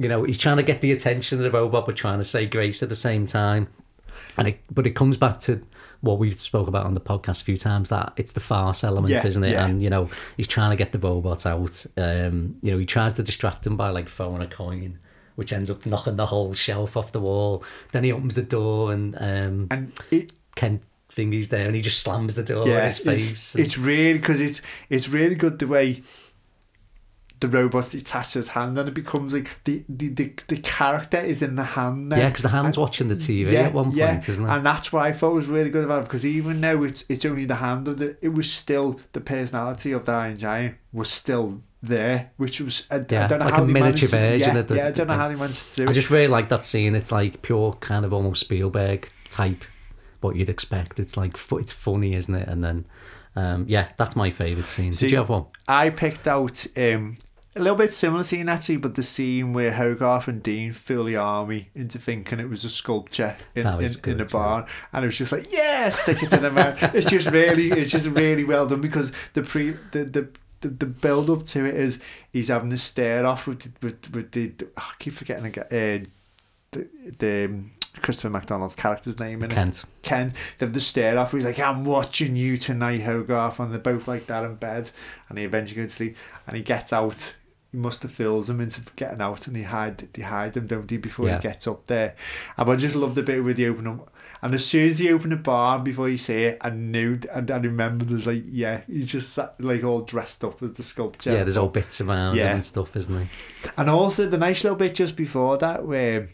you 0.00 0.08
know, 0.08 0.22
he's 0.22 0.38
trying 0.38 0.58
to 0.58 0.62
get 0.62 0.80
the 0.80 0.92
attention 0.92 1.38
of 1.38 1.42
the 1.42 1.50
robot, 1.50 1.84
but 1.84 1.96
trying 1.96 2.18
to 2.18 2.24
say 2.24 2.46
grace 2.46 2.84
at 2.84 2.88
the 2.88 2.94
same 2.94 3.26
time. 3.26 3.66
And 4.36 4.46
it, 4.46 4.60
but 4.70 4.86
it 4.86 4.90
comes 4.92 5.16
back 5.16 5.40
to 5.40 5.60
what 6.00 6.18
we've 6.18 6.38
spoke 6.38 6.68
about 6.68 6.86
on 6.86 6.94
the 6.94 7.00
podcast 7.00 7.40
a 7.42 7.44
few 7.44 7.56
times 7.56 7.88
that 7.88 8.12
it's 8.16 8.32
the 8.32 8.40
farce 8.40 8.84
element, 8.84 9.12
Yeah, 9.12 9.26
isn't 9.26 9.42
it? 9.44 9.52
yeah. 9.52 9.66
And 9.66 9.82
you 9.82 9.90
know, 9.90 10.08
he's 10.36 10.46
trying 10.46 10.70
to 10.70 10.76
get 10.76 10.92
the 10.92 10.98
robot 10.98 11.44
out. 11.46 11.84
Um, 11.96 12.56
you 12.62 12.70
know, 12.70 12.78
he 12.78 12.86
tries 12.86 13.14
to 13.14 13.22
distract 13.22 13.66
him 13.66 13.76
by 13.76 13.90
like 13.90 14.08
throwing 14.08 14.40
a 14.42 14.46
coin, 14.46 14.98
which 15.34 15.52
ends 15.52 15.70
up 15.70 15.84
knocking 15.86 16.16
the 16.16 16.26
whole 16.26 16.52
shelf 16.52 16.96
off 16.96 17.10
the 17.12 17.20
wall. 17.20 17.64
Then 17.92 18.04
he 18.04 18.12
opens 18.12 18.34
the 18.34 18.42
door 18.42 18.92
and 18.92 19.16
um, 19.16 19.66
And 19.70 19.92
it, 20.10 20.32
Ken 20.54 20.80
thingy's 21.10 21.48
there, 21.48 21.66
and 21.66 21.74
he 21.74 21.80
just 21.80 22.00
slams 22.00 22.36
the 22.36 22.44
door 22.44 22.62
in 22.62 22.68
yeah, 22.68 22.86
his 22.86 22.98
face. 23.00 23.30
it's, 23.30 23.54
and- 23.56 23.64
it's 23.64 23.76
really 23.78 24.18
because 24.18 24.40
it's 24.40 24.62
it's 24.88 25.08
really 25.08 25.34
good 25.34 25.58
the 25.58 25.66
way 25.66 26.02
the 27.40 27.48
robot's 27.48 27.90
detached 27.92 28.34
his 28.34 28.48
hand, 28.48 28.78
and 28.78 28.88
it 28.88 28.94
becomes 28.94 29.32
like 29.32 29.50
the 29.64 29.84
the 29.88 30.08
the, 30.08 30.32
the 30.48 30.56
character 30.58 31.18
is 31.18 31.42
in 31.42 31.54
the 31.54 31.64
hand. 31.64 32.10
Then. 32.10 32.18
yeah, 32.18 32.28
because 32.28 32.42
the 32.42 32.48
hand's 32.48 32.76
watching 32.78 33.08
the 33.08 33.14
TV 33.14 33.52
at 33.54 33.72
one 33.72 33.92
point, 33.96 34.28
isn't 34.28 34.44
it? 34.44 34.48
And 34.50 34.64
that's 34.66 34.92
what 34.92 35.02
I 35.04 35.12
thought 35.12 35.34
was 35.34 35.48
really 35.48 35.70
good 35.70 35.84
about 35.84 36.00
it 36.00 36.04
because 36.04 36.26
even 36.26 36.60
though 36.60 36.82
it's 36.84 37.04
it's 37.08 37.24
only 37.24 37.44
the 37.44 37.56
hand 37.56 37.86
of 37.88 37.98
the, 37.98 38.16
it 38.20 38.28
was 38.30 38.50
still 38.52 39.00
the 39.12 39.20
personality 39.20 39.92
of 39.92 40.04
the 40.04 40.12
Iron 40.12 40.36
Giant 40.36 40.76
was 40.92 41.10
still 41.10 41.62
there, 41.82 42.32
which 42.38 42.60
was 42.60 42.86
I, 42.90 42.96
I 42.96 42.98
don't 42.98 43.30
know 43.30 43.44
like 43.44 43.54
how 43.54 43.62
a 43.62 43.66
they 43.66 43.72
miniature 43.72 43.80
managed 43.82 44.00
to, 44.10 44.16
version 44.16 44.54
yeah, 44.54 44.60
of 44.60 44.68
the- 44.68 44.76
yeah, 44.76 44.86
I 44.88 44.90
don't 44.90 45.06
know 45.06 45.14
how 45.14 45.28
they 45.28 45.36
managed 45.36 45.70
to 45.76 45.84
do 45.84 45.88
I 45.88 45.92
just 45.92 46.10
really 46.10 46.26
like 46.26 46.48
that 46.48 46.64
scene. 46.64 46.94
It's 46.96 47.12
like 47.12 47.42
pure 47.42 47.72
kind 47.74 48.04
of 48.04 48.12
almost 48.12 48.40
Spielberg 48.40 49.08
type, 49.30 49.62
what 50.20 50.34
you'd 50.34 50.48
expect. 50.48 50.98
It's 50.98 51.16
like 51.16 51.36
it's 51.52 51.72
funny, 51.72 52.14
isn't 52.14 52.34
it? 52.34 52.48
And 52.48 52.64
then, 52.64 52.86
um, 53.36 53.64
yeah, 53.68 53.90
that's 53.96 54.16
my 54.16 54.30
favourite 54.32 54.66
scene. 54.66 54.92
See- 54.92 55.06
Did 55.06 55.12
you 55.12 55.18
have 55.18 55.28
one? 55.28 55.44
I 55.68 55.90
picked 55.90 56.26
out 56.26 56.66
um, 56.76 57.14
a 57.58 57.62
little 57.62 57.76
bit 57.76 57.92
similar 57.92 58.22
to 58.24 58.48
actually, 58.48 58.76
but 58.76 58.94
the 58.94 59.02
scene 59.02 59.52
where 59.52 59.72
Hogarth 59.72 60.28
and 60.28 60.42
Dean 60.42 60.72
fool 60.72 61.04
the 61.04 61.16
army 61.16 61.70
into 61.74 61.98
thinking 61.98 62.40
it 62.40 62.48
was 62.48 62.64
a 62.64 62.70
sculpture 62.70 63.36
in, 63.54 63.66
in, 63.66 63.76
was 63.76 63.96
in 63.96 64.02
good, 64.02 64.18
the 64.18 64.24
yeah. 64.24 64.28
barn, 64.28 64.66
and 64.92 65.04
it 65.04 65.08
was 65.08 65.18
just 65.18 65.32
like, 65.32 65.52
yeah, 65.52 65.90
stick 65.90 66.22
it 66.22 66.32
in 66.32 66.42
the 66.42 66.50
man. 66.50 66.76
it's 66.94 67.10
just 67.10 67.30
really, 67.30 67.70
it's 67.70 67.90
just 67.90 68.08
really 68.08 68.44
well 68.44 68.66
done 68.66 68.80
because 68.80 69.12
the 69.34 69.42
pre 69.42 69.70
the 69.92 70.04
the. 70.04 70.28
The, 70.60 70.70
the 70.70 70.86
build 70.86 71.30
up 71.30 71.44
to 71.44 71.66
it 71.66 71.76
is 71.76 72.00
he's 72.32 72.48
having 72.48 72.72
a 72.72 72.78
stare 72.78 73.24
off 73.24 73.46
with 73.46 73.60
the, 73.60 73.70
with, 73.80 74.12
with 74.12 74.32
the, 74.32 74.52
oh, 74.76 74.88
I 74.90 74.92
keep 74.98 75.14
forgetting 75.14 75.46
uh, 75.56 76.04
the, 76.72 76.88
the 77.16 77.44
um, 77.44 77.70
Christopher 78.00 78.30
McDonald's 78.30 78.74
character's 78.74 79.18
name 79.18 79.42
in 79.42 79.50
it. 79.50 79.54
Kent. 79.54 79.84
Ken, 80.02 80.34
they 80.58 80.66
have 80.66 80.72
the 80.72 80.80
stare 80.80 81.18
off. 81.18 81.32
He's 81.32 81.44
like, 81.44 81.60
I'm 81.60 81.84
watching 81.84 82.36
you 82.36 82.56
tonight, 82.56 83.02
Hogarth. 83.02 83.60
And 83.60 83.72
they're 83.72 83.78
both 83.78 84.08
like 84.08 84.26
that 84.26 84.44
in 84.44 84.54
bed. 84.56 84.90
And 85.28 85.38
he 85.38 85.44
eventually 85.44 85.82
goes 85.82 85.90
to 85.90 85.96
sleep. 85.96 86.16
And 86.46 86.56
he 86.56 86.62
gets 86.62 86.92
out. 86.92 87.34
He 87.72 87.76
must 87.78 88.02
have 88.02 88.12
fools 88.12 88.48
him 88.48 88.60
into 88.60 88.80
getting 88.96 89.20
out. 89.20 89.46
And 89.46 89.56
he 89.56 89.62
hide, 89.64 89.98
they 90.12 90.22
hide 90.22 90.56
him, 90.56 90.66
don't 90.66 90.90
he, 90.90 90.96
before 90.96 91.26
Yeah. 91.26 91.36
he 91.36 91.42
gets 91.42 91.66
up 91.66 91.86
there. 91.86 92.14
And 92.56 92.70
I 92.70 92.76
just 92.76 92.94
love 92.96 93.14
the 93.14 93.22
bit 93.22 93.44
where 93.44 93.52
they 93.54 93.66
open 93.66 93.86
up. 93.86 94.12
And 94.40 94.54
as 94.54 94.64
soon 94.64 94.86
as 94.86 95.00
he 95.00 95.12
opened 95.12 95.32
the 95.32 95.36
bar 95.36 95.80
before 95.80 96.08
you 96.08 96.16
see 96.16 96.44
it, 96.44 96.58
I 96.60 96.70
knew, 96.70 97.18
and 97.34 97.50
I 97.50 97.56
remembered, 97.58 98.08
there's 98.08 98.26
like, 98.26 98.44
yeah, 98.46 98.82
he's 98.86 99.10
just 99.10 99.32
sat, 99.32 99.56
like 99.60 99.82
all 99.82 100.00
dressed 100.02 100.44
up 100.44 100.62
as 100.62 100.72
the 100.74 100.82
sculpture. 100.84 101.32
Yeah, 101.32 101.42
there's 101.42 101.56
all 101.56 101.68
bits 101.68 102.00
around 102.00 102.36
Yeah. 102.36 102.54
and 102.54 102.64
stuff, 102.64 102.94
isn't 102.96 103.12
there? 103.14 103.28
And 103.76 103.90
also 103.90 104.28
the 104.28 104.38
nice 104.38 104.62
little 104.62 104.76
bit 104.78 104.94
just 104.94 105.16
before 105.16 105.58
that 105.58 105.84
where 105.84 106.30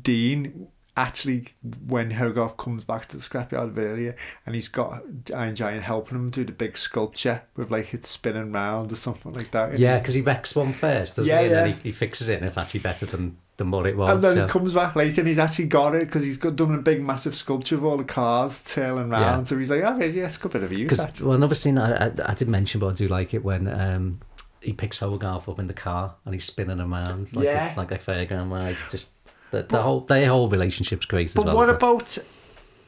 Dean 0.00 0.68
actually 0.96 1.46
when 1.86 2.10
Hogarth 2.10 2.56
comes 2.58 2.84
back 2.84 3.06
to 3.06 3.16
the 3.16 3.22
scrapyard 3.22 3.68
of 3.68 3.78
earlier 3.78 4.14
and 4.44 4.54
he's 4.54 4.68
got 4.68 5.02
Iron 5.34 5.54
Giant 5.54 5.82
helping 5.84 6.18
him 6.18 6.30
do 6.30 6.44
the 6.44 6.52
big 6.52 6.76
sculpture 6.76 7.42
with 7.56 7.70
like 7.70 7.94
it 7.94 8.04
spinning 8.04 8.52
round 8.52 8.92
or 8.92 8.96
something 8.96 9.32
like 9.32 9.50
that. 9.52 9.78
Yeah, 9.78 9.98
because 9.98 10.14
he 10.14 10.20
wrecks 10.20 10.54
one 10.54 10.72
first, 10.74 11.16
doesn't 11.16 11.30
Yeah, 11.32 11.40
he? 11.40 11.46
And 11.46 11.54
then 11.54 11.68
yeah. 11.68 11.74
he, 11.76 11.82
he 11.84 11.92
fixes 11.92 12.28
it, 12.28 12.38
and 12.38 12.46
it's 12.46 12.58
actually 12.58 12.80
better 12.80 13.06
than, 13.06 13.38
than 13.56 13.70
what 13.70 13.86
it 13.86 13.96
was. 13.96 14.10
And 14.10 14.20
then 14.22 14.36
yeah. 14.36 14.42
he 14.44 14.50
comes 14.50 14.74
back 14.74 14.94
later 14.94 15.22
and 15.22 15.28
he's 15.28 15.38
actually 15.38 15.66
got 15.66 15.94
it 15.94 16.06
because 16.06 16.24
he's 16.24 16.36
got 16.36 16.56
done 16.56 16.74
a 16.74 16.78
big 16.78 17.02
massive 17.02 17.34
sculpture 17.34 17.76
of 17.76 17.84
all 17.84 17.96
the 17.96 18.04
cars 18.04 18.62
twirling 18.62 19.08
round. 19.08 19.40
Yeah. 19.40 19.42
So 19.44 19.56
he's 19.56 19.70
like, 19.70 19.82
okay, 19.82 20.10
yeah, 20.10 20.26
it's 20.26 20.36
a 20.36 20.40
good 20.40 20.52
bit 20.52 20.62
of 20.62 20.72
use. 20.74 21.00
Actually. 21.00 21.26
well, 21.26 21.36
another 21.36 21.54
scene 21.54 21.78
I, 21.78 22.08
I, 22.08 22.12
I 22.26 22.34
did 22.34 22.48
mention, 22.48 22.80
but 22.80 22.88
I 22.88 22.92
do 22.92 23.06
like 23.08 23.32
it 23.32 23.42
when 23.42 23.66
um, 23.66 24.20
he 24.60 24.74
picks 24.74 24.98
Hogarth 24.98 25.48
up 25.48 25.58
in 25.58 25.68
the 25.68 25.72
car 25.74 26.14
and 26.26 26.34
he's 26.34 26.44
spinning 26.44 26.80
around 26.80 27.34
like 27.34 27.46
Yeah. 27.46 27.64
it's 27.64 27.78
like 27.78 27.90
a 27.92 27.98
fairground 27.98 28.50
ride. 28.56 28.72
It's 28.72 28.90
just 28.90 29.10
the, 29.52 29.62
the 29.62 29.80
whole 29.80 30.00
their 30.00 30.28
whole 30.28 30.48
relationship's 30.48 31.06
great 31.06 31.26
as 31.28 31.34
But 31.34 31.46
well. 31.46 31.54
what 31.56 31.62
isn't 31.64 31.74
it? 31.74 31.76
about 31.76 32.18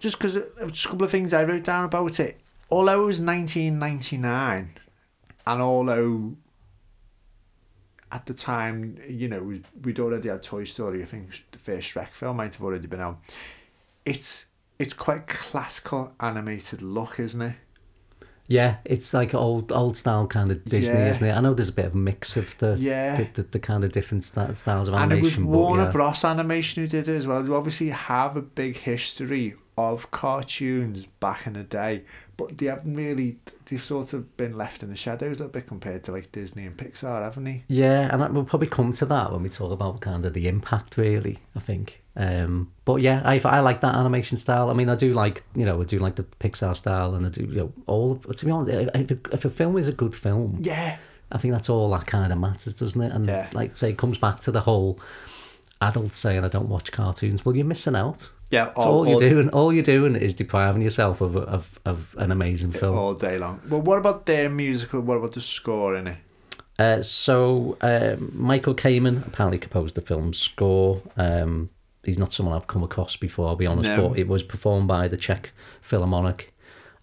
just 0.01 0.19
because 0.19 0.35
just 0.71 0.85
a 0.87 0.89
couple 0.89 1.05
of 1.05 1.11
things 1.11 1.33
I 1.33 1.45
wrote 1.45 1.63
down 1.65 1.85
about 1.85 2.19
it? 2.19 2.39
Although 2.71 3.05
it 3.05 3.07
was 3.07 3.21
1999, 3.21 4.75
and 5.47 5.63
although 5.63 6.35
at 8.11 8.27
the 8.27 8.35
time, 8.35 8.97
you 9.09 9.29
know, 9.29 9.41
we- 9.43 9.63
we'd 9.83 9.99
already 9.99 10.29
had 10.29 10.43
Toy 10.43 10.65
Story. 10.65 11.03
I 11.03 11.07
think 11.07 11.45
the 11.53 11.59
first 11.59 11.93
Shrek 11.93 12.09
film 12.09 12.37
might 12.37 12.55
have 12.55 12.63
already 12.63 12.87
been 12.87 13.01
out. 13.01 13.21
It's 14.05 14.47
it's 14.79 14.93
quite 14.93 15.27
classical 15.29 16.13
animated 16.19 16.83
look, 16.83 17.21
isn't 17.21 17.41
it? 17.43 17.57
Yeah, 18.47 18.77
it's 18.85 19.15
like 19.15 19.35
old 19.35 19.73
old 19.73 19.97
style 19.97 20.27
kind 20.27 20.51
of 20.51 20.65
Disney, 20.65 20.95
Yeah. 20.99 21.11
isn't 21.11 21.27
it? 21.27 21.33
I 21.33 21.41
know 21.41 21.55
there's 21.55 21.71
a 21.71 21.73
bit 21.73 21.87
of 21.87 21.95
a 21.95 21.99
mix 21.99 22.37
of 22.37 22.57
the 22.59 22.77
Yeah. 22.79 23.17
the, 23.17 23.43
the, 23.43 23.49
the 23.53 23.59
kind 23.59 23.85
of 23.85 23.93
different 23.93 24.25
st- 24.25 24.57
styles 24.57 24.87
of 24.89 24.95
animation. 24.95 25.15
And 25.17 25.25
it 25.25 25.25
was. 25.25 25.39
Warner 25.61 25.85
yeah. 25.85 25.91
Bros. 25.91 26.25
Animation 26.25 26.83
who 26.83 26.89
did 26.89 27.09
it 27.09 27.17
as 27.17 27.27
well. 27.27 27.43
They 27.43 27.53
obviously 27.55 27.89
have 27.89 28.37
a 28.37 28.43
big 28.43 28.77
history 28.77 29.55
of 29.79 30.11
cartoons 30.11 31.07
back 31.21 31.47
in 31.47 31.55
the 31.55 31.63
day, 31.65 32.05
but 32.37 32.59
they 32.59 32.67
haven't 32.67 32.95
really. 32.95 33.39
They've 33.67 33.83
sort 33.83 34.13
of 34.13 34.37
been 34.37 34.57
left 34.57 34.83
in 34.83 34.91
the 34.91 34.97
shadows 34.97 35.37
a 35.39 35.45
little 35.45 35.49
bit 35.49 35.67
compared 35.67 36.05
to 36.05 36.13
like 36.13 36.31
Disney 36.33 36.67
and 36.67 36.77
Pixar, 36.77 37.23
haven't 37.23 37.45
they? 37.45 37.65
Yeah, 37.69 38.09
and 38.13 38.23
I- 38.23 38.29
we'll 38.29 38.45
probably 38.45 38.69
come 38.69 38.93
to 38.93 39.07
that 39.07 39.33
when 39.33 39.43
we 39.43 39.49
talk 39.49 39.73
about 39.73 40.01
kind 40.01 40.25
of 40.27 40.35
the 40.35 40.49
impact, 40.49 40.97
really. 40.97 41.39
I 41.57 41.61
think. 41.61 42.03
Um, 42.17 42.71
but 42.85 43.01
yeah, 43.03 43.23
I, 43.25 43.41
I 43.45 43.61
like 43.61 43.81
that 43.81 43.95
animation 43.97 44.37
style. 44.37 44.71
I 44.71 44.75
mean, 44.75 44.89
I 44.89 44.95
do 44.95 45.13
like 45.15 45.43
you 45.55 45.65
know 45.65 45.81
I 45.81 45.85
do 45.85 45.99
like 45.99 46.17
the 46.17 46.25
Pixar 46.25 46.77
style, 46.77 47.15
and 47.15 47.27
I 47.27 47.31
do 47.31 47.43
you 47.45 47.57
know 47.57 47.73
all. 47.87 48.13
Of, 48.13 48.37
to 48.37 48.45
be 48.45 48.51
honest, 48.51 48.91
if 48.95 49.11
a, 49.11 49.19
if 49.33 49.45
a 49.45 49.51
film 49.51 49.77
is 49.79 49.89
a 49.89 49.93
good 49.93 50.15
film, 50.15 50.59
Yeah. 50.61 50.97
I 51.33 51.39
think 51.39 51.53
that's 51.53 51.69
all 51.71 51.91
that 51.93 52.07
kind 52.07 52.33
of 52.33 52.39
matters, 52.39 52.75
doesn't 52.75 53.01
it? 53.01 53.13
And 53.13 53.27
Yeah. 53.27 53.49
like 53.55 53.77
say, 53.77 53.91
it 53.91 53.99
comes 53.99 54.19
back 54.19 54.41
to 54.43 54.51
the 54.53 54.61
whole 54.61 55.01
adults 55.81 56.17
saying 56.17 56.45
I 56.45 56.49
don't 56.49 56.69
watch 56.69 56.93
cartoons. 56.93 57.45
Well, 57.45 57.57
you're 57.57 57.65
missing 57.67 57.97
out. 57.97 58.29
Yeah. 58.51 58.73
So 58.75 58.83
all, 58.83 59.09
you're 59.09 59.19
doing, 59.21 59.49
all 59.51 59.73
you're 59.73 59.83
doing 59.83 60.15
is 60.17 60.35
depriving 60.35 60.83
yourself 60.83 61.21
of, 61.21 61.37
of, 61.37 61.81
of 61.85 62.15
an 62.19 62.31
amazing 62.31 62.73
film. 62.73 62.97
all 62.97 63.15
day 63.15 63.39
long. 63.39 63.61
Well, 63.69 63.81
what 63.83 63.99
about 63.99 64.27
their 64.27 64.49
musical? 64.49 65.01
What 65.01 65.17
about 65.17 65.33
the 65.33 65.41
score 65.41 65.97
in 65.97 66.07
it? 66.07 66.19
Uh, 66.79 67.03
so 67.03 67.77
um 67.81 68.31
Michael 68.35 68.75
Kamen 68.75 69.27
apparently 69.27 69.59
composed 69.59 69.95
the 69.95 70.01
film's 70.01 70.39
score. 70.39 71.01
Um, 71.17 71.71
he's 72.05 72.19
not 72.19 72.33
someone 72.33 72.55
I've 72.55 72.67
come 72.67 72.83
across 72.83 73.17
before, 73.17 73.49
I'll 73.49 73.57
be 73.57 73.67
honest, 73.67 73.87
No. 73.87 74.09
but 74.09 74.19
it 74.19 74.27
was 74.29 74.43
performed 74.43 74.89
by 74.89 75.09
the 75.09 75.17
Czech 75.17 75.53
Philharmonic. 75.81 76.53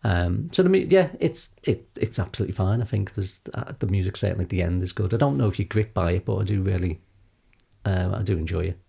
Um, 0.03 0.49
so 0.51 0.63
the 0.63 0.69
mu- 0.69 0.87
yeah, 0.89 1.09
it's 1.19 1.51
it 1.63 1.87
it's 1.95 2.17
absolutely 2.19 2.53
fine. 2.55 2.81
I 2.81 2.85
think 2.85 3.13
there's 3.13 3.39
uh, 3.53 3.71
the 3.79 3.87
music 3.87 4.17
certainly 4.17 4.43
at 4.43 4.49
the 4.49 4.61
end 4.63 4.81
is 4.81 4.91
good. 4.93 5.13
I 5.13 5.17
don't 5.17 5.37
know 5.37 5.47
if 5.47 5.59
you're 5.59 5.67
gripped 5.67 5.93
by 5.93 6.13
it, 6.13 6.25
but 6.25 6.37
I 6.37 6.43
do 6.43 6.61
really, 6.61 6.99
uh, 7.85 8.09
I 8.13 8.23
do 8.23 8.37
enjoy 8.37 8.61
it. 8.65 8.79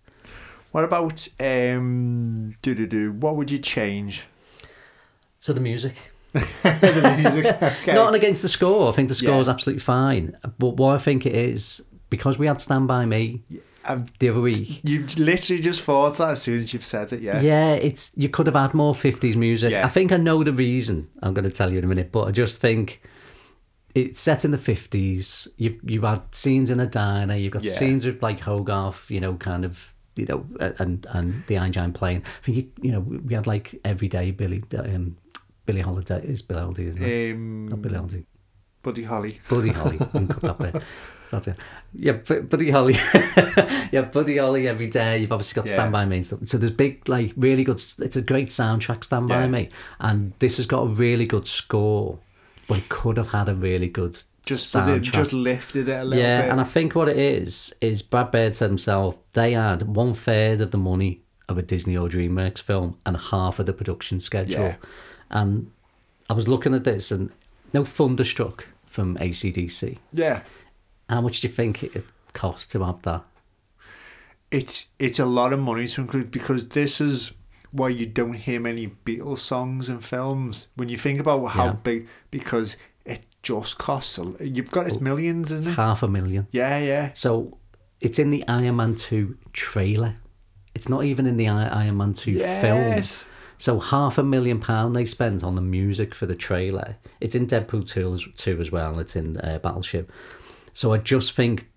What 0.73 0.85
about 0.85 1.27
um? 1.41 2.55
Do 2.63 2.75
do 2.75 2.87
do. 2.87 3.13
What 3.13 3.37
would 3.37 3.51
you 3.51 3.59
change? 3.59 4.25
So 5.39 5.53
the 5.53 5.61
music, 5.61 5.95
the 6.33 7.15
music. 7.19 7.63
Okay. 7.63 7.95
not 7.95 8.15
against 8.15 8.43
the 8.43 8.49
score. 8.49 8.89
I 8.89 8.93
think 8.93 9.09
the 9.09 9.15
score 9.15 9.35
Yeah. 9.35 9.41
is 9.41 9.49
absolutely 9.49 9.81
fine. 9.81 10.37
But 10.59 10.77
what 10.77 10.95
I 10.95 10.99
think 10.99 11.27
it 11.27 11.35
is 11.35 11.83
because 12.11 12.39
we 12.39 12.47
had 12.47 12.61
Stand 12.61 12.87
by 12.89 13.07
Me 13.07 13.43
I've, 13.85 14.07
the 14.19 14.29
other 14.29 14.41
week. 14.41 14.81
you 14.85 15.07
literally 15.17 15.61
just 15.61 15.83
thought 15.83 16.17
that 16.19 16.29
as 16.31 16.43
soon 16.43 16.59
as 16.59 16.73
you've 16.73 16.85
said 16.85 17.13
it. 17.13 17.21
Yeah. 17.21 17.41
Yeah, 17.41 17.73
it's 17.73 18.13
you 18.17 18.29
could 18.29 18.47
have 18.47 18.55
had 18.57 18.73
more 18.73 18.95
fifties 18.95 19.37
music. 19.37 19.73
Yeah. 19.73 19.85
I 19.85 19.89
think 19.89 20.13
I 20.13 20.17
know 20.17 20.43
the 20.45 20.53
reason. 20.53 21.09
I'm 21.23 21.35
going 21.35 21.45
to 21.45 21.51
tell 21.51 21.73
you 21.73 21.79
in 21.79 21.85
a 21.85 21.89
minute, 21.89 22.13
but 22.13 22.29
I 22.29 22.31
just 22.31 22.61
think 22.61 23.03
it's 23.95 24.21
set 24.21 24.45
in 24.45 24.53
the 24.53 24.59
fifties. 24.59 25.49
You 25.57 25.79
you 25.83 26.01
had 26.03 26.23
scenes 26.35 26.71
in 26.71 26.79
a 26.81 26.87
diner. 26.87 27.35
You've 27.37 27.53
got 27.53 27.65
Yeah. 27.65 27.73
scenes 27.73 28.07
with 28.07 28.23
like 28.23 28.41
Hogarth, 28.41 29.11
you 29.11 29.21
know, 29.21 29.35
kind 29.35 29.65
of 29.65 29.92
you 30.17 30.27
know, 30.27 30.47
and 30.79 31.07
and 31.11 31.43
the 31.47 31.59
Iron 31.59 31.73
Giant 31.73 31.95
playing. 31.95 32.23
I 32.25 32.43
think 32.45 32.57
you, 32.57 32.71
you 32.83 32.93
know 32.93 33.01
we 33.01 33.35
had 33.35 33.47
like 33.47 33.75
everyday 33.85 34.31
Billy 34.31 34.63
um, 34.79 35.17
Billy 35.67 35.81
Holiday 35.81 36.23
is 36.25 36.43
Bill 36.43 36.59
Holiday, 36.59 36.87
isn't 36.87 37.03
it? 37.03 37.35
Not 37.37 37.83
Billy 37.83 37.97
Um, 37.97 38.03
Holiday. 38.09 38.27
Buddy 38.83 39.05
Holly. 39.05 39.41
Buddy 39.49 39.69
Holly. 39.71 39.97
that 40.15 40.57
bit. 40.59 40.83
That's 41.31 41.47
it. 41.49 41.57
Yeah, 41.95 42.13
Buddy 42.13 42.71
Holly. 42.71 42.95
yeah, 43.93 44.03
Buddy 44.13 44.37
Holly 44.39 44.69
every 44.69 44.89
day. 44.89 45.19
You've 45.19 45.33
obviously 45.33 45.55
got 45.55 45.67
Yeah. 45.69 45.75
Stand 45.75 45.93
By 45.93 46.05
Me. 46.05 46.21
So 46.23 46.37
there's 46.37 46.73
big, 46.73 47.09
like, 47.09 47.33
really 47.37 47.65
good. 47.65 47.77
It's 48.01 48.17
a 48.17 48.23
great 48.23 48.49
soundtrack, 48.49 49.05
Stand 49.05 49.29
By 49.29 49.43
Yeah. 49.43 49.49
Me, 49.49 49.69
and 50.01 50.33
this 50.41 50.57
has 50.59 50.67
got 50.67 50.83
a 50.83 50.87
really 50.89 51.27
good 51.27 51.47
score, 51.47 52.19
but 52.69 52.79
it 52.79 52.89
could 52.89 53.17
have 53.17 53.29
had 53.29 53.49
a 53.49 53.55
really 53.55 53.89
good 53.89 54.21
Just 54.45 54.75
soundtrack. 54.75 55.03
just 55.03 55.33
lifted 55.33 55.89
it 55.89 56.01
a 56.01 56.05
little 56.05 56.23
yeah, 56.23 56.43
bit. 56.43 56.51
and 56.51 56.61
I 56.61 56.65
think 56.65 56.95
what 56.95 57.09
it 57.09 57.17
is 57.17 57.73
is 57.81 58.03
Brad 58.03 58.31
Bird 58.33 58.57
said 58.57 58.71
himself 58.71 59.17
they 59.35 59.53
had 59.53 59.83
one 59.83 60.15
third 60.15 60.61
of 60.61 60.71
the 60.73 60.79
money 60.79 61.21
of 61.49 61.59
a 61.59 61.63
Disney 61.63 61.97
or 61.97 62.09
DreamWorks 62.09 62.59
film 62.61 62.99
and 63.07 63.17
half 63.17 63.59
of 63.59 63.67
the 63.67 63.73
production 63.73 64.19
schedule. 64.21 64.61
Yeah. 64.61 64.77
And 65.31 65.71
I 66.29 66.33
was 66.33 66.49
looking 66.49 66.75
at 66.75 66.85
this 66.85 67.11
and 67.13 67.31
no 67.73 67.85
Thunderstruck 67.85 68.67
from 68.87 69.17
ACDC. 69.19 69.99
yeah. 70.13 70.43
How 71.09 71.21
much 71.21 71.41
do 71.41 71.49
you 71.49 71.53
think 71.55 71.83
it 71.85 72.05
costs 72.33 72.67
to 72.69 72.85
have 72.85 73.03
that? 73.03 73.23
it's 74.51 74.87
it's 74.99 75.19
a 75.19 75.25
lot 75.27 75.53
of 75.53 75.59
money 75.61 75.87
to 75.89 76.01
include 76.03 76.31
because 76.31 76.69
this 76.69 77.01
is 77.01 77.33
why 77.71 77.89
you 77.89 78.05
don't 78.05 78.35
hear 78.35 78.61
many 78.61 78.87
Beatles 79.07 79.39
songs 79.39 79.89
in 79.89 79.99
films 80.01 80.69
when 80.75 80.89
you 80.91 80.99
think 80.99 81.19
about 81.19 81.45
how 81.47 81.65
Yeah. 81.67 81.73
big 81.73 82.09
because 82.31 82.77
just 83.43 83.79
costs 83.79 84.19
a, 84.19 84.35
you've 84.47 84.71
got 84.71 84.87
it's 84.87 85.01
millions 85.01 85.51
isn't 85.51 85.73
it 85.73 85.77
Half 85.77 86.03
a 86.03 86.09
million. 86.09 86.47
yeah 86.53 86.79
yeah 86.79 87.11
So 87.15 87.59
it's 88.01 88.19
in 88.19 88.31
the 88.31 88.47
Iron 88.49 88.77
Man 88.77 88.95
2 88.95 89.37
trailer. 89.53 90.17
It's 90.75 90.89
not 90.89 91.05
even 91.05 91.27
in 91.27 91.37
the 91.37 91.49
Iron 91.49 91.97
Man 91.97 92.13
2 92.15 92.35
film. 92.39 92.79
yes 92.79 93.25
So 93.59 93.79
half 93.81 94.19
a 94.19 94.23
million 94.23 94.61
pound 94.61 94.95
they 94.97 95.05
spent 95.05 95.43
on 95.45 95.55
the 95.55 95.61
music 95.61 96.15
for 96.15 96.27
the 96.27 96.35
trailer. 96.35 96.97
It's 97.21 97.35
in 97.35 97.47
Deadpool 97.47 97.87
2 97.89 98.15
as, 98.15 98.25
2 98.37 98.61
as 98.61 98.71
well. 98.73 98.99
It's 98.99 99.17
in 99.17 99.37
uh, 99.39 99.59
Battleship. 99.63 100.11
So 100.73 100.93
I 100.93 100.99
just 100.99 101.33
think 101.35 101.69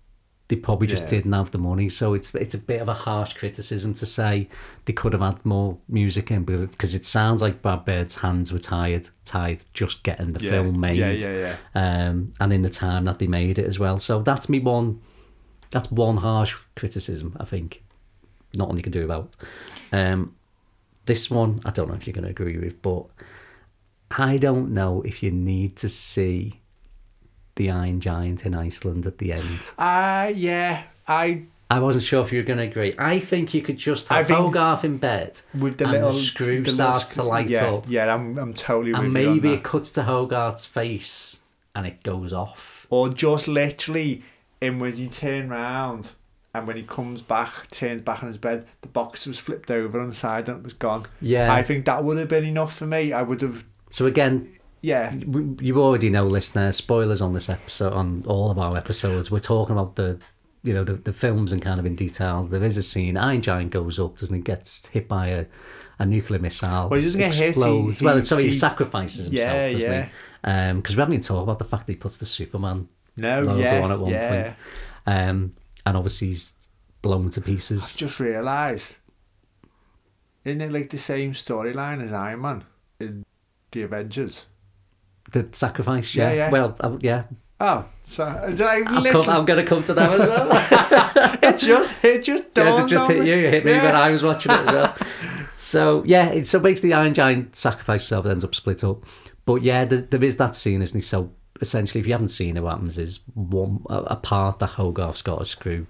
they 0.48 0.56
probably 0.56 0.86
just 0.86 1.02
Yeah. 1.04 1.08
didn't 1.10 1.32
have 1.32 1.50
the 1.50 1.58
money. 1.58 1.88
So 1.88 2.14
it's 2.14 2.34
it's 2.34 2.54
a 2.54 2.58
bit 2.58 2.80
of 2.80 2.88
a 2.88 2.94
harsh 2.94 3.34
criticism 3.34 3.94
to 3.94 4.06
say 4.06 4.48
they 4.84 4.92
could 4.92 5.12
have 5.12 5.22
had 5.22 5.44
more 5.44 5.78
music 5.88 6.30
in 6.30 6.44
because 6.44 6.94
it 6.94 7.04
sounds 7.04 7.42
like 7.42 7.62
Brad 7.62 7.84
Bird's 7.84 8.16
hands 8.16 8.52
were 8.52 8.60
tired, 8.60 9.08
tied 9.24 9.64
just 9.74 10.02
getting 10.04 10.30
the 10.30 10.42
yeah 10.44 10.50
film 10.50 10.78
made. 10.80 10.98
yeah 10.98 11.10
yeah 11.10 11.56
yeah 11.74 12.06
Um, 12.08 12.30
and 12.38 12.52
in 12.52 12.62
the 12.62 12.70
time 12.70 13.04
that 13.06 13.18
they 13.18 13.26
made 13.26 13.58
it 13.58 13.66
as 13.66 13.78
well. 13.78 13.98
So 13.98 14.22
that's 14.22 14.48
me 14.48 14.60
one. 14.60 15.00
That's 15.70 15.90
one 15.90 16.18
harsh 16.18 16.54
criticism 16.76 17.36
I 17.40 17.44
think. 17.44 17.82
Nothing 18.54 18.76
you 18.76 18.82
can 18.84 18.92
do 18.92 19.04
about. 19.04 19.34
Um, 19.92 20.34
this 21.06 21.28
one 21.30 21.60
I 21.64 21.70
don't 21.72 21.88
know 21.88 21.94
if 21.94 22.06
you're 22.06 22.14
going 22.14 22.24
to 22.24 22.30
agree 22.30 22.56
with, 22.58 22.80
but 22.82 23.06
I 24.10 24.36
don't 24.36 24.72
know 24.72 25.02
if 25.02 25.22
you 25.24 25.32
need 25.32 25.74
to 25.78 25.88
see 25.88 26.60
the 27.56 27.70
Iron 27.70 28.00
Giant 28.00 28.46
in 28.46 28.54
Iceland 28.54 29.06
at 29.06 29.18
the 29.18 29.32
end. 29.32 29.72
ah 29.78 30.26
yeah 30.28 30.84
I 31.08 31.42
I 31.68 31.80
wasn't 31.80 32.04
sure 32.04 32.20
if 32.20 32.32
you 32.32 32.38
were 32.38 32.44
going 32.46 32.58
to 32.58 32.64
agree. 32.64 32.94
I 32.96 33.18
think 33.18 33.52
you 33.52 33.60
could 33.60 33.76
just 33.76 34.06
have 34.08 34.28
Hogarth 34.28 34.84
in 34.84 34.98
bed 34.98 35.40
with 35.58 35.78
the 35.78 35.88
little 35.88 36.12
the 36.12 36.18
screw 36.20 36.62
the 36.62 36.70
starts 36.70 37.08
sc- 37.08 37.14
to 37.14 37.22
light 37.24 37.48
yeah, 37.48 37.66
up, 37.70 37.86
yeah 37.88 38.14
I'm 38.14 38.38
I'm 38.38 38.54
totally 38.54 38.92
and 38.92 39.12
maybe 39.12 39.52
it 39.54 39.64
cuts 39.64 39.90
to 39.92 40.04
Hogarth's 40.04 40.64
face 40.64 41.38
and 41.74 41.86
it 41.86 42.02
goes 42.04 42.32
off. 42.32 42.86
or 42.88 43.08
just 43.08 43.48
literally 43.48 44.22
in 44.60 44.78
when 44.78 44.96
you 44.96 45.08
turn 45.08 45.48
round 45.48 46.12
and 46.54 46.66
when 46.66 46.76
he 46.76 46.82
comes 46.84 47.20
back 47.20 47.68
turns 47.68 48.00
back 48.00 48.22
on 48.22 48.28
his 48.28 48.38
bed 48.38 48.66
the 48.82 48.88
box 48.88 49.26
was 49.26 49.38
flipped 49.38 49.70
over 49.70 50.00
on 50.00 50.08
the 50.08 50.14
side 50.14 50.48
and 50.48 50.58
it 50.58 50.64
was 50.64 50.72
gone 50.72 51.06
Yeah. 51.20 51.52
I 51.52 51.62
think 51.62 51.84
that 51.86 52.04
would 52.04 52.16
have 52.18 52.28
been 52.28 52.44
enough 52.44 52.74
for 52.76 52.86
me 52.86 53.12
I 53.12 53.22
would 53.22 53.40
have 53.42 53.64
So 53.90 54.06
again, 54.06 54.55
yeah 54.90 55.10
w- 55.34 55.56
you 55.60 55.72
already 55.82 56.10
know, 56.10 56.26
listener. 56.38 56.66
Spoilers 56.72 57.20
on 57.26 57.32
this 57.32 57.48
episode, 57.48 57.92
on 57.92 58.06
all 58.26 58.50
of 58.50 58.58
our 58.58 58.76
episodes. 58.82 59.30
We're 59.30 59.48
talking 59.54 59.74
about 59.76 59.96
the, 59.96 60.18
you 60.62 60.74
know, 60.74 60.84
the, 60.90 60.94
the 61.08 61.12
films 61.12 61.52
and 61.52 61.60
kind 61.68 61.78
of 61.80 61.86
in 61.86 61.96
detail. 61.96 62.44
There 62.44 62.64
is 62.70 62.76
a 62.76 62.82
scene. 62.82 63.16
Iron 63.16 63.42
Giant 63.42 63.70
goes 63.78 63.98
up, 63.98 64.18
doesn't 64.18 64.34
he? 64.34 64.42
Gets 64.42 64.86
hit 64.86 65.06
by 65.08 65.24
a, 65.28 65.46
a 65.98 66.06
nuclear 66.06 66.40
missile. 66.40 66.88
Well, 66.88 67.00
he 67.00 67.06
doesn't 67.06 67.18
get 67.18 67.34
hit, 67.34 67.42
he- 67.42 67.48
explodes. 67.48 67.98
he- 68.00 68.04
well, 68.04 68.22
sorry, 68.22 68.44
he, 68.44 68.50
he- 68.50 68.58
sacrifices 68.58 69.26
himself, 69.26 69.54
Yeah, 69.54 69.72
doesn't 69.72 69.90
yeah. 69.92 70.04
he? 70.74 70.76
Because 70.80 70.94
we 70.96 71.00
haven't 71.00 71.14
even 71.14 71.22
talked 71.22 71.42
about 71.42 71.58
the 71.58 71.64
fact 71.72 71.86
that 71.86 71.92
he 71.92 71.96
puts 71.96 72.16
the 72.18 72.26
Superman 72.26 72.88
no 73.16 73.40
logo 73.40 73.58
yeah 73.60 73.80
on 73.82 73.90
at 73.92 73.98
one 73.98 74.10
yeah 74.12 74.42
point, 74.44 74.56
um, 75.06 75.54
and 75.86 75.96
obviously 75.96 76.28
he's 76.28 76.52
blown 77.02 77.30
to 77.30 77.40
pieces. 77.40 77.94
just 77.96 78.20
realised 78.20 78.98
isn't 80.44 80.60
it 80.60 80.70
like 80.70 80.90
the 80.90 80.98
same 80.98 81.32
storyline 81.32 82.00
as 82.02 82.12
Iron 82.12 82.40
Man 82.42 82.64
in 83.00 83.24
the 83.72 83.82
Avengers 83.82 84.46
The 85.32 85.48
sacrifice, 85.52 86.14
Yeah, 86.14 86.32
yeah. 86.32 86.50
Well, 86.50 86.76
uh, 86.80 86.96
yeah. 87.00 87.24
oh 87.60 87.84
so 88.08 88.24
did 88.48 88.60
I 88.62 88.82
I'm 88.86 89.44
going 89.44 89.64
to 89.64 89.66
come 89.66 89.82
to 89.82 89.94
that 89.94 90.12
as 90.12 90.20
well. 90.20 91.38
it 91.42 91.58
just 91.58 92.04
it 92.04 92.22
just 92.24 92.54
Does 92.54 92.76
dawned 92.76 92.84
it 92.90 92.94
just 92.94 93.10
hit 93.10 93.20
me. 93.22 93.28
you? 93.30 93.36
It 93.36 93.52
hit 93.52 93.64
me 93.64 93.72
Yeah. 93.72 93.84
when 93.84 93.96
I 93.96 94.10
was 94.10 94.22
watching 94.22 94.52
it 94.52 94.60
as 94.60 94.72
well. 94.72 94.96
so 95.52 96.04
yeah, 96.04 96.26
it, 96.28 96.46
so 96.46 96.60
basically 96.60 96.92
Iron 96.92 97.14
Giant 97.14 97.56
sacrifices 97.56 98.08
himself, 98.08 98.26
ends 98.26 98.44
up 98.44 98.54
split 98.54 98.84
up. 98.84 99.02
But 99.44 99.62
yeah, 99.62 99.84
there, 99.84 100.02
there 100.02 100.22
is 100.24 100.36
that 100.36 100.54
scene, 100.54 100.82
isn't 100.82 100.96
he? 100.96 101.02
So 101.02 101.32
essentially, 101.60 102.00
if 102.00 102.06
you 102.06 102.12
haven't 102.12 102.28
seen 102.28 102.56
it, 102.56 102.60
what 102.62 102.70
happens 102.74 102.96
is 102.98 103.20
one 103.34 103.82
a, 103.90 103.96
a 103.98 104.16
part 104.16 104.60
that 104.60 104.68
Hogarth's 104.68 105.22
got 105.22 105.40
a 105.40 105.44
screw 105.44 105.86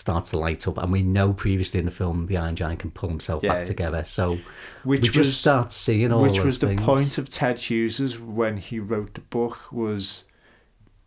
starts 0.00 0.30
to 0.30 0.38
light 0.38 0.66
up, 0.66 0.78
and 0.78 0.90
we 0.90 1.02
know 1.02 1.32
previously 1.32 1.78
in 1.78 1.86
the 1.86 1.92
film 1.92 2.26
the 2.26 2.36
Iron 2.36 2.56
Giant 2.56 2.80
can 2.80 2.90
pull 2.90 3.08
himself 3.08 3.42
Yeah. 3.44 3.54
back 3.54 3.64
together. 3.66 4.02
So 4.02 4.38
Which 4.82 5.00
we 5.02 5.06
just 5.08 5.16
was- 5.18 5.36
start 5.36 5.70
seeing 5.72 6.10
all 6.12 6.22
which 6.22 6.40
was 6.40 6.58
the 6.58 6.68
things. 6.68 6.80
point 6.80 7.18
of 7.18 7.28
Ted 7.28 7.58
Hughes's 7.58 8.18
when 8.18 8.56
he 8.56 8.80
wrote 8.80 9.14
the 9.14 9.20
book 9.20 9.70
was 9.70 10.24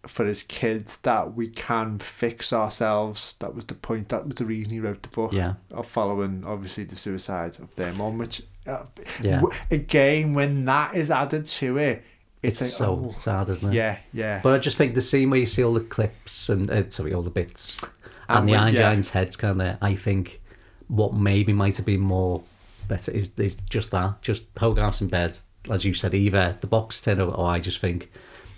for 0.06 0.26
his 0.26 0.44
kids 0.44 0.98
that 0.98 1.34
we 1.34 1.48
can 1.48 1.98
fix 1.98 2.52
ourselves. 2.52 3.36
That 3.40 3.56
was 3.56 3.66
the 3.66 3.74
point. 3.74 4.10
That 4.10 4.26
was 4.26 4.36
the 4.36 4.44
reason 4.46 4.74
he 4.74 4.80
wrote 4.82 5.02
the 5.02 5.08
book. 5.10 5.32
Yeah. 5.32 5.54
Of 5.72 5.88
following 5.88 6.44
obviously 6.46 6.84
the 6.84 6.98
suicide 6.98 7.58
of 7.60 7.74
their 7.76 7.94
mum, 7.94 8.18
which 8.18 8.42
uh, 8.68 8.84
Yeah. 9.22 9.38
w- 9.42 9.58
again 9.72 10.34
when 10.34 10.66
that 10.66 10.94
is 10.96 11.10
added 11.10 11.46
to 11.46 11.78
it, 11.78 12.04
it's, 12.42 12.62
It's 12.62 12.72
like 12.74 12.78
so 12.78 13.06
oh, 13.06 13.10
sad, 13.12 13.48
isn't 13.48 13.70
it? 13.70 13.74
yeah, 13.74 13.98
yeah. 14.12 14.42
But 14.44 14.52
I 14.54 14.58
just 14.58 14.76
think 14.76 14.96
the 14.96 15.02
scene 15.02 15.30
where 15.30 15.40
you 15.40 15.46
see 15.46 15.64
all 15.64 15.74
the 15.74 15.80
clips 15.80 16.50
and 16.50 16.70
uh, 16.70 16.90
sorry, 16.90 17.14
all 17.14 17.22
the 17.22 17.30
bits, 17.30 17.82
and, 18.30 18.48
the 18.50 18.56
Iron 18.56 18.74
yeah. 18.74 18.80
Giant's 18.82 19.10
head's 19.10 19.36
kind 19.36 19.62
of. 19.62 19.78
I 19.82 19.96
think 19.96 20.42
what 20.88 21.14
maybe 21.14 21.54
might 21.54 21.78
have 21.78 21.86
been 21.86 22.00
more 22.02 22.42
better 22.88 23.12
is 23.12 23.38
is 23.40 23.56
just 23.70 23.92
that, 23.92 24.22
just 24.22 24.46
Hogarth's 24.58 25.02
in 25.02 25.08
bed, 25.08 25.38
as 25.70 25.86
you 25.86 25.94
said, 25.94 26.14
either 26.14 26.58
the 26.62 26.68
box 26.68 27.02
tin 27.02 27.20
or, 27.22 27.32
or 27.34 27.48
I 27.48 27.60
just 27.60 27.80
think 27.80 28.12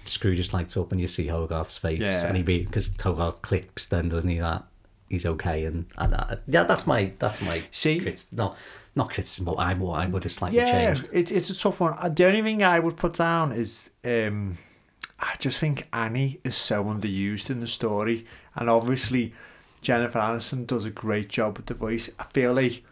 screw 0.05 0.35
just 0.35 0.53
lights 0.53 0.77
up 0.77 0.91
and 0.91 1.01
you 1.01 1.07
see 1.07 1.27
Hogarth's 1.27 1.77
face 1.79 1.99
Yeah. 1.99 2.27
and 2.27 2.37
he 2.37 2.43
because 2.43 2.91
Hogarth 2.99 3.41
clicks 3.41 3.87
then 3.87 4.09
doesn't 4.09 4.29
he 4.29 4.37
that 4.37 4.63
he's 5.09 5.25
okay 5.25 5.65
and, 5.65 5.85
and 5.97 6.13
that, 6.13 6.41
yeah 6.47 6.63
that's 6.63 6.85
my 6.85 7.11
that's 7.17 7.41
my 7.41 7.63
See- 7.71 8.01
criti- 8.01 8.31
no 8.33 8.53
not 8.95 9.09
criticism 9.11 9.45
but 9.45 9.53
I 9.53 9.73
what 9.73 9.99
I 9.99 10.05
would 10.05 10.21
have 10.23 10.31
slightly 10.31 10.57
Yeah, 10.59 10.93
changed 10.93 11.09
it, 11.11 11.31
it's 11.31 11.49
a 11.49 11.57
tough 11.57 11.79
one. 11.79 11.95
Uh, 11.99 12.09
The 12.09 12.25
only 12.27 12.43
thing 12.43 12.61
I 12.63 12.79
would 12.79 12.97
put 12.97 13.13
down 13.13 13.51
is 13.51 13.89
um, 14.03 14.57
I 15.19 15.33
just 15.39 15.57
think 15.57 15.87
Annie 15.91 16.39
is 16.43 16.55
so 16.55 16.83
underused 16.83 17.49
in 17.49 17.59
the 17.59 17.67
story, 17.67 18.25
and 18.55 18.69
obviously 18.69 19.33
Jennifer 19.85 20.17
Aniston 20.17 20.65
does 20.65 20.83
a 20.83 20.89
great 20.89 21.29
job 21.29 21.57
with 21.57 21.67
the 21.67 21.75
voice. 21.75 22.09
I 22.17 22.23
feel 22.23 22.53
like 22.53 22.83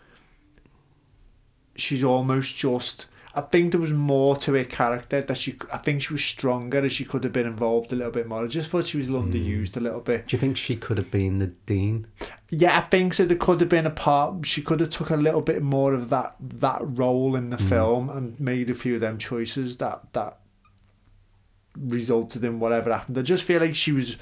she's 1.75 2.03
almost 2.03 2.56
just. 2.56 3.08
I 3.36 3.41
think 3.41 3.71
there 3.71 3.82
was 3.82 3.91
more 3.91 4.36
to 4.36 4.53
her 4.53 4.63
character 4.63 5.19
that 5.19 5.38
she. 5.38 5.56
I 5.73 5.77
think 5.77 6.03
she 6.03 6.13
was 6.13 6.23
stronger 6.23 6.77
and 6.77 6.91
she 6.91 7.03
could 7.03 7.23
have 7.23 7.34
been 7.34 7.47
involved 7.47 7.91
a 7.91 7.95
little 7.95 8.12
bit 8.12 8.27
more. 8.27 8.43
I 8.43 8.47
just 8.47 8.69
thought 8.69 8.86
she 8.86 8.99
was 8.99 9.08
hmm. 9.08 9.15
underused 9.15 9.75
a 9.75 9.79
little 9.79 10.01
bit. 10.01 10.27
do 10.27 10.36
you 10.36 10.39
think 10.39 10.56
she 10.56 10.75
could 10.75 10.99
have 10.99 11.10
been 11.10 11.39
the 11.39 11.47
dean 11.47 12.06
Yeah, 12.51 12.77
I 12.77 12.82
think 12.82 13.15
so. 13.15 13.25
There 13.25 13.38
could 13.38 13.60
have 13.62 13.69
been 13.69 13.88
a 13.88 13.89
part. 13.89 14.45
She 14.45 14.62
could 14.62 14.79
have 14.79 14.91
took 14.91 15.10
a 15.10 15.15
little 15.15 15.41
bit 15.41 15.63
more 15.63 15.95
of 15.95 16.10
that 16.10 16.36
that 16.39 16.82
role 16.84 17.36
in 17.36 17.49
the 17.49 17.58
hmm. 17.58 17.69
film 17.69 18.10
and 18.12 18.39
made 18.39 18.69
a 18.69 18.75
few 18.75 18.93
of 18.95 19.01
them 19.01 19.17
choices 19.17 19.77
that 19.77 20.13
that 20.13 20.38
resulted 21.75 22.43
in 22.43 22.60
whatever 22.60 22.93
happened. 22.93 23.17
I 23.17 23.23
just 23.23 23.45
feel 23.45 23.62
like 23.62 23.73
she 23.73 23.93
was. 23.93 24.15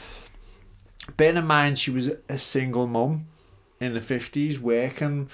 Bearing 1.17 1.37
in 1.37 1.45
mind, 1.47 1.79
she 1.79 1.91
was 1.91 2.09
a 2.29 2.37
single 2.37 2.87
mum 2.87 3.27
in 3.79 3.93
the 3.93 4.01
fifties, 4.01 4.59
working, 4.59 5.29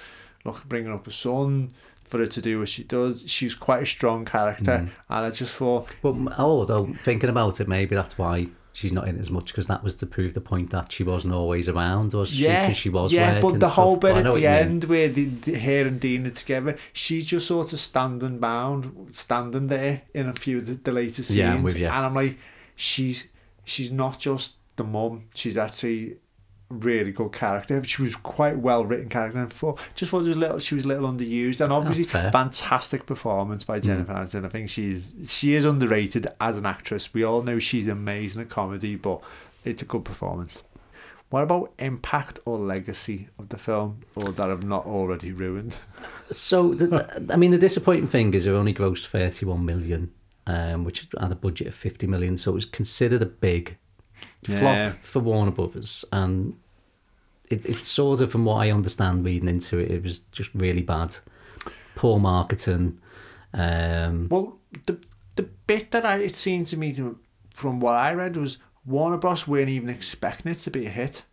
look, 0.46 0.68
bringing 0.68 0.92
up 0.94 1.08
a 1.08 1.12
son. 1.12 1.74
For 2.04 2.20
her 2.20 2.26
to 2.26 2.40
do 2.42 2.60
what 2.60 2.70
she 2.70 2.86
does, 2.86 3.26
she's 3.28 3.54
quite 3.54 3.84
a 3.84 3.86
strong 3.86 4.24
character, 4.24 4.64
mm. 4.72 4.90
and 5.10 5.26
I 5.26 5.30
just 5.30 5.54
thought, 5.54 5.94
But 6.02 6.16
although 6.40 6.88
oh, 6.90 6.96
thinking 7.04 7.30
about 7.30 7.60
it, 7.60 7.68
maybe 7.68 7.96
that's 7.98 8.18
why 8.18 8.48
she's 8.72 8.94
not 8.94 9.10
in 9.10 9.20
as 9.20 9.30
much 9.30 9.48
because 9.48 9.68
that 9.68 9.84
was 9.84 9.94
to 9.96 10.06
prove 10.06 10.34
the 10.34 10.40
point 10.40 10.70
that 10.70 10.90
she 10.94 11.04
wasn't 11.04 11.34
always 11.34 11.68
around, 11.68 12.14
was 12.14 12.30
she? 12.30 12.46
Yeah, 12.46 12.68
'Cause 12.68 12.78
she 12.78 12.88
was 12.88 13.12
yeah, 13.12 13.42
but 13.42 13.56
the 13.60 13.68
stuff. 13.68 13.74
whole 13.74 13.98
bit 13.98 14.16
I 14.16 14.20
at 14.22 14.34
the 14.34 14.48
end 14.48 14.86
where 14.86 15.10
the, 15.10 15.26
the 15.26 15.60
her 15.60 15.86
and 15.86 16.00
Dean 16.00 16.26
are 16.26 16.30
together, 16.30 16.78
she's 16.94 17.28
just 17.28 17.46
sort 17.46 17.74
of 17.74 17.80
standing 17.80 18.40
bound, 18.40 19.10
standing 19.12 19.68
there 19.68 20.04
in 20.14 20.30
a 20.30 20.34
few 20.34 20.60
of 20.60 20.68
the, 20.68 20.76
the 20.76 20.94
later 20.94 21.24
scenes, 21.24 21.36
Yeah, 21.36 21.56
I'm 21.56 21.64
with 21.64 21.76
you. 21.76 21.88
and 21.88 22.06
I'm 22.06 22.14
like, 22.16 22.38
she's 22.78 23.26
she's 23.66 23.92
not 23.92 24.18
just 24.18 24.56
the 24.78 24.84
mum, 24.84 25.26
she's 25.36 25.58
actually 25.58 26.14
a 26.72 26.74
really 26.74 27.12
good 27.12 27.32
character. 27.32 27.84
She 27.84 28.02
was 28.02 28.16
quite 28.16 28.58
well 28.58 28.86
written 28.86 29.10
character, 29.10 29.40
and 29.40 29.52
for 29.54 29.76
just 29.96 30.12
thought 30.12 30.24
it 30.24 30.30
was 30.30 30.38
little, 30.38 30.60
she 30.60 30.76
was 30.76 30.86
a 30.86 30.88
little 30.88 31.08
underused, 31.12 31.62
and 31.62 31.72
obviously 31.74 32.06
fantastic 32.32 33.06
performance 33.06 33.64
by 33.64 33.80
Jennifer 33.80 34.14
Aniston. 34.14 34.46
I 34.46 34.50
think 34.50 34.70
she 34.70 35.04
she 35.28 35.54
is 35.54 35.66
underrated 35.66 36.28
as 36.40 36.58
an 36.58 36.66
actress. 36.66 37.14
We 37.14 37.24
all 37.24 37.42
know 37.44 37.60
she's 37.60 37.88
amazing 37.88 38.42
at 38.42 38.50
comedy, 38.50 38.96
but 38.96 39.22
it's 39.66 39.82
a 39.82 39.86
good 39.86 40.06
performance. 40.06 40.64
What 41.30 41.44
about 41.44 41.74
impact 41.80 42.40
or 42.46 42.58
legacy 42.58 43.28
of 43.38 43.50
the 43.50 43.58
film, 43.58 44.02
or 44.16 44.32
that 44.32 44.48
have 44.48 44.64
not 44.64 44.86
already 44.86 45.34
ruined? 45.34 45.76
So, 46.32 46.74
the, 46.74 46.88
the- 46.88 47.34
I 47.34 47.36
mean, 47.36 47.52
the 47.52 47.58
disappointing 47.58 48.08
thing 48.08 48.34
is 48.34 48.48
it 48.48 48.52
only 48.52 48.74
grossed 48.74 49.08
31 49.08 49.66
million, 49.66 50.12
um, 50.46 50.86
which 50.86 51.06
had 51.20 51.32
a 51.32 51.36
budget 51.36 51.68
of 51.68 51.76
50 51.76 52.08
million. 52.08 52.38
So 52.38 52.52
it 52.52 52.56
was 52.56 52.66
considered 52.66 53.22
a 53.22 53.26
big 53.26 53.78
Yeah. 54.48 54.92
flop 54.92 55.04
for 55.04 55.20
Warner 55.20 55.52
Brothers. 55.52 56.06
And 56.12 56.56
it, 57.50 57.66
it 57.66 57.86
sort 57.86 58.22
of, 58.22 58.32
from 58.32 58.46
what 58.46 58.58
I 58.62 58.72
understand 58.72 59.26
reading 59.26 59.50
into 59.50 59.78
it, 59.80 59.92
it 59.92 60.04
was 60.04 60.20
just 60.32 60.50
really 60.54 60.82
bad. 60.82 61.18
Poor 61.96 62.20
marketing. 62.20 63.00
Um, 63.54 64.28
Well, 64.30 64.58
the 64.86 64.98
the 65.36 65.44
bit 65.68 65.92
that 65.92 66.06
I, 66.06 66.18
it 66.18 66.36
seemed 66.36 66.66
to 66.68 66.78
me 66.78 66.92
to, 66.94 67.20
from 67.54 67.80
what 67.80 67.94
I 67.96 68.12
read 68.14 68.36
was 68.38 68.58
Warner 68.86 69.18
Bros. 69.18 69.48
weren't 69.48 69.70
even 69.70 69.90
expecting 69.90 70.52
it 70.52 70.58
to 70.60 70.72
be 70.72 70.86
a 70.86 70.90
hit. 70.90 71.24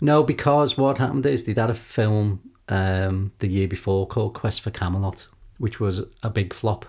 no, 0.00 0.22
because 0.22 0.76
what 0.78 0.98
happened 0.98 1.26
is 1.26 1.44
they'd 1.44 1.58
had 1.58 1.70
a 1.70 1.74
film 1.74 2.40
um, 2.68 3.32
the 3.38 3.48
year 3.48 3.66
before 3.68 4.06
called 4.06 4.34
Quest 4.34 4.60
for 4.60 4.70
Camelot, 4.70 5.26
which 5.58 5.80
was 5.80 6.02
a 6.22 6.30
big 6.30 6.54
flop. 6.54 6.86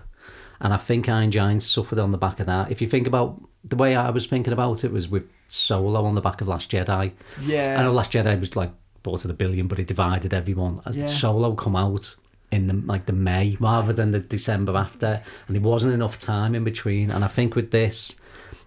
And 0.60 0.72
I 0.72 0.76
think 0.78 1.08
Iron 1.08 1.30
Giants 1.30 1.66
suffered 1.66 1.98
on 1.98 2.12
the 2.12 2.18
back 2.18 2.40
of 2.40 2.46
that. 2.46 2.70
If 2.70 2.80
you 2.80 2.88
think 2.88 3.06
about 3.06 3.42
the 3.68 3.76
way 3.76 3.96
I 3.96 4.10
was 4.10 4.26
thinking 4.26 4.52
about 4.52 4.84
it 4.84 4.92
was 4.92 5.08
with 5.08 5.28
Solo 5.48 6.04
on 6.04 6.14
the 6.14 6.20
back 6.20 6.40
of 6.40 6.48
Last 6.48 6.70
Jedi. 6.70 7.12
Yeah. 7.42 7.76
I 7.78 7.82
know 7.82 7.92
Last 7.92 8.12
Jedi 8.12 8.38
was 8.38 8.56
like 8.56 8.70
bought 9.02 9.24
at 9.24 9.30
a 9.30 9.34
billion, 9.34 9.66
but 9.68 9.78
it 9.78 9.86
divided 9.86 10.32
everyone. 10.32 10.80
Yeah. 10.92 11.06
Solo 11.06 11.54
come 11.54 11.76
out 11.76 12.14
in 12.52 12.68
the 12.68 12.74
like 12.74 13.06
the 13.06 13.12
May 13.12 13.56
rather 13.58 13.92
than 13.92 14.12
the 14.12 14.20
December 14.20 14.76
after, 14.76 15.22
and 15.46 15.56
there 15.56 15.62
wasn't 15.62 15.94
enough 15.94 16.18
time 16.18 16.54
in 16.54 16.64
between. 16.64 17.10
And 17.10 17.24
I 17.24 17.28
think 17.28 17.54
with 17.56 17.70
this, 17.70 18.16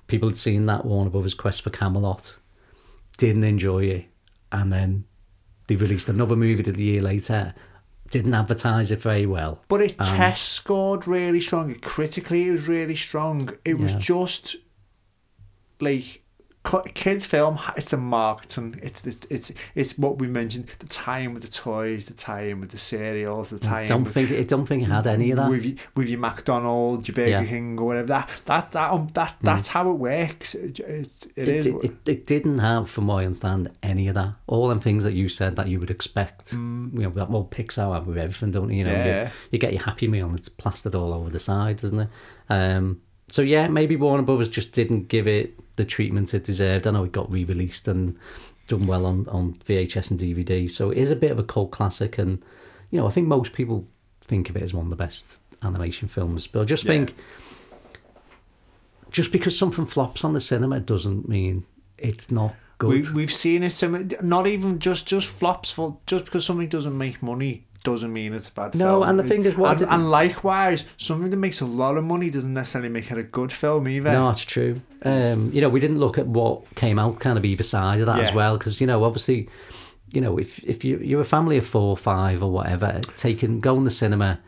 people 0.07 0.29
had 0.29 0.38
seen 0.38 0.65
that 0.65 0.85
Warner 0.85 1.09
Brothers 1.09 1.33
Quest 1.33 1.62
for 1.62 1.69
Camelot, 1.69 2.38
didn't 3.17 3.43
enjoy 3.43 3.85
it, 3.85 4.05
and 4.51 4.71
then 4.71 5.05
they 5.67 5.75
released 5.75 6.09
another 6.09 6.35
movie 6.35 6.63
the 6.63 6.83
year 6.83 7.01
later, 7.01 7.53
didn't 8.09 8.33
advertise 8.33 8.91
it 8.91 9.01
very 9.01 9.25
well. 9.25 9.63
but 9.67 9.81
it 9.81 9.97
test 9.99 10.49
scored 10.49 11.07
really 11.07 11.39
strong. 11.39 11.75
Critically, 11.75 12.47
it 12.47 12.51
was 12.51 12.67
really 12.67 12.95
strong. 12.95 13.49
It 13.63 13.77
was 13.77 13.93
just 13.93 14.57
like 15.79 16.21
kids 16.93 17.25
film. 17.25 17.57
It's 17.77 17.91
the 17.91 17.97
marketing. 17.97 18.79
It's 18.83 19.05
it's 19.05 19.25
it's 19.29 19.51
it's 19.75 19.97
what 19.97 20.19
we 20.19 20.27
mentioned. 20.27 20.67
The 20.79 20.87
tie-in 20.87 21.33
with 21.33 21.43
the 21.43 21.49
toys, 21.49 22.05
the 22.05 22.13
tie-in 22.13 22.59
with 22.59 22.69
the 22.71 22.77
cereals, 22.77 23.49
the 23.49 23.59
tie-in. 23.59 23.87
Don't 23.87 24.03
with, 24.03 24.13
think 24.13 24.29
it. 24.29 24.47
Don't 24.47 24.65
think 24.65 24.83
it 24.83 24.87
had 24.87 25.07
any 25.07 25.31
of 25.31 25.37
that. 25.37 25.49
with 25.49 25.65
your, 25.65 25.75
with 25.95 26.09
your 26.09 26.19
McDonald's, 26.19 27.07
your 27.07 27.15
Burger 27.15 27.29
Yeah. 27.29 27.45
King, 27.45 27.79
or 27.79 27.85
whatever. 27.85 28.07
That 28.07 28.29
that 28.45 28.71
that 28.71 28.91
um, 28.91 29.07
that 29.13 29.35
that's 29.41 29.69
how 29.69 29.89
it 29.89 29.93
works. 29.93 30.53
It, 30.53 30.79
it, 30.81 31.27
it 31.35 31.47
is. 31.47 31.67
it, 31.67 31.75
it, 31.83 31.93
it 32.05 32.25
didn't 32.27 32.59
have, 32.59 32.89
from 32.89 33.07
what 33.07 33.21
I 33.21 33.25
understand, 33.25 33.71
any 33.81 34.07
of 34.09 34.15
that. 34.15 34.33
All 34.47 34.67
them 34.67 34.81
things 34.81 35.03
that 35.05 35.13
you 35.13 35.29
said 35.29 35.55
that 35.55 35.69
you 35.69 35.79
would 35.79 35.89
expect. 35.89 36.53
You 36.53 36.59
know, 36.59 37.09
that 37.11 37.29
well, 37.29 37.47
Pixar 37.49 37.93
have 37.93 38.05
with 38.05 38.17
everything, 38.17 38.51
don't 38.51 38.69
you? 38.69 38.79
You 38.79 38.83
know, 38.83 38.91
Yeah. 38.91 39.23
you, 39.25 39.31
you 39.51 39.59
get 39.59 39.73
your 39.73 39.83
Happy 39.83 40.07
Meal 40.07 40.27
and 40.27 40.37
it's 40.37 40.49
plastered 40.49 40.93
all 40.93 41.13
over 41.13 41.29
the 41.29 41.39
side, 41.39 41.77
doesn't 41.77 41.99
it? 41.99 42.09
Um, 42.49 43.01
so 43.29 43.41
yeah, 43.41 43.67
maybe 43.67 43.95
Warner 43.95 44.23
Brothers 44.23 44.49
just 44.49 44.71
didn't 44.71 45.07
give 45.07 45.27
it 45.27 45.53
the 45.75 45.83
treatment 45.83 46.33
it 46.33 46.43
deserved. 46.43 46.85
I 46.87 46.91
know 46.91 47.03
it 47.03 47.11
got 47.11 47.31
re-released 47.31 47.87
and 47.87 48.17
done 48.67 48.85
well 48.87 49.05
on 49.05 49.27
on 49.29 49.53
VHS 49.67 50.11
and 50.11 50.19
DVD, 50.19 50.69
so 50.69 50.91
it 50.91 50.97
is 50.97 51.11
a 51.11 51.15
bit 51.15 51.31
of 51.31 51.39
a 51.39 51.43
cult 51.43 51.71
classic. 51.71 52.17
And 52.17 52.43
you 52.91 52.99
know, 52.99 53.07
I 53.07 53.11
think 53.11 53.27
most 53.27 53.53
people 53.53 53.87
think 54.21 54.49
of 54.49 54.55
it 54.57 54.63
as 54.63 54.73
one 54.73 54.85
of 54.85 54.89
the 54.89 54.95
best 54.95 55.39
animation 55.63 56.07
films. 56.07 56.47
But 56.47 56.61
I 56.61 56.65
just 56.65 56.83
Yeah. 56.83 56.89
think 56.91 57.15
just 59.11 59.31
because 59.31 59.57
something 59.57 59.85
flops 59.85 60.23
on 60.23 60.33
the 60.33 60.39
cinema 60.39 60.79
doesn't 60.79 61.27
mean 61.27 61.65
it's 61.97 62.29
not 62.31 62.55
good. 62.77 63.09
we've 63.13 63.31
seen 63.31 63.63
it. 63.63 63.71
So 63.71 64.05
not 64.21 64.47
even 64.47 64.79
just 64.79 65.07
just 65.07 65.27
flops 65.27 65.71
for 65.71 65.97
just 66.05 66.25
because 66.25 66.45
something 66.45 66.67
doesn't 66.69 66.97
make 66.97 67.21
money 67.23 67.65
doesn't 67.83 68.11
mean 68.11 68.33
it's 68.33 68.49
a 68.49 68.53
bad 68.53 68.75
No, 68.75 68.99
film. 68.99 69.09
and 69.09 69.19
the 69.19 69.23
thing 69.23 69.45
is, 69.45 69.55
what 69.55 69.81
and, 69.81 69.89
and 69.91 70.09
likewise, 70.11 70.83
something 70.97 71.29
that 71.31 71.37
makes 71.37 71.61
a 71.61 71.65
lot 71.65 71.97
of 71.97 72.03
money 72.03 72.29
doesn't 72.29 72.53
necessarily 72.53 72.89
make 72.89 73.09
it 73.11 73.17
a 73.17 73.23
good 73.23 73.51
film 73.51 73.87
either. 73.87 74.11
No, 74.11 74.29
it's 74.29 74.43
true. 74.43 74.81
Um, 75.03 75.51
you 75.53 75.61
know, 75.61 75.69
we 75.69 75.79
didn't 75.79 75.99
look 75.99 76.17
at 76.17 76.27
what 76.27 76.63
came 76.75 76.99
out 76.99 77.19
kind 77.19 77.37
of 77.37 77.45
either 77.45 77.63
side 77.63 77.99
of 78.01 78.05
that 78.07 78.19
as 78.19 78.33
well, 78.33 78.57
because 78.57 78.81
you 78.81 78.87
know, 78.87 79.03
obviously, 79.03 79.47
you 80.11 80.21
know, 80.21 80.37
if 80.37 80.59
if 80.63 80.83
you 80.83 80.97
you're 80.99 81.21
a 81.21 81.25
family 81.25 81.57
of 81.57 81.65
four, 81.65 81.89
or 81.91 81.97
five, 81.97 82.43
or 82.43 82.51
whatever, 82.51 82.99
taking 83.15 83.59
going 83.59 83.79
to 83.79 83.83
the 83.85 83.91
cinema 83.91 84.39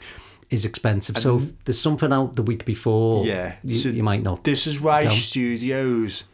is 0.50 0.66
expensive. 0.66 1.18
so 1.18 1.38
if 1.38 1.64
there's 1.64 1.80
something 1.80 2.12
out 2.12 2.36
the 2.36 2.44
week 2.44 2.66
before, 2.66 3.26
Yeah, 3.26 3.56
you, 3.64 3.76
so 3.76 3.88
you 3.88 4.04
might 4.04 4.22
not. 4.22 4.44
This 4.44 4.68
is 4.68 4.82
why 4.82 5.06
No. 5.06 5.10
studios 5.12 6.26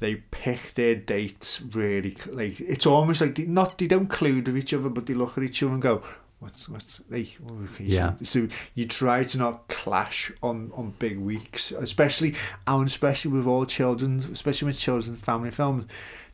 they 0.00 0.16
pick 0.16 0.74
their 0.74 0.94
dates 0.94 1.60
really 1.72 2.16
like 2.30 2.60
it's 2.60 2.86
almost 2.86 3.20
like 3.20 3.34
they, 3.36 3.44
not 3.44 3.78
they 3.78 3.86
don't 3.86 4.08
collude 4.08 4.46
with 4.46 4.58
each 4.58 4.74
other, 4.74 4.88
but 4.88 5.06
they 5.06 5.14
look 5.14 5.38
at 5.38 5.44
each 5.44 5.62
other 5.62 5.72
and 5.72 5.82
go, 5.82 6.02
"What's 6.40 6.68
what's 6.68 7.00
like?" 7.08 7.36
Okay, 7.64 7.84
Yeah. 7.84 8.14
So, 8.22 8.24
so 8.48 8.48
you 8.74 8.86
try 8.86 9.22
to 9.24 9.38
not 9.38 9.68
clash 9.68 10.32
on 10.42 10.72
on 10.74 10.94
big 10.98 11.18
weeks, 11.18 11.70
especially 11.72 12.34
and 12.66 12.86
especially 12.86 13.30
with 13.32 13.46
all 13.46 13.64
children, 13.66 14.18
especially 14.32 14.66
with 14.66 14.78
children's 14.78 15.20
family 15.20 15.50
films. 15.50 15.86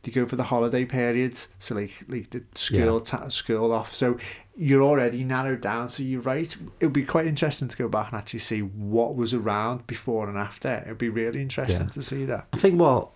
They 0.03 0.11
go 0.11 0.25
for 0.25 0.35
the 0.35 0.45
holiday 0.45 0.83
periods, 0.85 1.47
so 1.59 1.75
like 1.75 2.03
like 2.07 2.31
the 2.31 2.43
school 2.55 2.99
ta- 3.01 3.27
school 3.27 3.71
off. 3.71 3.93
So 3.93 4.17
you're 4.55 4.81
already 4.81 5.23
narrowed 5.23 5.61
down. 5.61 5.89
So 5.89 6.01
you're 6.01 6.21
right. 6.21 6.51
It 6.79 6.85
would 6.87 6.91
be 6.93 7.05
quite 7.05 7.27
interesting 7.27 7.67
to 7.67 7.77
go 7.77 7.87
back 7.87 8.07
and 8.11 8.17
actually 8.17 8.39
see 8.39 8.61
what 8.63 9.15
was 9.15 9.31
around 9.35 9.85
before 9.85 10.27
and 10.27 10.39
after. 10.39 10.73
It 10.73 10.87
would 10.87 10.97
be 10.97 11.09
really 11.09 11.39
interesting 11.41 11.85
Yeah. 11.85 11.91
to 11.93 12.01
see 12.01 12.25
that. 12.25 12.47
I 12.51 12.57
think 12.57 12.79
what 12.81 13.09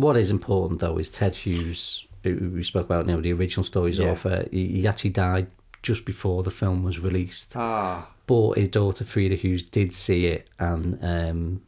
what 0.00 0.16
is 0.16 0.30
important 0.30 0.80
though 0.80 0.98
is 0.98 1.10
Ted 1.10 1.34
Hughes, 1.36 2.06
who 2.24 2.50
we 2.54 2.62
spoke 2.64 2.86
about 2.86 3.06
now, 3.06 3.20
the 3.20 3.32
original 3.32 3.64
stories 3.64 3.98
Yeah. 3.98 4.10
author. 4.12 4.46
He, 4.50 4.80
he 4.80 4.86
actually 4.86 5.10
died 5.10 5.48
just 5.82 6.04
before 6.04 6.42
the 6.42 6.50
film 6.50 6.82
was 6.82 6.98
released. 6.98 7.54
Ah, 7.56 8.08
But 8.26 8.58
his 8.58 8.68
daughter 8.68 9.04
Frieda 9.04 9.36
Hughes 9.36 9.62
did 9.62 9.94
see 9.94 10.26
it 10.26 10.48
and 10.58 10.98
um, 11.02 11.62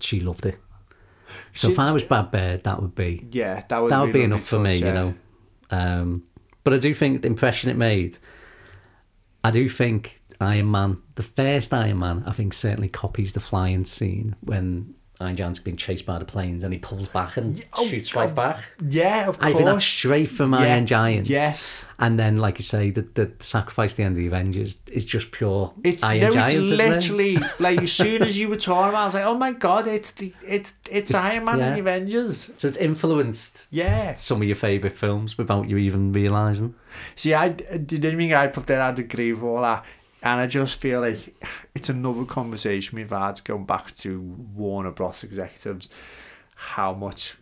she 0.00 0.20
loved 0.20 0.46
it. 0.46 0.58
So 1.54 1.68
She- 1.68 1.72
if 1.72 1.78
I 1.78 1.90
was 1.92 2.02
Brad 2.02 2.30
Bird, 2.30 2.64
that 2.64 2.80
would 2.80 2.94
be 2.94 3.26
yeah, 3.32 3.62
that 3.68 3.78
would 3.82 3.90
that 3.90 4.00
would 4.00 4.12
be 4.12 4.20
lovely 4.20 4.24
enough 4.24 4.44
for 4.46 4.58
me, 4.58 4.76
you 4.76 4.84
know. 4.92 5.14
Um, 5.70 6.24
but 6.62 6.72
I 6.74 6.78
do 6.78 6.94
think 6.94 7.22
the 7.22 7.28
impression 7.28 7.70
it 7.70 7.76
made. 7.76 8.18
I 9.42 9.50
do 9.50 9.68
think 9.68 10.20
Iron 10.40 10.70
Man, 10.70 10.98
the 11.16 11.22
first 11.22 11.72
Iron 11.74 11.98
Man, 11.98 12.22
I 12.26 12.32
think 12.32 12.52
certainly 12.54 12.88
copies 12.88 13.32
the 13.32 13.40
flying 13.40 13.84
scene 13.84 14.36
when 14.40 14.94
Iron 15.24 15.36
Giant's 15.36 15.58
being 15.58 15.76
chased 15.76 16.06
by 16.06 16.18
the 16.18 16.24
planes 16.24 16.62
and 16.64 16.72
he 16.72 16.78
pulls 16.78 17.08
back 17.08 17.36
and 17.36 17.64
oh, 17.74 17.86
shoots 17.86 18.14
right 18.14 18.32
back. 18.34 18.62
Yeah, 18.88 19.28
of 19.28 19.38
course. 19.38 19.52
I 19.52 19.54
think 19.54 19.64
that's 19.66 19.84
straight 19.84 20.28
from 20.28 20.52
Yeah, 20.52 20.60
Iron 20.60 20.86
Giant. 20.86 21.28
yes. 21.28 21.84
And 21.98 22.18
then, 22.18 22.36
like 22.38 22.58
you 22.58 22.64
say, 22.64 22.90
the, 22.90 23.02
the 23.02 23.30
sacrifice 23.38 23.92
at 23.92 23.96
the 23.98 24.02
end 24.04 24.12
of 24.12 24.18
the 24.18 24.26
Avengers 24.26 24.78
is 24.90 25.04
just 25.04 25.30
pure 25.30 25.72
It's 25.84 26.02
Iron 26.02 26.20
no, 26.20 26.30
Giant. 26.32 26.48
it's 26.62 26.70
isn't 26.72 26.80
it? 26.86 26.90
literally 26.90 27.38
like 27.58 27.78
as 27.82 27.92
soon 27.92 28.22
as 28.22 28.38
you 28.38 28.48
were 28.48 28.56
talking 28.56 28.90
about, 28.90 28.98
it, 28.98 29.02
I 29.02 29.04
was 29.06 29.14
like, 29.14 29.24
oh 29.24 29.38
my 29.38 29.52
god, 29.52 29.86
it's 29.86 30.12
the 30.12 30.32
it's 30.46 30.74
it's 30.90 31.14
Iron 31.14 31.44
Man 31.44 31.58
Yeah. 31.58 31.66
and 31.68 31.76
the 31.76 31.80
Avengers. 31.80 32.50
So 32.56 32.68
it's 32.68 32.76
influenced 32.76 33.68
Yeah. 33.70 34.14
some 34.14 34.40
of 34.42 34.46
your 34.46 34.56
favourite 34.56 34.96
films 34.96 35.38
without 35.38 35.68
you 35.68 35.76
even 35.78 36.12
realising. 36.12 36.74
See, 37.14 37.34
I 37.34 37.48
didn't 37.48 38.18
think 38.18 38.32
I'd 38.32 38.52
put 38.52 38.66
that. 38.66 38.80
I'd 38.80 38.98
agree 38.98 39.32
with 39.32 39.42
all 39.42 39.62
that, 39.62 39.84
and 40.24 40.40
I 40.40 40.46
just 40.46 40.80
feel 40.80 41.00
like 41.02 41.34
it's 41.74 41.88
another 41.88 42.24
conversation 42.24 42.96
we've 42.96 43.10
had 43.10 43.42
going 43.44 43.64
back 43.66 43.94
to 43.96 44.20
Warner 44.20 44.90
Bros. 44.90 45.22
executives, 45.22 45.88
how 46.56 46.92
much 46.94 47.36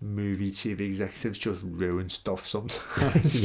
movie 0.00 0.50
TV 0.50 0.80
executives 0.80 1.38
just 1.38 1.60
ruin 1.62 2.10
stuff 2.10 2.46
sometimes. 2.46 2.82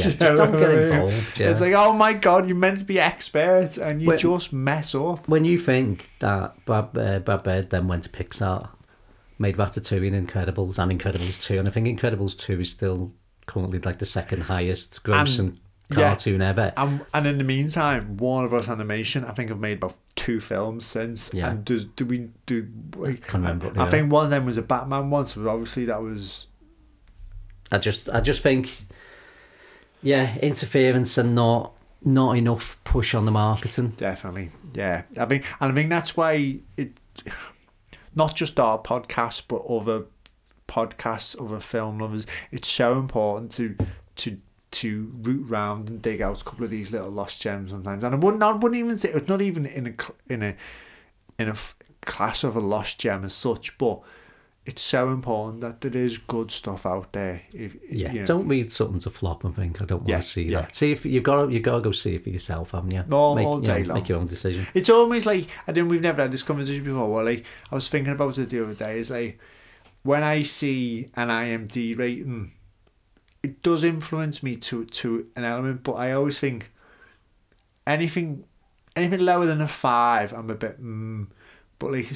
Yeah, 0.06 0.12
just 0.12 0.20
don't 0.20 0.52
get 0.52 0.70
involved. 0.70 1.39
Yeah. 1.39 1.49
It's 1.49 1.62
like, 1.62 1.74
oh 1.74 1.93
my 1.93 2.14
god, 2.14 2.47
you're 2.47 2.58
meant 2.58 2.80
to 2.80 2.86
be 2.86 2.99
experts, 2.99 3.78
and 3.78 4.02
you 4.02 4.10
Well- 4.10 4.18
just 4.18 4.52
mess 4.54 4.93
up. 4.93 5.28
when 5.30 5.45
you 5.45 5.58
think 5.58 6.10
that 6.20 6.64
Brad, 6.66 6.89
uh, 6.97 7.20
Brad 7.20 7.43
Bird 7.43 7.70
then 7.70 7.88
went 7.88 8.04
to 8.04 8.10
Pixar, 8.10 8.70
made 9.39 9.56
Ratatouille 9.58 10.14
and 10.14 10.28
Incredibles 10.28 10.78
and 10.78 10.91
Incredibles 10.99 11.41
2, 11.41 11.58
and 11.58 11.68
I 11.68 11.72
think 11.72 11.88
Incredibles 11.88 12.38
2 12.38 12.60
is 12.60 12.70
still 12.70 13.14
currently 13.47 13.80
like 13.80 13.99
the 13.99 14.06
second 14.06 14.41
highest 14.43 15.04
grossing 15.04 15.58
yeah. 15.92 16.10
cartoon 16.10 16.42
ever. 16.42 16.74
And, 16.78 17.06
and 17.14 17.28
in 17.28 17.38
the 17.38 17.44
meantime, 17.44 18.18
Warner 18.18 18.48
Bros. 18.48 18.70
Animation, 18.70 19.26
I 19.26 19.32
think, 19.32 19.50
have 19.50 19.60
made 19.60 19.78
about 19.78 19.98
two 20.16 20.39
films 20.39 20.86
since. 20.86 21.34
Yeah. 21.34 21.50
And 21.52 21.66
does 21.66 21.86
do 21.86 22.06
we 22.06 22.30
do? 22.46 22.68
Like, 22.96 23.22
Can't 23.28 23.44
remember, 23.44 23.72
I 23.76 23.84
yeah. 23.84 23.89
think 23.89 24.12
one 24.12 24.26
of 24.26 24.32
them 24.32 24.46
was 24.46 24.58
a 24.58 24.62
Batman 24.62 25.10
one, 25.10 25.26
so 25.26 25.48
obviously 25.50 25.86
that 25.86 26.02
was 26.02 26.48
I 27.72 27.78
just 27.78 28.10
I 28.10 28.22
just 28.22 28.42
think 28.42 28.72
yeah, 30.04 30.38
interference 30.38 31.18
and 31.18 31.36
not 31.36 31.74
not 32.04 32.38
enough 32.38 32.80
push 32.84 33.14
on 33.14 33.26
the 33.26 33.32
marketing. 33.32 33.94
definitely 33.96 34.50
yeah. 34.74 35.04
I 35.20 35.26
think, 35.26 35.46
and 35.60 35.72
I 35.72 35.76
think 35.76 35.89
that's 35.89 36.18
why 36.18 36.60
it, 36.76 37.00
not 38.16 38.36
just 38.36 38.60
our 38.60 38.80
podcast, 38.80 39.44
but 39.48 39.58
other 39.68 40.06
podcasts, 40.68 41.39
other 41.44 41.60
film 41.60 42.00
lovers. 42.00 42.26
It's 42.52 42.68
so 42.68 42.98
important 42.98 43.52
to 43.54 43.76
to 44.18 44.39
to 44.72 45.12
root 45.24 45.50
round 45.50 45.90
and 45.90 46.02
dig 46.02 46.22
out 46.22 46.42
a 46.42 46.44
couple 46.46 46.64
of 46.66 46.72
these 46.72 46.92
little 46.92 47.10
lost 47.10 47.42
gems 47.42 47.72
sometimes. 47.72 48.04
And 48.04 48.16
I 48.16 48.18
wouldn't, 48.18 48.42
I 48.44 48.52
wouldn't 48.54 48.80
even 48.80 48.98
say 48.98 49.10
it's 49.10 49.28
not 49.28 49.42
even 49.42 49.66
in 49.66 49.88
a 49.88 50.34
in 50.34 50.44
a 50.44 50.56
in 51.38 51.48
a 51.48 51.52
f- 51.52 51.76
class 52.02 52.44
of 52.44 52.56
a 52.56 52.60
lost 52.62 53.00
gem 53.00 53.24
as 53.26 53.34
such, 53.34 53.78
but 53.78 54.02
it's 54.66 54.82
so 54.84 55.10
important 55.10 55.60
that 55.62 55.82
there 55.82 55.98
is 56.00 56.20
good 56.20 56.52
stuff 56.52 56.86
out 56.86 57.12
there. 57.14 57.42
If 57.52 57.76
Yeah, 57.90 58.12
you 58.14 58.20
know. 58.22 58.26
don't 58.28 58.48
read 58.48 58.72
something 58.72 59.00
to 59.00 59.10
flop 59.10 59.44
and 59.44 59.56
think 59.56 59.82
I 59.82 59.86
don't 59.86 60.00
want 60.02 60.10
Yeah, 60.10 60.18
to 60.18 60.22
see 60.22 60.44
yeah. 60.44 60.62
that. 60.62 60.76
See 60.76 60.92
if 60.92 61.04
you've 61.06 61.24
got 61.24 61.48
to, 61.48 61.52
you 61.52 61.60
got 61.60 61.78
to 61.78 61.82
go 61.82 61.92
see 61.92 62.14
it 62.16 62.24
for 62.24 62.30
yourself, 62.30 62.72
haven't 62.72 62.94
you? 62.94 63.04
All- 63.12 63.36
make, 63.36 63.48
all 63.48 63.58
you 63.60 63.66
day 63.66 63.82
know, 63.82 63.88
long. 63.90 63.98
Make 63.98 64.10
your 64.10 64.20
own 64.20 64.28
decision. 64.28 64.68
It's 64.76 64.90
almost 64.90 65.26
like 65.26 65.48
I 65.68 65.72
think 65.74 65.90
we've 65.90 66.00
never 66.02 66.22
had 66.22 66.32
this 66.32 66.44
conversation 66.44 66.84
before. 66.84 67.12
Well, 67.12 67.26
like 67.26 67.44
I 67.72 67.76
was 67.76 67.90
thinking 67.90 68.14
about 68.14 68.38
it 68.38 68.50
the 68.50 68.64
other 68.64 68.76
day. 68.76 69.00
Is 69.00 69.10
like 69.10 69.40
when 70.04 70.22
I 70.24 70.44
see 70.44 71.10
an 71.16 71.30
IMD 71.30 71.98
rating, 71.98 72.52
it 73.44 73.62
does 73.64 73.84
influence 73.84 74.44
me 74.44 74.56
to 74.58 74.86
to 74.86 75.28
an 75.36 75.44
element. 75.44 75.84
But 75.84 75.94
I 75.94 76.12
always 76.14 76.39
think 76.39 76.72
anything 77.88 78.44
anything 78.96 79.20
lower 79.22 79.46
than 79.46 79.62
a 79.62 79.68
five, 79.68 80.34
I'm 80.34 80.50
a 80.50 80.56
bit. 80.56 80.82
Mm, 80.84 81.28
but 81.80 81.92
like 81.92 82.12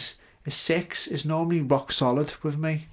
a, 0.45 0.51
six 0.51 1.07
is 1.07 1.25
normally 1.25 1.61
rock 1.61 1.91
solid 1.91 2.33
with 2.43 2.57
me. 2.57 2.87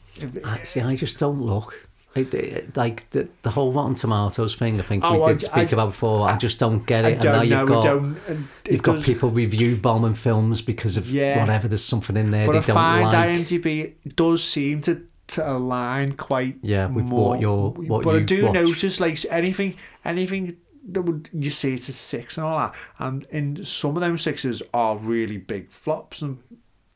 I, 0.44 0.58
see, 0.58 0.80
I 0.80 0.94
just 0.94 1.18
don't 1.18 1.40
look. 1.40 1.88
Like 2.14 2.30
the, 2.30 2.64
like 2.76 3.08
the, 3.10 3.26
the 3.40 3.50
whole 3.50 3.72
Rotten 3.72 3.94
Tomatoes 3.94 4.54
thing, 4.54 4.78
I 4.78 4.82
think 4.82 5.02
Oh, 5.02 5.16
we 5.16 5.22
I- 5.24 5.28
did 5.28 5.40
speak 5.40 5.56
I- 5.56 5.72
about 5.72 5.88
before. 5.88 6.28
I, 6.28 6.36
just 6.36 6.58
don't 6.58 6.84
get 6.86 7.06
I 7.06 7.08
it. 7.08 7.12
and 7.14 7.24
now 7.24 7.32
don't 7.32 7.42
you've 7.48 7.58
know. 7.58 7.66
got 7.66 7.82
don't. 7.84 8.48
you've 8.70 8.82
got 8.82 8.96
does- 8.96 9.04
people 9.06 9.30
review 9.30 9.76
bombing 9.76 10.14
films 10.14 10.60
because 10.60 10.98
of 10.98 11.10
Yeah. 11.10 11.40
whatever. 11.40 11.68
There's 11.68 11.82
something 11.84 12.16
in 12.18 12.30
there 12.30 12.44
But 12.44 12.52
they 12.52 12.58
I 12.58 12.60
don't 12.62 12.74
find 12.74 13.04
like. 13.06 13.28
IMDb 13.30 13.94
does 14.14 14.44
seem 14.44 14.82
to, 14.82 15.00
to 15.28 15.50
align 15.50 16.12
quite 16.12 16.58
Yeah, 16.62 16.86
with 16.88 17.06
more, 17.06 17.30
what 17.30 17.40
you're- 17.40 17.88
what 17.88 18.02
but 18.04 18.16
I 18.16 18.20
do 18.20 18.46
watch. 18.46 18.54
notice 18.54 19.00
like 19.00 19.18
anything 19.30 19.76
anything 20.04 20.56
that 20.88 21.02
would 21.02 21.30
you 21.32 21.48
say 21.50 21.72
it's 21.74 21.88
a 21.88 21.92
six 21.92 22.36
and 22.36 22.44
all 22.44 22.58
that 22.58 22.74
and 22.98 23.24
in 23.30 23.64
some 23.64 23.94
of 23.96 24.00
them 24.02 24.18
sixes 24.18 24.62
are 24.74 24.98
really 24.98 25.36
big 25.38 25.70
flops 25.70 26.20
and 26.22 26.38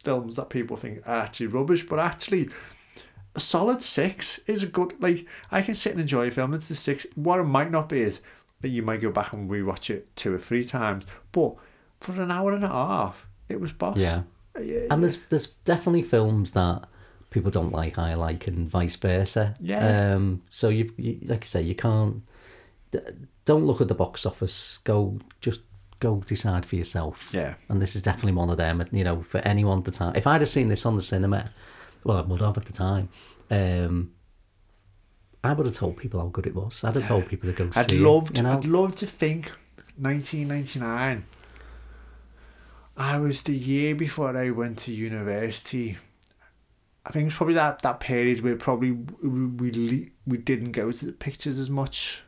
films 0.03 0.37
that 0.37 0.51
people 0.51 0.77
think 0.77 0.99
are 1.07 1.21
actually 1.21 1.47
rubbish 1.47 1.85
but 1.87 1.99
actually 2.01 2.49
a 3.37 3.41
solid 3.41 3.83
six 3.83 4.39
is 4.47 4.63
a 4.63 4.67
good 4.67 4.95
like 5.01 5.25
I 5.53 5.63
can 5.63 5.75
sit 5.75 5.93
and 5.93 6.01
enjoy 6.01 6.27
a 6.27 6.31
film 6.33 6.53
it's 6.53 6.69
a 6.71 6.75
six 6.75 7.07
what 7.15 7.39
it 7.39 7.45
might 7.45 7.71
not 7.71 7.89
be 7.89 8.01
is 8.01 8.21
that 8.61 8.69
you 8.71 8.83
might 8.83 9.03
go 9.03 9.11
back 9.11 9.33
and 9.33 9.49
rewatch 9.51 9.89
it 9.91 10.15
two 10.17 10.35
or 10.35 10.39
three 10.39 10.65
times 10.65 11.05
but 11.33 11.55
for 12.01 12.21
an 12.21 12.31
hour 12.33 12.53
and 12.53 12.65
a 12.65 12.69
half 12.69 13.27
it 13.49 13.61
was 13.61 13.73
boss 13.73 13.99
Yeah. 13.99 14.23
And 14.91 15.03
there's 15.03 15.19
there's 15.29 15.49
definitely 15.65 16.03
films 16.03 16.53
that 16.53 16.89
people 17.37 17.51
don't 17.51 17.71
like, 17.71 17.99
I 17.99 18.15
like, 18.15 18.47
and 18.47 18.67
vice 18.67 18.97
versa. 18.97 19.53
Yeah. 19.61 20.15
Um. 20.15 20.43
So 20.49 20.71
you, 20.71 20.91
you 20.97 21.19
like 21.25 21.43
I 21.43 21.47
say, 21.47 21.63
you 21.63 21.75
can't. 21.75 22.23
Don't 23.45 23.67
look 23.67 23.83
at 23.83 23.89
the 23.89 23.95
box 23.95 24.25
office. 24.25 24.81
Go 24.85 25.19
just 25.43 25.61
go 26.01 26.23
decide 26.27 26.65
for 26.65 26.77
yourself. 26.77 27.29
Yeah. 27.35 27.55
And 27.69 27.83
this 27.83 27.95
is 27.95 28.01
definitely 28.01 28.33
one 28.33 28.49
of 28.49 28.57
them. 28.57 28.81
And 28.81 28.91
you 28.91 29.05
know, 29.05 29.23
for 29.23 29.39
anyone 29.39 29.79
at 29.79 29.85
the 29.85 29.91
time, 29.91 30.17
if 30.17 30.27
I'd 30.27 30.41
have 30.41 30.49
seen 30.49 30.71
this 30.71 30.87
on 30.87 30.97
the 30.97 31.03
cinema, 31.03 31.51
well, 32.05 32.17
I 32.17 32.23
would 32.23 32.41
have 32.41 32.57
at 32.57 32.65
the 32.65 32.73
time. 32.73 33.11
Um. 33.51 34.13
I 35.45 35.53
would 35.53 35.67
have 35.67 35.77
told 35.77 35.99
people 35.99 36.19
how 36.19 36.27
good 36.29 36.47
it 36.47 36.55
was. 36.57 36.83
I'd 36.83 36.95
have 36.95 37.07
told 37.07 37.29
people 37.29 37.49
to 37.49 37.55
go 37.55 37.71
see. 37.71 37.79
I'd 37.81 37.91
see 37.91 37.99
love 38.01 38.31
it. 38.31 38.37
to, 38.37 38.43
You 38.43 38.49
know? 38.49 38.57
I'd 38.57 38.65
love 38.65 38.97
to 38.97 39.07
think 39.07 39.53
1999 39.99 41.25
I 42.97 43.19
was 43.19 43.43
the 43.43 43.55
year 43.55 43.95
before 43.95 44.37
I 44.37 44.51
went 44.51 44.79
to 44.79 44.93
university 44.93 45.99
I 47.07 47.11
think 47.13 47.29
it's 47.29 47.37
probably 47.37 47.55
that, 47.55 47.83
that 47.83 48.01
period 48.01 48.41
where 48.43 48.57
probably 48.57 48.93
we 49.23 49.47
we, 49.47 50.11
we 50.27 50.37
didn't 50.39 50.73
go 50.73 50.91
to 50.93 51.07
the 51.07 51.13
pictures 51.13 51.59
as 51.59 51.71
much 51.71 52.23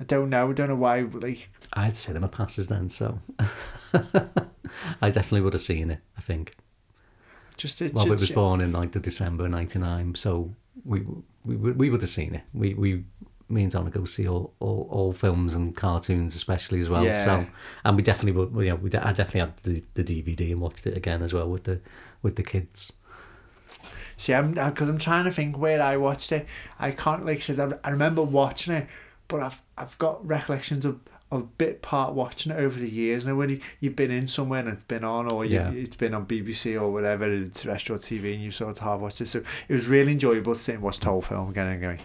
I 0.00 0.04
don't 0.04 0.30
know 0.30 0.50
I 0.50 0.52
don't 0.52 0.68
know 0.68 0.76
why 0.76 1.00
like 1.02 1.48
I 1.72 1.84
had 1.86 1.96
cinema 1.96 2.28
passes 2.28 2.68
then, 2.68 2.90
so 2.90 3.18
I 3.92 5.10
definitely 5.10 5.42
would 5.42 5.52
have 5.52 5.62
seen 5.62 5.90
it. 5.90 6.00
I 6.16 6.20
think. 6.20 6.56
just 7.56 7.80
it, 7.82 7.94
Well, 7.94 8.04
we 8.04 8.10
just- 8.12 8.20
was 8.22 8.30
born 8.30 8.60
in 8.60 8.72
like 8.72 8.92
the 8.92 9.00
December 9.00 9.48
'99, 9.48 10.14
so 10.14 10.54
we 10.84 11.04
we 11.44 11.56
we 11.56 11.90
would 11.90 12.00
have 12.00 12.10
seen 12.10 12.34
it. 12.34 12.42
We 12.52 12.74
we 12.74 13.04
me 13.48 13.62
and 13.62 13.70
Donna 13.70 13.90
go 13.90 14.04
see 14.06 14.26
all, 14.26 14.54
all, 14.58 14.88
all 14.90 15.12
films 15.12 15.54
and 15.54 15.76
cartoons, 15.76 16.34
especially 16.34 16.80
as 16.80 16.88
well. 16.88 17.04
Yeah. 17.04 17.24
So, 17.24 17.46
and 17.84 17.96
we 17.96 18.02
definitely 18.02 18.32
would. 18.32 18.64
You 18.64 18.70
know, 18.70 18.76
we 18.76 18.88
I 18.88 19.12
definitely 19.12 19.40
had 19.40 19.56
the, 19.58 19.84
the 19.94 20.02
DVD 20.02 20.50
and 20.52 20.60
watched 20.60 20.86
it 20.86 20.96
again 20.96 21.22
as 21.22 21.32
well 21.34 21.48
with 21.48 21.64
the 21.64 21.80
with 22.22 22.36
the 22.36 22.42
kids. 22.42 22.92
See, 24.24 24.32
I'm 24.32 24.52
because 24.52 24.88
I'm 24.88 24.96
trying 24.96 25.26
to 25.26 25.30
think 25.30 25.58
where 25.58 25.82
I 25.82 25.98
watched 25.98 26.32
it. 26.32 26.46
I 26.80 26.92
can't 26.92 27.26
like 27.26 27.42
says 27.42 27.60
I, 27.60 27.72
I 27.84 27.90
remember 27.90 28.22
watching 28.22 28.72
it, 28.72 28.86
but 29.28 29.40
I've 29.42 29.60
I've 29.76 29.98
got 29.98 30.26
recollections 30.26 30.86
of 30.86 30.98
of 31.30 31.58
bit 31.58 31.82
part 31.82 32.14
watching 32.14 32.50
it 32.50 32.54
over 32.54 32.78
the 32.80 32.88
years. 32.88 33.26
Now 33.26 33.34
when 33.34 33.50
you, 33.50 33.60
you've 33.80 33.96
been 33.96 34.10
in 34.10 34.26
somewhere 34.26 34.60
and 34.60 34.70
it's 34.70 34.84
been 34.84 35.04
on, 35.04 35.30
or 35.30 35.44
you, 35.44 35.56
Yeah. 35.56 35.70
it's 35.72 35.96
been 35.96 36.14
on 36.14 36.24
BBC 36.24 36.80
or 36.80 36.90
whatever 36.90 37.26
terrestrial 37.50 37.98
TV, 37.98 38.32
and 38.32 38.42
you 38.42 38.50
sort 38.50 38.70
of 38.70 38.78
have 38.78 39.02
watched 39.02 39.20
it. 39.20 39.26
So 39.28 39.42
it 39.68 39.72
was 39.74 39.86
really 39.86 40.12
enjoyable 40.12 40.54
to 40.54 40.58
sit 40.58 40.76
and 40.76 40.82
watch 40.82 41.00
the 41.00 41.10
whole 41.10 41.20
film 41.20 41.50
again 41.50 41.66
and 41.66 41.82
going. 41.82 41.98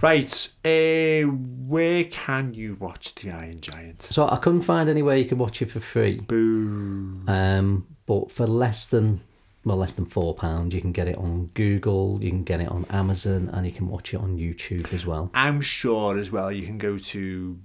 Right, 0.00 0.48
uh, 0.64 1.28
where 1.68 2.02
can 2.04 2.54
you 2.54 2.76
watch 2.80 3.14
the 3.14 3.30
Iron 3.30 3.60
Giant? 3.60 4.02
So 4.02 4.28
I 4.28 4.36
couldn't 4.38 4.62
find 4.62 4.88
anywhere 4.88 5.16
you 5.16 5.26
could 5.26 5.38
watch 5.38 5.62
it 5.62 5.70
for 5.70 5.78
free. 5.78 6.16
Boo. 6.16 7.22
Um, 7.28 7.86
but 8.06 8.32
for 8.32 8.48
less 8.48 8.86
than 8.86 9.20
well, 9.64 9.76
less 9.76 9.92
than 9.92 10.06
four 10.06 10.34
pound, 10.34 10.72
you 10.72 10.80
can 10.80 10.92
get 10.92 11.06
it 11.08 11.16
on 11.16 11.46
Google, 11.54 12.18
you 12.20 12.30
can 12.30 12.42
get 12.42 12.60
it 12.60 12.68
on 12.68 12.84
Amazon, 12.90 13.48
and 13.52 13.64
you 13.64 13.72
can 13.72 13.88
watch 13.88 14.12
it 14.12 14.16
on 14.18 14.36
YouTube 14.36 14.92
as 14.92 15.06
well. 15.06 15.30
I'm 15.34 15.60
sure 15.60 16.18
as 16.18 16.32
well 16.32 16.50
you 16.50 16.66
can 16.66 16.78
go 16.78 16.98
to. 16.98 17.58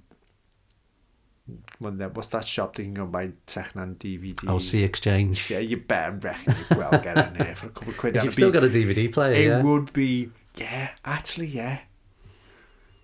What's 1.78 2.28
that 2.28 2.44
shop 2.44 2.74
that 2.74 2.82
you 2.82 2.88
can 2.88 2.94
go 2.94 3.02
and 3.04 3.12
buy 3.12 3.30
second-hand 3.46 3.98
DVD? 3.98 4.48
Oh, 4.48 4.58
See 4.58 4.82
exchange. 4.82 5.50
Yeah, 5.50 5.60
you 5.60 5.78
better 5.78 6.14
reckon 6.16 6.54
you 6.54 6.76
well 6.76 6.90
get 6.90 7.16
in 7.16 7.34
there 7.42 7.56
for 7.56 7.66
a 7.68 7.70
couple 7.70 7.88
of 7.90 7.96
quid. 7.96 8.16
You've 8.22 8.34
still 8.34 8.50
be- 8.50 8.60
got 8.60 8.64
a 8.64 8.68
DVD 8.68 9.10
player, 9.10 9.32
it 9.32 9.46
yeah. 9.46 9.62
would 9.62 9.92
be, 9.94 10.30
yeah, 10.56 10.90
actually, 11.06 11.46
yeah. 11.46 11.80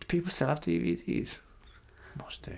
Do 0.01 0.07
people 0.09 0.30
still 0.30 0.49
have 0.49 0.61
DVDs? 0.61 1.38
Must 2.18 2.42
do. 2.42 2.53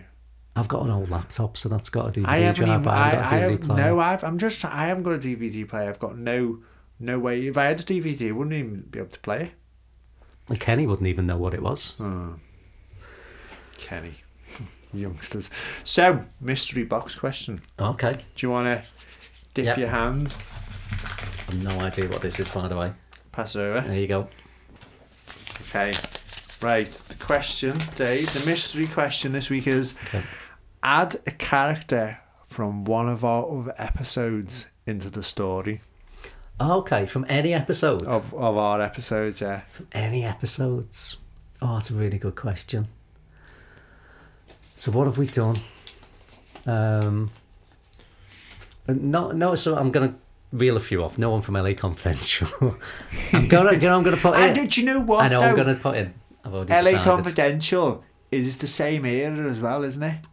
I've 0.57 0.69
got 0.69 0.83
an 0.85 0.91
old 0.91 1.11
laptop, 1.11 1.57
so 1.57 1.69
that's 1.69 1.89
got 1.91 2.09
a 2.17 2.21
DVD 2.21 2.27
I 2.27 2.37
haven't 2.39 2.65
drive, 2.65 2.81
even. 2.81 2.93
I, 2.93 3.07
I've 3.07 3.13
got 3.13 3.21
a 3.21 3.27
I 3.27 3.39
DVD 3.39 3.51
have 3.51 3.61
player. 3.61 3.85
no. 3.85 4.01
I've. 4.01 4.25
I'm 4.25 4.39
just. 4.39 4.65
I 4.65 4.87
haven't 4.87 5.03
got 5.05 5.15
a 5.15 5.19
DVD 5.19 5.69
player. 5.69 5.89
I've 5.89 5.99
got 5.99 6.17
no. 6.19 6.59
No 6.99 7.19
way. 7.19 7.47
If 7.47 7.59
I 7.59 7.65
had 7.65 7.79
a 7.79 7.83
DVD, 7.83 8.29
I 8.29 8.33
wouldn't 8.33 8.55
even 8.57 8.81
be 8.91 8.99
able 8.99 9.11
to 9.11 9.21
play 9.21 9.43
it. 9.45 9.51
Like 10.49 10.61
Kenny 10.61 10.87
wouldn't 10.87 11.07
even 11.09 11.27
know 11.27 11.37
what 11.37 11.53
it 11.55 11.63
was. 11.63 11.95
Oh. 12.01 12.37
Kenny. 13.77 14.15
youngsters. 14.95 15.51
So, 15.85 16.25
mystery 16.41 16.85
box 16.85 17.15
question. 17.15 17.61
Okay. 17.79 18.13
Do 18.13 18.19
you 18.47 18.51
want 18.51 18.67
to 18.83 18.89
dip 19.55 19.67
Yep. 19.67 19.79
your 19.79 19.89
hand? 19.89 20.35
I've 21.49 21.63
no 21.63 21.79
idea 21.81 22.09
what 22.09 22.23
this 22.23 22.41
is, 22.41 22.49
by 22.49 22.67
the 22.69 22.77
way. 22.77 22.93
Pass 23.33 23.55
it 23.57 23.61
over. 23.61 23.81
There 23.83 23.99
you 23.99 24.07
go. 24.07 24.29
Okay. 25.69 25.93
Right. 26.63 26.87
The 26.87 27.15
question, 27.23 27.77
Dave, 27.95 28.33
the 28.33 28.47
mystery 28.47 28.87
question 28.87 29.33
this 29.33 29.51
week 29.51 29.67
is 29.67 29.95
Okay. 30.07 30.23
Add 30.83 31.17
a 31.27 31.31
character 31.31 32.21
from 32.45 32.85
one 32.85 33.09
of 33.09 33.25
our 33.25 33.45
other 33.49 33.75
episodes 33.79 34.67
into 34.87 35.11
the 35.11 35.23
story 35.23 35.81
Okay, 36.59 37.05
from 37.05 37.27
any 37.29 37.53
episode. 37.53 38.03
of, 38.05 38.33
of 38.33 38.57
our 38.57 38.81
episodes, 38.81 39.43
yeah. 39.43 39.61
From 39.73 39.89
Any 39.93 40.25
episodes? 40.25 41.19
Oh, 41.61 41.75
that's 41.75 41.91
a 41.91 41.95
really 41.95 42.17
good 42.19 42.35
question. 42.35 42.89
So 44.75 44.91
what 44.91 45.07
have 45.07 45.19
we 45.19 45.27
done? 45.27 45.57
Um, 46.67 47.31
no, 48.89 49.33
no. 49.33 49.55
So 49.55 49.77
I'm 49.77 49.91
gonna 49.91 50.15
reel 50.53 50.77
a 50.77 50.81
few 50.81 51.03
off. 51.05 51.19
No 51.19 51.31
one 51.31 51.43
from 51.43 51.55
LA 51.57 51.75
Confidential. 51.75 52.49
I'm 53.33 53.49
gonna, 53.49 53.73
you 53.75 53.81
know, 53.81 53.97
I'm 53.99 54.03
gonna 54.03 54.17
put 54.17 54.37
in. 54.37 54.43
And 54.43 54.55
did 54.55 54.77
you 54.77 54.85
know 54.85 55.01
what? 55.01 55.25
I 55.25 55.29
know. 55.29 55.41
though? 55.41 55.47
I'm 55.47 55.57
gonna 55.57 55.75
put 55.75 55.97
in. 55.97 56.15
I've 56.45 56.55
already 56.55 56.73
LA 56.73 56.83
decided. 56.83 57.01
Confidential 57.05 58.05
is 58.31 58.59
the 58.59 58.67
same 58.67 59.05
era 59.05 59.51
as 59.51 59.61
well, 59.61 59.83
isn't 59.83 60.03
it? 60.03 60.27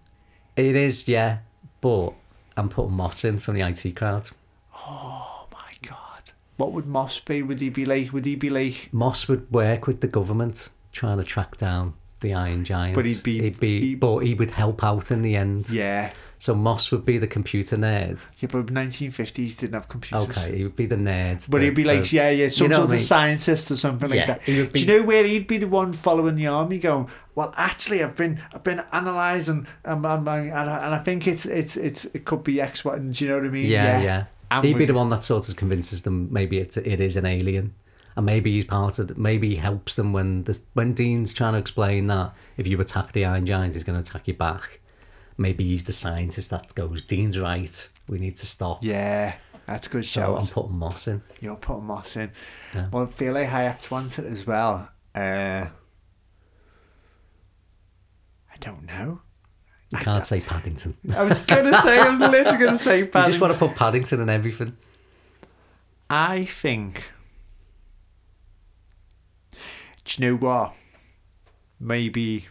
It 0.55 0.75
is, 0.75 1.07
yeah. 1.07 1.39
But 1.81 2.11
I'm 2.55 2.69
putting 2.69 2.93
Moss 2.93 3.25
in 3.25 3.39
from 3.39 3.55
the 3.55 3.61
IT 3.61 3.95
crowd. 3.95 4.27
Oh 4.75 5.47
my 5.51 5.71
god. 5.87 6.31
What 6.57 6.71
would 6.71 6.85
Moss 6.87 7.19
be? 7.19 7.41
Would 7.41 7.59
he 7.59 7.69
be 7.69 7.85
like 7.85 8.13
would 8.13 8.25
he 8.25 8.35
be 8.35 8.49
like 8.49 8.89
Moss 8.91 9.27
would 9.27 9.51
work 9.51 9.87
with 9.87 10.01
the 10.01 10.07
government 10.07 10.69
trying 10.91 11.17
to 11.17 11.23
track 11.23 11.57
down 11.57 11.93
the 12.19 12.33
Iron 12.33 12.63
Giant. 12.63 12.95
But 12.95 13.05
he'd 13.05 13.23
be- 13.23 13.41
he'd 13.41 13.59
be, 13.59 13.81
he- 13.81 13.95
but 13.95 14.19
he 14.19 14.33
would 14.33 14.51
help 14.51 14.83
out 14.83 15.11
in 15.11 15.21
the 15.23 15.35
end. 15.35 15.69
Yeah. 15.69 16.11
So 16.43 16.53
Moss 16.53 16.91
would 16.91 17.05
be 17.05 17.17
the 17.17 17.25
computer 17.25 17.77
nerd. 17.77 18.27
Yeah, 18.39 18.49
but 18.51 18.69
nineteen 18.69 19.11
fifties 19.11 19.55
didn't 19.55 19.75
have 19.75 19.87
computers. 19.87 20.27
Okay, 20.27 20.57
he 20.57 20.63
would 20.65 20.75
be 20.75 20.85
the 20.85 20.97
nerd. 20.97 21.49
But 21.49 21.59
the- 21.59 21.63
he'd 21.67 21.73
be 21.75 21.85
like, 21.85 22.01
the- 22.03 22.15
yeah, 22.17 22.31
yeah, 22.31 22.49
some 22.49 22.67
know 22.67 22.75
sort 22.75 22.81
what 22.81 22.81
I 22.81 22.83
of 22.83 22.89
mean? 22.89 22.99
scientist 22.99 23.71
or 23.71 23.77
something 23.77 24.09
like 24.09 24.27
that. 24.27 24.41
he 24.43 24.59
would 24.59 24.73
Do 24.73 24.81
you 24.81 24.85
know 24.87 25.03
where 25.03 25.23
he'd 25.23 25.47
be 25.47 25.57
the 25.57 25.69
one 25.69 25.93
following 25.93 26.35
the 26.35 26.47
army, 26.47 26.79
going, 26.79 27.07
"Well, 27.33 27.53
actually, 27.55 28.03
I've 28.03 28.17
been, 28.17 28.41
I've 28.53 28.61
been 28.61 28.83
analysing, 28.91 29.67
um, 29.85 30.05
um, 30.05 30.27
um, 30.27 30.27
and, 30.27 30.51
I, 30.69 30.85
and 30.85 30.93
I 30.93 30.99
think 30.99 31.27
it's, 31.27 31.45
it's, 31.45 31.77
it's, 31.77 32.03
it 32.13 32.25
could 32.25 32.43
be 32.43 32.59
X, 32.59 32.83
Y, 32.83 32.93
and 32.93 33.13
do 33.13 33.23
you 33.23 33.29
know 33.31 33.37
what 33.37 33.45
I 33.45 33.49
mean? 33.49 33.67
Yeah, 33.67 34.01
yeah. 34.01 34.25
And 34.51 34.65
He'd 34.65 34.77
be 34.77 34.83
the 34.85 34.93
one 34.93 35.07
that 35.11 35.23
sort 35.23 35.47
of 35.47 35.55
convinces 35.55 36.01
them 36.01 36.27
maybe 36.29 36.57
it, 36.57 36.75
it 36.75 36.99
is 36.99 37.15
an 37.15 37.25
alien, 37.25 37.73
and 38.17 38.25
maybe 38.25 38.51
he's 38.51 38.65
part 38.65 38.99
of. 38.99 39.07
The, 39.07 39.15
maybe 39.15 39.47
he 39.51 39.55
helps 39.55 39.95
them 39.95 40.11
when 40.11 40.43
the, 40.43 40.59
when 40.73 40.91
Dean's 40.93 41.33
trying 41.33 41.53
to 41.53 41.59
explain 41.59 42.07
that 42.07 42.33
if 42.57 42.67
you 42.67 42.81
attack 42.81 43.13
the 43.13 43.23
Iron 43.23 43.45
Giant, 43.45 43.75
he's 43.75 43.85
going 43.85 44.03
to 44.03 44.09
attack 44.09 44.27
you 44.27 44.33
back. 44.33 44.81
Maybe 45.37 45.63
he's 45.63 45.83
the 45.83 45.93
scientist 45.93 46.49
that 46.51 46.73
goes, 46.75 47.01
Dean's 47.01 47.39
right. 47.39 47.89
We 48.07 48.19
need 48.19 48.35
to 48.37 48.45
stop. 48.45 48.83
Yeah, 48.83 49.35
that's 49.65 49.87
a 49.87 49.89
good 49.89 50.05
So 50.05 50.21
show. 50.21 50.37
I'm 50.37 50.47
putting 50.47 50.77
Moss 50.77 51.07
in. 51.07 51.21
You're 51.41 51.55
putting 51.55 51.85
Moss 51.85 52.15
in. 52.17 52.31
Yeah. 52.75 52.89
Well, 52.91 53.03
I 53.03 53.07
feel 53.07 53.33
like 53.33 53.49
I 53.51 53.63
have 53.63 53.79
to 53.81 53.95
answer 53.95 54.25
it 54.25 54.31
as 54.31 54.45
well. 54.45 54.89
Uh, 55.15 55.67
I 58.51 58.57
don't 58.59 58.85
know. 58.85 59.21
You 59.91 59.99
can't 59.99 60.25
say 60.25 60.39
Paddington. 60.45 60.97
I 61.15 61.23
was 61.23 61.39
gonna 61.39 61.77
say, 61.77 61.99
I 61.99 62.09
was 62.09 62.19
literally 62.19 62.57
gonna 62.65 62.77
say. 62.77 63.05
Paddington. 63.05 63.21
You 63.25 63.27
just 63.27 63.41
want 63.41 63.53
to 63.53 63.59
put 63.59 63.75
Paddington 63.75 64.21
in 64.21 64.29
everything. 64.29 64.75
I 66.09 66.45
think. 66.45 67.11
Do 70.05 70.23
you 70.23 70.31
know 70.31 70.37
what? 70.37 70.73
Maybe 71.79 72.47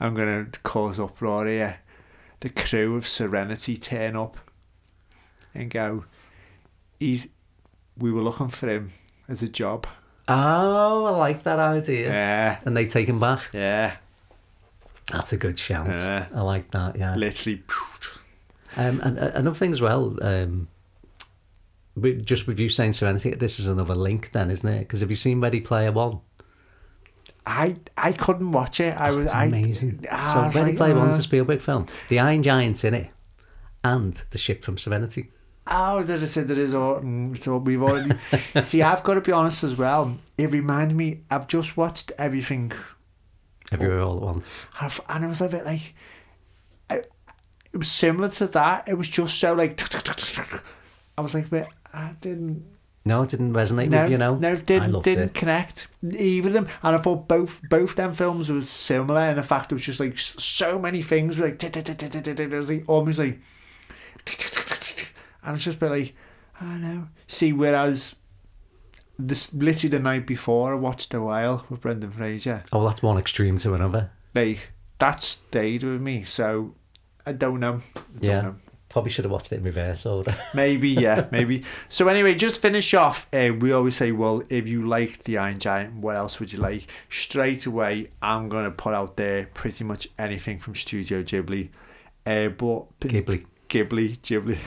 I'm 0.00 0.14
gonna 0.14 0.46
cause 0.62 0.98
uproar 0.98 1.46
here. 1.46 1.78
The 2.40 2.48
crew 2.50 2.96
of 2.96 3.06
Serenity 3.06 3.76
turn 3.76 4.16
up 4.16 4.36
and 5.54 5.70
go. 5.70 6.04
He's. 6.98 7.28
We 7.98 8.10
were 8.12 8.22
looking 8.22 8.48
for 8.48 8.68
him 8.70 8.92
as 9.28 9.42
a 9.42 9.48
job. 9.48 9.86
Oh, 10.28 11.04
I 11.04 11.10
like 11.10 11.42
that 11.42 11.58
idea. 11.58 12.08
Yeah, 12.08 12.58
And 12.64 12.76
they 12.76 12.86
take 12.86 13.08
him 13.08 13.18
back. 13.20 13.40
yeah. 13.52 13.96
That's 15.10 15.32
a 15.32 15.36
good 15.36 15.58
shout. 15.58 15.88
Yeah. 15.88 16.28
I 16.32 16.40
like 16.42 16.70
that. 16.70 16.96
Yeah. 16.96 17.14
Literally. 17.16 17.64
Um, 18.76 19.00
and 19.00 19.18
uh, 19.18 19.32
another 19.34 19.56
thing 19.56 19.72
as 19.72 19.80
well, 19.80 20.16
um, 20.22 20.68
just 22.24 22.46
with 22.46 22.60
you 22.60 22.68
saying 22.68 22.92
Serenity, 22.92 23.32
this 23.32 23.58
is 23.58 23.66
another 23.66 23.96
link 23.96 24.30
then, 24.30 24.50
isn't 24.52 24.68
it? 24.68 24.78
Because 24.80 25.00
have 25.00 25.10
you 25.10 25.16
seen 25.16 25.40
Ready 25.40 25.60
Player 25.60 25.90
One? 25.90 26.20
I 27.46 27.76
I 27.96 28.12
couldn't 28.12 28.52
watch 28.52 28.80
it. 28.80 28.94
I 28.96 29.10
was 29.10 29.26
It's 29.26 29.34
amazing. 29.34 30.04
Ah, 30.10 30.30
I 30.30 30.34
so 30.34 30.46
was 30.46 30.54
Ready 30.56 30.66
like, 30.68 30.76
Player 30.76 30.94
One's 30.96 31.14
uh, 31.16 31.18
a 31.18 31.22
Spielberg 31.22 31.60
film. 31.60 31.86
The 32.08 32.18
Iron 32.20 32.42
Giant's 32.42 32.84
in 32.84 32.94
it, 32.94 33.10
and 33.82 34.14
the 34.30 34.38
ship 34.38 34.62
from 34.62 34.76
Serenity. 34.78 35.30
Oh, 35.66 36.02
that 36.02 36.20
I 36.20 36.24
said 36.24 36.48
there 36.48 36.58
is 36.58 36.74
all. 36.74 37.02
So 37.36 37.56
we've 37.58 37.82
already. 37.82 38.12
see, 38.62 38.82
I've 38.82 39.02
got 39.04 39.14
to 39.14 39.20
be 39.20 39.32
honest 39.32 39.62
as 39.64 39.76
well. 39.76 40.16
It 40.36 40.52
reminded 40.52 40.96
me. 40.96 41.22
I've 41.30 41.46
just 41.48 41.76
watched 41.76 42.12
everything, 42.18 42.72
Everywhere 43.72 44.00
all 44.00 44.16
at 44.16 44.22
once. 44.22 44.66
and 44.80 44.92
I- 45.08 45.14
and 45.16 45.24
I 45.24 45.28
was 45.28 45.40
a 45.40 45.48
bit 45.48 45.64
like, 45.64 45.94
I, 46.88 46.96
it 46.96 47.76
was 47.76 47.88
similar 47.90 48.28
to 48.30 48.46
that. 48.48 48.88
It 48.88 48.94
was 48.94 49.08
just 49.08 49.38
so 49.38 49.52
like. 49.54 49.80
I 51.16 51.20
was 51.22 51.34
like, 51.34 51.50
but 51.50 51.68
I 51.92 52.14
didn't. 52.20 52.64
No, 53.04 53.22
it 53.22 53.30
didn't 53.30 53.54
resonate 53.54 53.88
No, 53.88 54.02
with 54.02 54.10
you. 54.10 54.18
No, 54.18 54.34
no, 54.36 54.56
didn't 54.56 55.02
didn't 55.02 55.24
it. 55.30 55.34
connect 55.34 55.86
either 56.02 56.48
of 56.48 56.52
them. 56.54 56.68
And 56.82 56.96
I 56.96 56.98
thought 56.98 57.26
both 57.28 57.60
both 57.68 57.94
them 57.96 58.12
films 58.12 58.50
were 58.50 58.60
similar 58.60 59.22
in 59.22 59.36
the 59.36 59.42
fact 59.42 59.72
it 59.72 59.74
was 59.76 59.82
just 59.82 60.00
like 60.00 60.18
so 60.18 60.78
many 60.78 61.00
things 61.00 61.38
were 61.38 61.48
like 61.48 61.62
it 61.64 62.50
was 62.52 62.68
like 62.68 62.84
almost 62.88 63.18
like 63.18 63.40
and 65.42 65.54
it's 65.54 65.64
just 65.64 65.78
been 65.80 65.90
like 65.92 66.14
I 66.60 66.64
don't 66.64 66.82
know. 66.82 67.08
See, 67.26 67.52
whereas 67.54 68.14
this 69.18 69.54
literally 69.54 69.88
the 69.90 69.98
night 69.98 70.26
before 70.26 70.72
I 70.72 70.76
watched 70.76 71.14
a 71.14 71.20
Whale 71.22 71.64
with 71.70 71.80
Brendan 71.80 72.10
Fraser, 72.10 72.64
Oh, 72.72 72.86
that's 72.86 73.02
one 73.02 73.16
extreme 73.18 73.56
to 73.56 73.74
another. 73.74 74.10
like 74.34 74.70
that 74.98 75.22
stayed 75.22 75.84
with 75.84 76.00
me. 76.02 76.22
So 76.24 76.74
I 77.26 77.32
don't 77.32 77.60
know. 77.60 77.80
I 77.96 78.00
don't 78.20 78.22
Yeah. 78.22 78.40
know. 78.42 78.56
Probably 78.90 79.10
should 79.12 79.24
have 79.24 79.30
watched 79.32 79.52
it 79.52 79.56
in 79.58 79.62
reverse 79.62 80.04
order. 80.04 80.34
Maybe, 80.54 80.88
yeah, 80.90 81.28
maybe. 81.30 81.62
So 81.88 82.08
anyway, 82.08 82.34
just 82.34 82.60
finish 82.60 82.92
off. 82.92 83.28
Uh, 83.32 83.52
we 83.58 83.70
always 83.70 83.94
say, 83.94 84.10
well, 84.10 84.42
if 84.50 84.66
you 84.66 84.84
liked 84.86 85.24
the 85.24 85.38
Iron 85.38 85.58
Giant, 85.58 85.94
what 85.94 86.16
else 86.16 86.40
would 86.40 86.52
you 86.52 86.58
like? 86.58 86.86
Straight 87.08 87.66
away, 87.66 88.08
I'm 88.20 88.48
gonna 88.48 88.72
put 88.72 88.92
out 88.92 89.16
there 89.16 89.46
pretty 89.54 89.84
much 89.84 90.08
anything 90.18 90.58
from 90.58 90.74
Studio 90.74 91.22
Ghibli. 91.22 91.68
Uh, 92.26 92.48
but 92.48 92.98
Ghibli. 93.00 93.46
Ghibli, 93.68 94.18
Ghibli, 94.18 94.58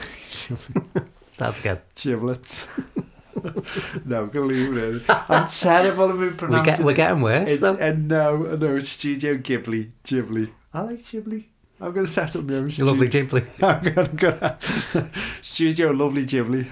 Start 1.30 1.60
again. 1.60 1.78
giblets. 1.94 2.66
no, 4.06 4.22
I'm 4.22 4.28
gonna 4.30 4.40
leave 4.46 4.74
it. 4.76 4.94
in. 4.94 5.02
I'm 5.08 5.46
terrible 5.46 6.08
at 6.10 6.16
We 6.16 6.30
pronouncing. 6.30 6.72
get, 6.76 6.80
we're 6.84 6.94
getting 6.94 7.20
worse 7.20 7.50
It's, 7.52 7.60
though. 7.60 7.74
uh, 7.76 7.94
no, 7.94 8.36
no, 8.56 8.76
it's 8.76 8.88
Studio 8.88 9.36
Ghibli, 9.36 9.90
Ghibli. 10.04 10.48
I 10.72 10.80
like 10.80 11.02
Ghibli. 11.02 11.44
I'm 11.80 11.92
gonna 11.92 12.06
set 12.06 12.36
up 12.36 12.44
my 12.44 12.54
own 12.54 12.70
studio. 12.70 12.92
Lovely 12.92 13.08
Ghibli. 13.08 13.62
I'm 13.62 13.92
gonna, 13.92 14.08
gonna 14.08 15.10
Studio 15.42 15.90
Lovely 15.90 16.24
Ghibli. 16.24 16.66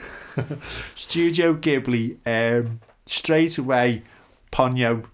Studio 0.94 1.54
Ghibli. 1.54 2.18
Um, 2.26 2.80
straight 3.06 3.58
away, 3.58 4.02
Ponyo, 4.50 5.04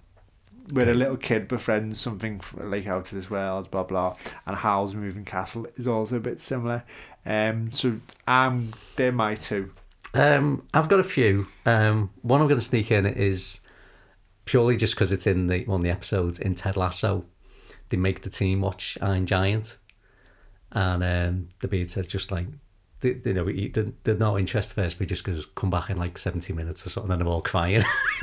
where 0.72 0.88
a 0.88 0.94
little 0.94 1.16
kid 1.16 1.48
befriends 1.48 2.00
something 2.00 2.40
like 2.56 2.86
out 2.86 3.10
of 3.10 3.16
this 3.16 3.30
world, 3.30 3.70
blah 3.70 3.84
blah. 3.84 4.16
And 4.46 4.56
Howl's 4.56 4.94
Moving 4.94 5.24
Castle 5.24 5.66
is 5.76 5.86
also 5.86 6.16
a 6.16 6.20
bit 6.20 6.40
similar. 6.40 6.84
Um, 7.24 7.70
so 7.70 8.00
um, 8.26 8.72
they're 8.96 9.12
my 9.12 9.34
two. 9.34 9.72
Um, 10.14 10.66
I've 10.72 10.88
got 10.88 11.00
a 11.00 11.04
few. 11.04 11.46
Um, 11.66 12.10
one 12.22 12.40
I'm 12.40 12.48
going 12.48 12.58
to 12.60 12.64
sneak 12.64 12.90
in 12.90 13.04
is 13.06 13.60
purely 14.46 14.76
just 14.76 14.94
because 14.94 15.12
it's 15.12 15.26
in 15.26 15.46
the 15.46 15.64
one 15.66 15.80
of 15.80 15.84
the 15.84 15.90
episodes 15.90 16.38
in 16.38 16.54
Ted 16.54 16.76
Lasso. 16.76 17.24
They 17.90 17.96
make 17.96 18.22
the 18.22 18.30
team 18.30 18.60
watch 18.60 18.98
Iron 19.00 19.26
Giant, 19.26 19.78
and 20.72 21.02
um, 21.02 21.48
the 21.60 21.68
beard 21.68 21.88
says 21.90 22.06
just 22.06 22.30
like 22.30 22.46
they, 23.00 23.12
they 23.12 23.32
know 23.32 23.44
we- 23.44 23.68
they're, 23.68 23.92
they're 24.02 24.14
not 24.16 24.38
interested 24.40 24.74
first, 24.74 24.98
but 24.98 25.06
just 25.08 25.24
goes 25.24 25.46
come 25.54 25.70
back 25.70 25.88
in 25.90 25.96
like 25.96 26.18
seventy 26.18 26.52
minutes 26.52 26.86
or 26.86 26.90
something, 26.90 27.12
and 27.12 27.20
they're 27.20 27.28
all 27.28 27.40
crying. 27.42 27.82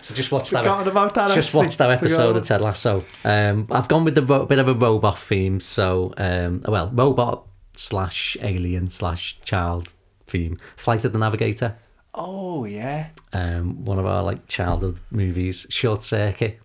so 0.00 0.14
just 0.14 0.30
watch 0.30 0.50
that. 0.50 0.62
Forgotten 0.64 0.88
about 0.88 1.14
that. 1.14 1.28
Just 1.34 1.48
actually. 1.48 1.66
watch 1.66 1.76
that 1.78 1.90
episode 1.90 2.36
of 2.36 2.46
Ted 2.46 2.60
Lasso. 2.60 3.04
Um, 3.24 3.66
I've 3.70 3.88
gone 3.88 4.04
with 4.04 4.14
the 4.14 4.22
ro- 4.22 4.46
bit 4.46 4.58
of 4.58 4.68
a 4.68 4.74
robot 4.74 5.18
theme, 5.18 5.60
so 5.60 6.12
um, 6.18 6.62
well, 6.68 6.90
robot 6.92 7.46
slash 7.74 8.36
alien 8.40 8.88
slash 8.88 9.40
child 9.44 9.94
theme. 10.26 10.58
Flight 10.76 11.04
of 11.06 11.12
the 11.12 11.18
Navigator, 11.18 11.76
Oh 12.14 12.64
yeah, 12.66 13.08
um, 13.32 13.84
one 13.84 13.98
of 13.98 14.04
our 14.06 14.22
like 14.22 14.46
childhood 14.46 15.00
movies. 15.10 15.66
Short 15.70 16.02
Circuit, 16.02 16.60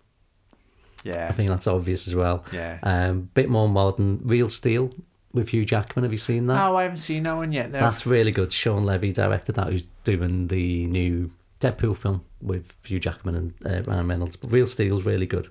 I 1.06 1.32
think 1.32 1.48
that's 1.50 1.66
obvious 1.66 2.08
as 2.08 2.14
well. 2.14 2.44
yeah. 2.52 2.78
Um, 2.82 3.30
bit 3.34 3.48
more 3.48 3.68
modern. 3.68 4.20
Real 4.22 4.48
Steel 4.48 4.90
with 5.32 5.50
Hugh 5.50 5.64
Jackman. 5.64 6.04
Have 6.04 6.12
you 6.12 6.18
seen 6.18 6.46
that? 6.46 6.64
Oh, 6.66 6.76
I 6.76 6.82
haven't 6.84 6.98
seen 6.98 7.24
that 7.24 7.34
one 7.36 7.52
yet. 7.52 7.70
No. 7.70 7.80
That's 7.80 8.06
really 8.06 8.30
good. 8.32 8.52
Shawn 8.52 8.84
Levy 8.84 9.12
directed 9.12 9.54
that, 9.56 9.68
who's 9.68 9.86
doing 10.04 10.48
the 10.48 10.86
new 10.86 11.30
Deadpool 11.60 11.96
film 11.96 12.24
with 12.40 12.72
Hugh 12.84 13.00
Jackman 13.00 13.34
and 13.34 13.54
uh, 13.66 13.90
Ryan 13.90 14.08
Reynolds. 14.08 14.36
But 14.36 14.52
Real 14.52 14.66
Steel's 14.66 15.04
really 15.04 15.26
good. 15.26 15.48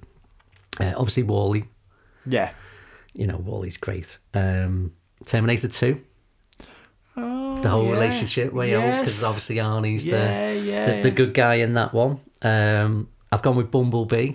Uh, 0.80 0.94
obviously, 0.96 1.24
WALL-E. 1.24 1.66
Yeah. 2.26 2.52
You 3.14 3.28
know, 3.28 3.38
WALL-E's 3.38 3.78
great. 3.78 4.18
Um, 4.34 4.94
Terminator 5.26 5.68
2, 5.68 6.02
Oh, 7.16 7.60
the 7.62 7.70
whole 7.70 7.86
yeah. 7.86 7.92
relationship 7.92 8.54
way 8.54 8.74
out, 8.74 9.02
because 9.02 9.24
obviously 9.24 9.58
Arnie's 9.58 10.06
Yeah, 10.08 10.54
the, 10.54 10.60
yeah. 10.60 10.96
the, 10.98 11.10
the 11.10 11.12
good 11.12 11.34
guy 11.36 11.56
in 11.56 11.76
that 11.76 11.94
one. 11.94 12.20
Um, 12.42 13.08
I've 13.32 13.44
gone 13.44 13.56
with 13.56 13.70
Bumblebee, 13.70 14.34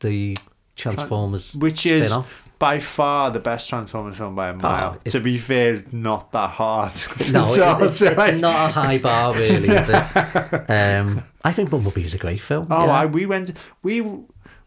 the 0.00 0.36
Transformers 0.78 1.54
Which 1.56 1.84
is 1.86 2.08
spin-off. 2.10 2.50
by 2.58 2.78
far 2.78 3.30
the 3.30 3.40
best 3.40 3.68
Transformers 3.68 4.16
film 4.16 4.34
by 4.34 4.48
a 4.48 4.54
mile. 4.54 4.92
Oh, 4.92 4.94
it's- 5.04 5.12
to 5.12 5.20
be 5.20 5.36
fair, 5.38 5.82
not 5.92 6.32
that 6.32 6.50
hard. 6.50 6.92
No, 7.32 7.44
it- 7.46 7.82
it's, 7.82 7.98
so 7.98 8.06
it's 8.16 8.40
not 8.40 8.70
a 8.70 8.72
high 8.72 8.98
bar, 8.98 9.34
really, 9.34 9.68
is 9.68 9.90
it? 9.90 10.70
Um, 10.70 11.22
I 11.44 11.52
think 11.52 11.70
Bumblebee 11.70 12.04
is 12.04 12.14
a 12.14 12.18
great 12.18 12.40
film. 12.40 12.66
Oh, 12.70 12.86
yeah. 12.86 12.92
I, 12.92 13.06
we 13.06 13.26
went. 13.26 13.52
We 13.82 14.02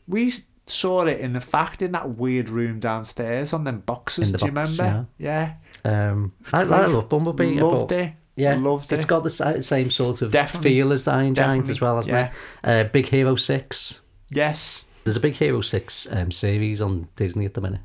we 0.07 0.34
saw 0.68 1.05
it 1.05 1.20
in 1.20 1.34
the 1.34 1.41
fact 1.41 1.82
in 1.82 1.91
that 1.93 2.12
weird 2.12 2.47
room 2.49 2.80
downstairs 2.80 3.51
on 3.53 3.64
them 3.64 3.80
boxes. 3.80 4.30
In 4.30 4.34
the 4.34 4.38
do 4.38 4.45
you 4.45 4.51
box, 4.51 4.78
remember? 4.78 5.07
Yeah, 5.18 5.53
Um, 5.84 6.34
I, 6.53 6.62
I 6.62 6.86
love 6.86 7.09
Bumblebee. 7.09 7.57
I 7.57 7.62
loved 7.62 7.89
thought- 7.89 7.99
it. 7.99 8.14
Yeah, 8.38 8.55
loved 8.55 8.84
It's 8.86 8.91
It's 8.93 9.05
got 9.05 9.24
the 9.24 9.30
si- 9.30 9.62
same 9.62 9.91
sort 9.91 10.22
of 10.22 10.32
Definitely. 10.32 10.70
feel 10.72 10.93
as 10.93 11.03
the 11.03 11.12
Iron 11.12 11.36
Giant 11.36 11.36
Definitely, 11.66 11.72
as 11.72 11.82
well, 11.82 11.95
hasn't 11.97 12.18
it? 12.18 12.32
Uh, 12.64 12.84
Big 12.86 13.07
Hero 13.09 13.36
Six. 13.36 13.99
yes. 14.30 14.86
There's 15.04 15.16
a 15.16 15.20
Big 15.22 15.34
Hero 15.36 15.62
Six 15.62 16.08
um, 16.12 16.32
series 16.32 16.82
on 16.82 17.08
Disney 17.16 17.45
at 17.45 17.54
the 17.56 17.62
minute, 17.62 17.82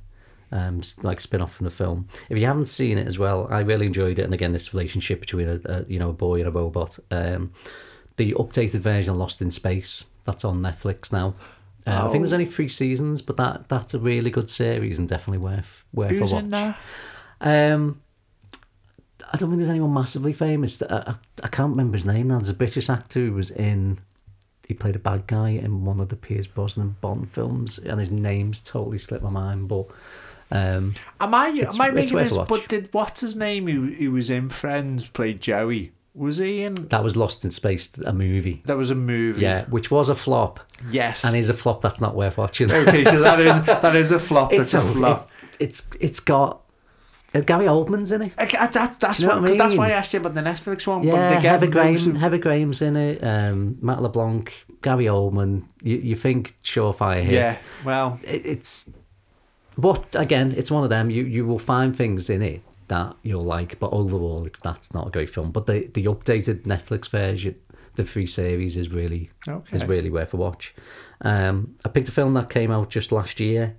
um, 0.53 0.83
like 1.03 1.21
spin 1.21 1.41
off 1.41 1.55
from 1.55 1.65
the 1.65 1.71
film. 1.71 2.09
If 2.29 2.37
you 2.39 2.47
haven't 2.47 2.67
seen 2.67 2.99
it 2.99 3.07
as 3.07 3.19
well, 3.19 3.49
I 3.51 3.61
really 3.61 3.87
enjoyed 3.87 4.19
it. 4.19 4.23
And 4.25 4.35
again, 4.35 4.53
this 4.53 4.75
relationship 4.75 5.21
between 5.21 5.49
a, 5.49 5.61
a 5.65 5.85
you 5.89 5.99
know 5.99 6.11
a 6.11 6.15
boy 6.15 6.41
and 6.41 6.49
a 6.49 6.51
robot. 6.51 6.99
Um, 7.11 7.53
the 8.17 8.33
updated 8.35 8.81
version 8.81 9.13
of 9.13 9.19
Lost 9.19 9.41
in 9.43 9.51
Space 9.51 10.05
that's 10.25 10.45
on 10.45 10.61
Netflix 10.61 11.13
now. 11.13 11.35
Uh, 11.87 12.09
I 12.09 12.11
think 12.11 12.23
there's 12.25 12.33
Oh. 12.33 12.37
only 12.37 12.47
three 12.47 12.69
seasons, 12.69 13.23
but 13.23 13.37
that 13.37 13.69
that's 13.69 13.95
a 13.95 13.99
really 13.99 14.31
good 14.31 14.51
series 14.51 14.99
and 14.99 15.09
definitely 15.09 15.39
worth 15.39 15.85
worth 15.93 16.11
Who's 16.11 16.33
a 16.33 16.35
watch. 16.37 16.45
in 16.45 16.51
there? 16.51 16.77
Um, 17.41 18.01
I 19.33 19.37
don't 19.39 19.49
think 19.51 19.59
there's 19.61 19.71
anyone 19.71 19.93
massively 19.95 20.33
famous. 20.33 20.81
I, 20.83 20.87
I, 20.97 21.15
I 21.45 21.49
can't 21.49 21.71
remember 21.71 21.97
his 21.97 22.05
name 22.07 22.29
now. 22.29 22.37
There's 22.39 22.49
a 22.49 22.55
British 22.55 22.89
actor 22.91 23.21
who 23.21 23.33
was 23.33 23.51
in. 23.51 23.99
He 24.67 24.75
played 24.75 24.97
a 24.97 24.99
bad 24.99 25.27
guy 25.29 25.51
in 25.51 25.85
one 25.85 26.01
of 26.01 26.09
the 26.09 26.17
Pierce 26.17 26.47
Brosnan 26.49 26.97
Bond 27.01 27.31
films, 27.31 27.79
and 27.79 28.01
his 28.01 28.11
name's 28.11 28.61
totally 28.61 28.99
slipped 28.99 29.23
my 29.23 29.31
mind. 29.31 29.69
But 29.69 29.87
um, 30.51 30.95
Am 31.21 31.35
I? 31.35 31.49
Am 31.49 31.81
I 31.81 31.91
making 31.93 32.17
this? 32.19 32.37
But 32.37 32.67
did 32.69 32.89
what's 32.93 33.21
his 33.21 33.37
name? 33.37 33.69
Who 33.69 33.87
who 33.93 34.11
was 34.13 34.29
in 34.29 34.49
Friends? 34.49 35.07
Played 35.07 35.41
Joey. 35.41 35.93
Was 36.15 36.39
he 36.39 36.63
in? 36.65 36.75
that 36.89 37.05
was 37.05 37.15
Lost 37.15 37.45
in 37.45 37.51
Space, 37.51 37.91
a 37.99 38.13
movie. 38.13 38.63
That 38.65 38.79
was 38.79 38.91
a 38.91 38.95
movie. 38.95 39.43
Yeah, 39.43 39.67
which 39.67 39.91
was 39.91 40.09
a 40.09 40.15
flop, 40.15 40.61
Yes. 40.91 41.25
and 41.27 41.37
is 41.37 41.51
a 41.51 41.55
flop 41.55 41.83
that's 41.83 42.01
not 42.01 42.17
worth 42.17 42.39
watching. 42.39 42.73
okay, 42.73 43.05
so 43.05 43.21
that 43.21 43.39
is 43.39 43.63
that 43.65 43.95
is 43.95 44.11
a 44.11 44.19
flop. 44.19 44.51
it's 44.55 44.73
That's 44.73 44.85
a 44.85 44.89
flop. 44.89 45.31
It's, 45.61 45.81
it's 45.87 45.89
it's 46.01 46.21
got 46.21 46.63
uh, 47.35 47.41
Gary 47.41 47.67
Oldman's 47.67 48.13
in 48.13 48.23
it. 48.23 48.33
Okay, 48.39 48.57
that, 48.59 48.99
that's 49.01 49.21
you 49.21 49.27
know 49.27 49.35
what, 49.35 49.43
what 49.43 49.51
I 49.51 49.53
'cause 49.53 49.59
that's 49.59 49.77
why 49.77 49.89
I 49.89 49.93
asked 49.93 50.13
you 50.15 50.21
about 50.21 50.35
the 50.35 50.41
Netflix 50.43 50.87
one. 50.87 51.03
Yeah, 51.03 51.13
but 51.35 51.43
Heather 51.43 51.67
Graham, 51.67 52.15
Heather 52.15 52.39
Graham's 52.39 52.83
in 52.83 52.97
it. 52.97 53.23
Um, 53.23 53.79
Matt 53.81 54.03
LeBlanc, 54.03 54.53
Gary 54.83 55.05
Oldman. 55.07 55.65
You 55.83 55.97
you 55.97 56.17
think 56.17 56.57
surefire 56.65 57.23
hit? 57.23 57.33
Yeah. 57.35 57.59
Well, 57.85 58.19
it, 58.25 58.47
it's 58.47 58.91
but 59.79 60.07
again 60.15 60.55
it's 60.57 60.71
one 60.71 60.85
of 60.85 60.89
them 60.91 61.11
you 61.11 61.25
you 61.25 61.45
will 61.47 61.59
find 61.59 61.95
things 61.95 62.31
in 62.31 62.41
it 62.41 62.63
that 62.89 63.15
you'll 63.23 63.45
like 63.45 63.79
but 63.79 63.93
overall 63.93 64.47
it's 64.47 64.59
that's 64.61 64.95
not 64.95 65.07
a 65.09 65.11
great 65.11 65.29
film 65.29 65.51
but 65.51 65.67
the 65.67 65.87
the 65.93 66.05
updated 66.07 66.63
netflix 66.63 67.11
version 67.11 67.55
the 67.97 68.03
free 68.05 68.25
series 68.25 68.79
is 68.79 68.89
really 68.91 69.29
Okay. 69.47 69.77
is 69.77 69.85
really 69.85 70.09
worth 70.09 70.33
a 70.33 70.37
watch 70.39 70.75
um 71.21 71.75
i 71.85 71.91
picked 71.91 72.09
a 72.09 72.13
film 72.13 72.33
that 72.33 72.49
came 72.49 72.71
out 72.71 72.89
just 72.89 73.13
last 73.13 73.39
year 73.39 73.77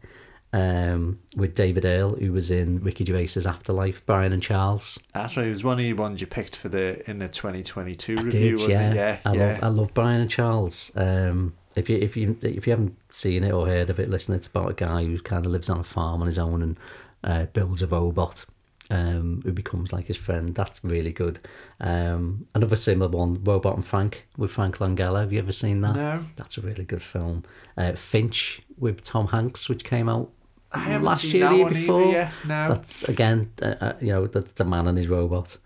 um 0.58 1.20
with 1.36 1.54
david 1.56 1.86
earl 1.86 2.16
who 2.16 2.32
was 2.32 2.52
in 2.52 2.80
ricky 2.82 3.06
gervais's 3.06 3.46
afterlife 3.46 4.06
brian 4.06 4.34
and 4.34 4.44
charles 4.44 4.98
that's 5.14 5.36
right. 5.36 5.48
It 5.48 5.52
was 5.52 5.64
one 5.64 5.74
of 5.74 5.80
the 5.80 5.94
ones 5.94 6.22
you 6.22 6.28
picked 6.28 6.56
for 6.56 6.70
the 6.70 7.10
in 7.10 7.20
the 7.20 7.28
2022 7.28 8.18
I 8.18 8.22
review, 8.22 8.40
did, 8.40 8.52
wasn't 8.54 8.72
yeah. 8.72 8.92
it? 8.92 8.96
Yeah. 8.96 9.18
I 9.26 9.34
yeah. 9.34 9.46
love 9.46 9.64
I 9.64 9.68
love 9.68 9.94
Brian 9.94 10.22
and 10.22 10.30
Charles. 10.30 10.92
Um, 10.96 11.54
if 11.76 11.90
you 11.90 11.98
if 11.98 12.16
you 12.16 12.38
if 12.42 12.68
you 12.68 12.72
haven't 12.72 12.96
seen 13.10 13.44
it 13.44 13.52
or 13.52 13.68
heard 13.68 13.90
of 13.90 14.00
it, 14.00 14.10
listen. 14.10 14.36
It's 14.36 14.48
about 14.48 14.72
a 14.72 14.74
guy 14.74 15.04
who 15.04 15.20
kind 15.20 15.46
of 15.46 15.52
lives 15.52 15.70
on 15.70 15.80
a 15.80 15.84
farm 15.84 16.22
on 16.22 16.28
his 16.28 16.38
own 16.38 16.62
and 16.62 16.80
uh, 17.24 17.46
builds 17.48 17.82
a 17.82 17.88
robot. 17.88 18.46
Um, 18.90 19.42
who 19.44 19.52
becomes 19.52 19.92
like 19.92 20.08
his 20.08 20.16
friend. 20.16 20.56
That's 20.56 20.82
really 20.82 21.12
good. 21.12 21.46
Um, 21.82 22.48
another 22.56 22.78
similar 22.78 23.12
one, 23.12 23.44
Robot 23.44 23.76
and 23.76 23.86
Frank 23.86 24.26
with 24.38 24.52
Frank 24.52 24.78
Langella. 24.78 25.20
Have 25.20 25.34
you 25.34 25.40
ever 25.40 25.52
seen 25.52 25.82
that? 25.82 25.94
No. 25.94 26.24
That's 26.38 26.58
a 26.58 26.62
really 26.62 26.86
good 26.86 27.04
film. 27.04 27.44
Uh, 27.76 27.96
Finch 27.96 28.62
with 28.78 29.04
Tom 29.04 29.28
Hanks, 29.28 29.68
which 29.68 29.84
came 29.84 30.08
out 30.08 30.32
last 30.76 31.22
seen 31.22 31.42
year, 31.42 31.52
year 31.52 31.70
before. 31.70 32.02
either. 32.02 32.12
Yeah. 32.12 32.32
No. 32.46 32.68
That's 32.70 33.04
again, 33.04 33.52
uh, 33.62 33.76
uh, 33.80 33.94
you 34.02 34.08
know, 34.08 34.28
that's 34.28 34.54
the 34.54 34.66
man 34.66 34.88
and 34.88 34.98
his 34.98 35.08
robot. 35.08 35.58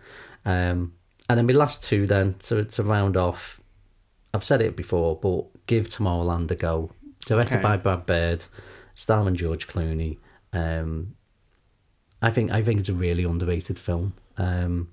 Um, 0.46 0.94
and 1.30 1.38
then 1.38 1.46
my 1.46 1.54
last 1.54 1.84
two, 1.84 2.06
then 2.08 2.36
to 2.44 2.66
to 2.66 2.84
round 2.84 3.18
off, 3.18 3.60
I've 4.34 4.44
said 4.44 4.62
it 4.62 4.76
before, 4.76 5.16
but 5.18 5.46
give 5.68 5.88
Tomorrowland 5.90 6.52
a 6.52 6.56
go. 6.56 6.92
Directed 7.26 7.56
Okay. 7.58 7.64
by 7.64 7.78
Brad 7.78 8.06
Bird, 8.06 8.46
starring 8.96 9.36
George 9.36 9.68
Clooney. 9.68 10.18
Um, 10.54 11.16
I 12.22 12.32
think 12.32 12.52
I 12.52 12.62
think 12.64 12.80
it's 12.80 12.90
a 12.90 12.94
really 12.94 13.24
underrated 13.24 13.78
film. 13.80 14.14
Um, 14.38 14.90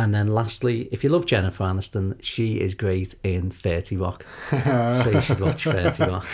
and 0.00 0.14
then 0.14 0.28
lastly, 0.28 0.88
if 0.90 1.04
you 1.04 1.10
love 1.10 1.26
Jennifer 1.26 1.62
Aniston, 1.62 2.16
she 2.22 2.58
is 2.58 2.74
great 2.74 3.14
in 3.22 3.50
Thirty 3.50 3.98
Rock. 3.98 4.24
so 4.50 5.10
you 5.12 5.20
should 5.20 5.40
watch 5.40 5.64
Thirty 5.64 6.04
Rock. 6.10 6.26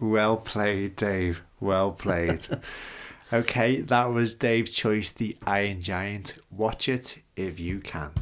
Well 0.00 0.38
played, 0.38 0.96
Dave. 0.96 1.42
Well 1.60 1.92
played. 1.92 2.46
okay, 3.32 3.82
that 3.82 4.06
was 4.06 4.32
Dave's 4.32 4.70
choice, 4.70 5.10
The 5.10 5.36
Iron 5.46 5.82
Giant. 5.82 6.36
Watch 6.50 6.88
it 6.88 7.18
if 7.36 7.60
you 7.60 7.80
can. 7.80 8.12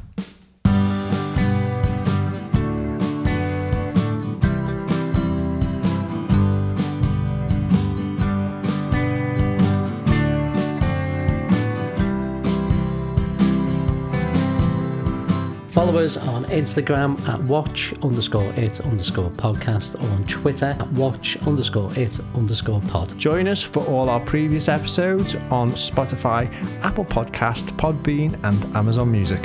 Follow 15.79 15.99
us 16.05 16.17
on 16.17 16.45
Instagram 16.47 17.17
at 17.29 17.41
watch 17.45 17.95
underscore 18.03 18.53
it 18.55 18.81
underscore 18.81 19.31
podcast 19.31 19.95
or 20.03 20.11
on 20.11 20.27
Twitter 20.27 20.75
at 20.77 20.93
watch 20.95 21.37
underscore 21.47 21.97
it 21.97 22.19
underscore 22.35 22.81
pod. 22.89 23.17
Join 23.17 23.47
us 23.47 23.63
for 23.63 23.87
all 23.87 24.11
our 24.11 24.19
previous 24.19 24.69
episodes 24.69 25.37
on 25.53 25.71
Spotify, 25.71 26.53
Apple 26.83 27.05
Podcast, 27.05 27.67
Podbean, 27.77 28.35
and 28.43 28.77
Amazon 28.77 29.13
Music. 29.13 29.45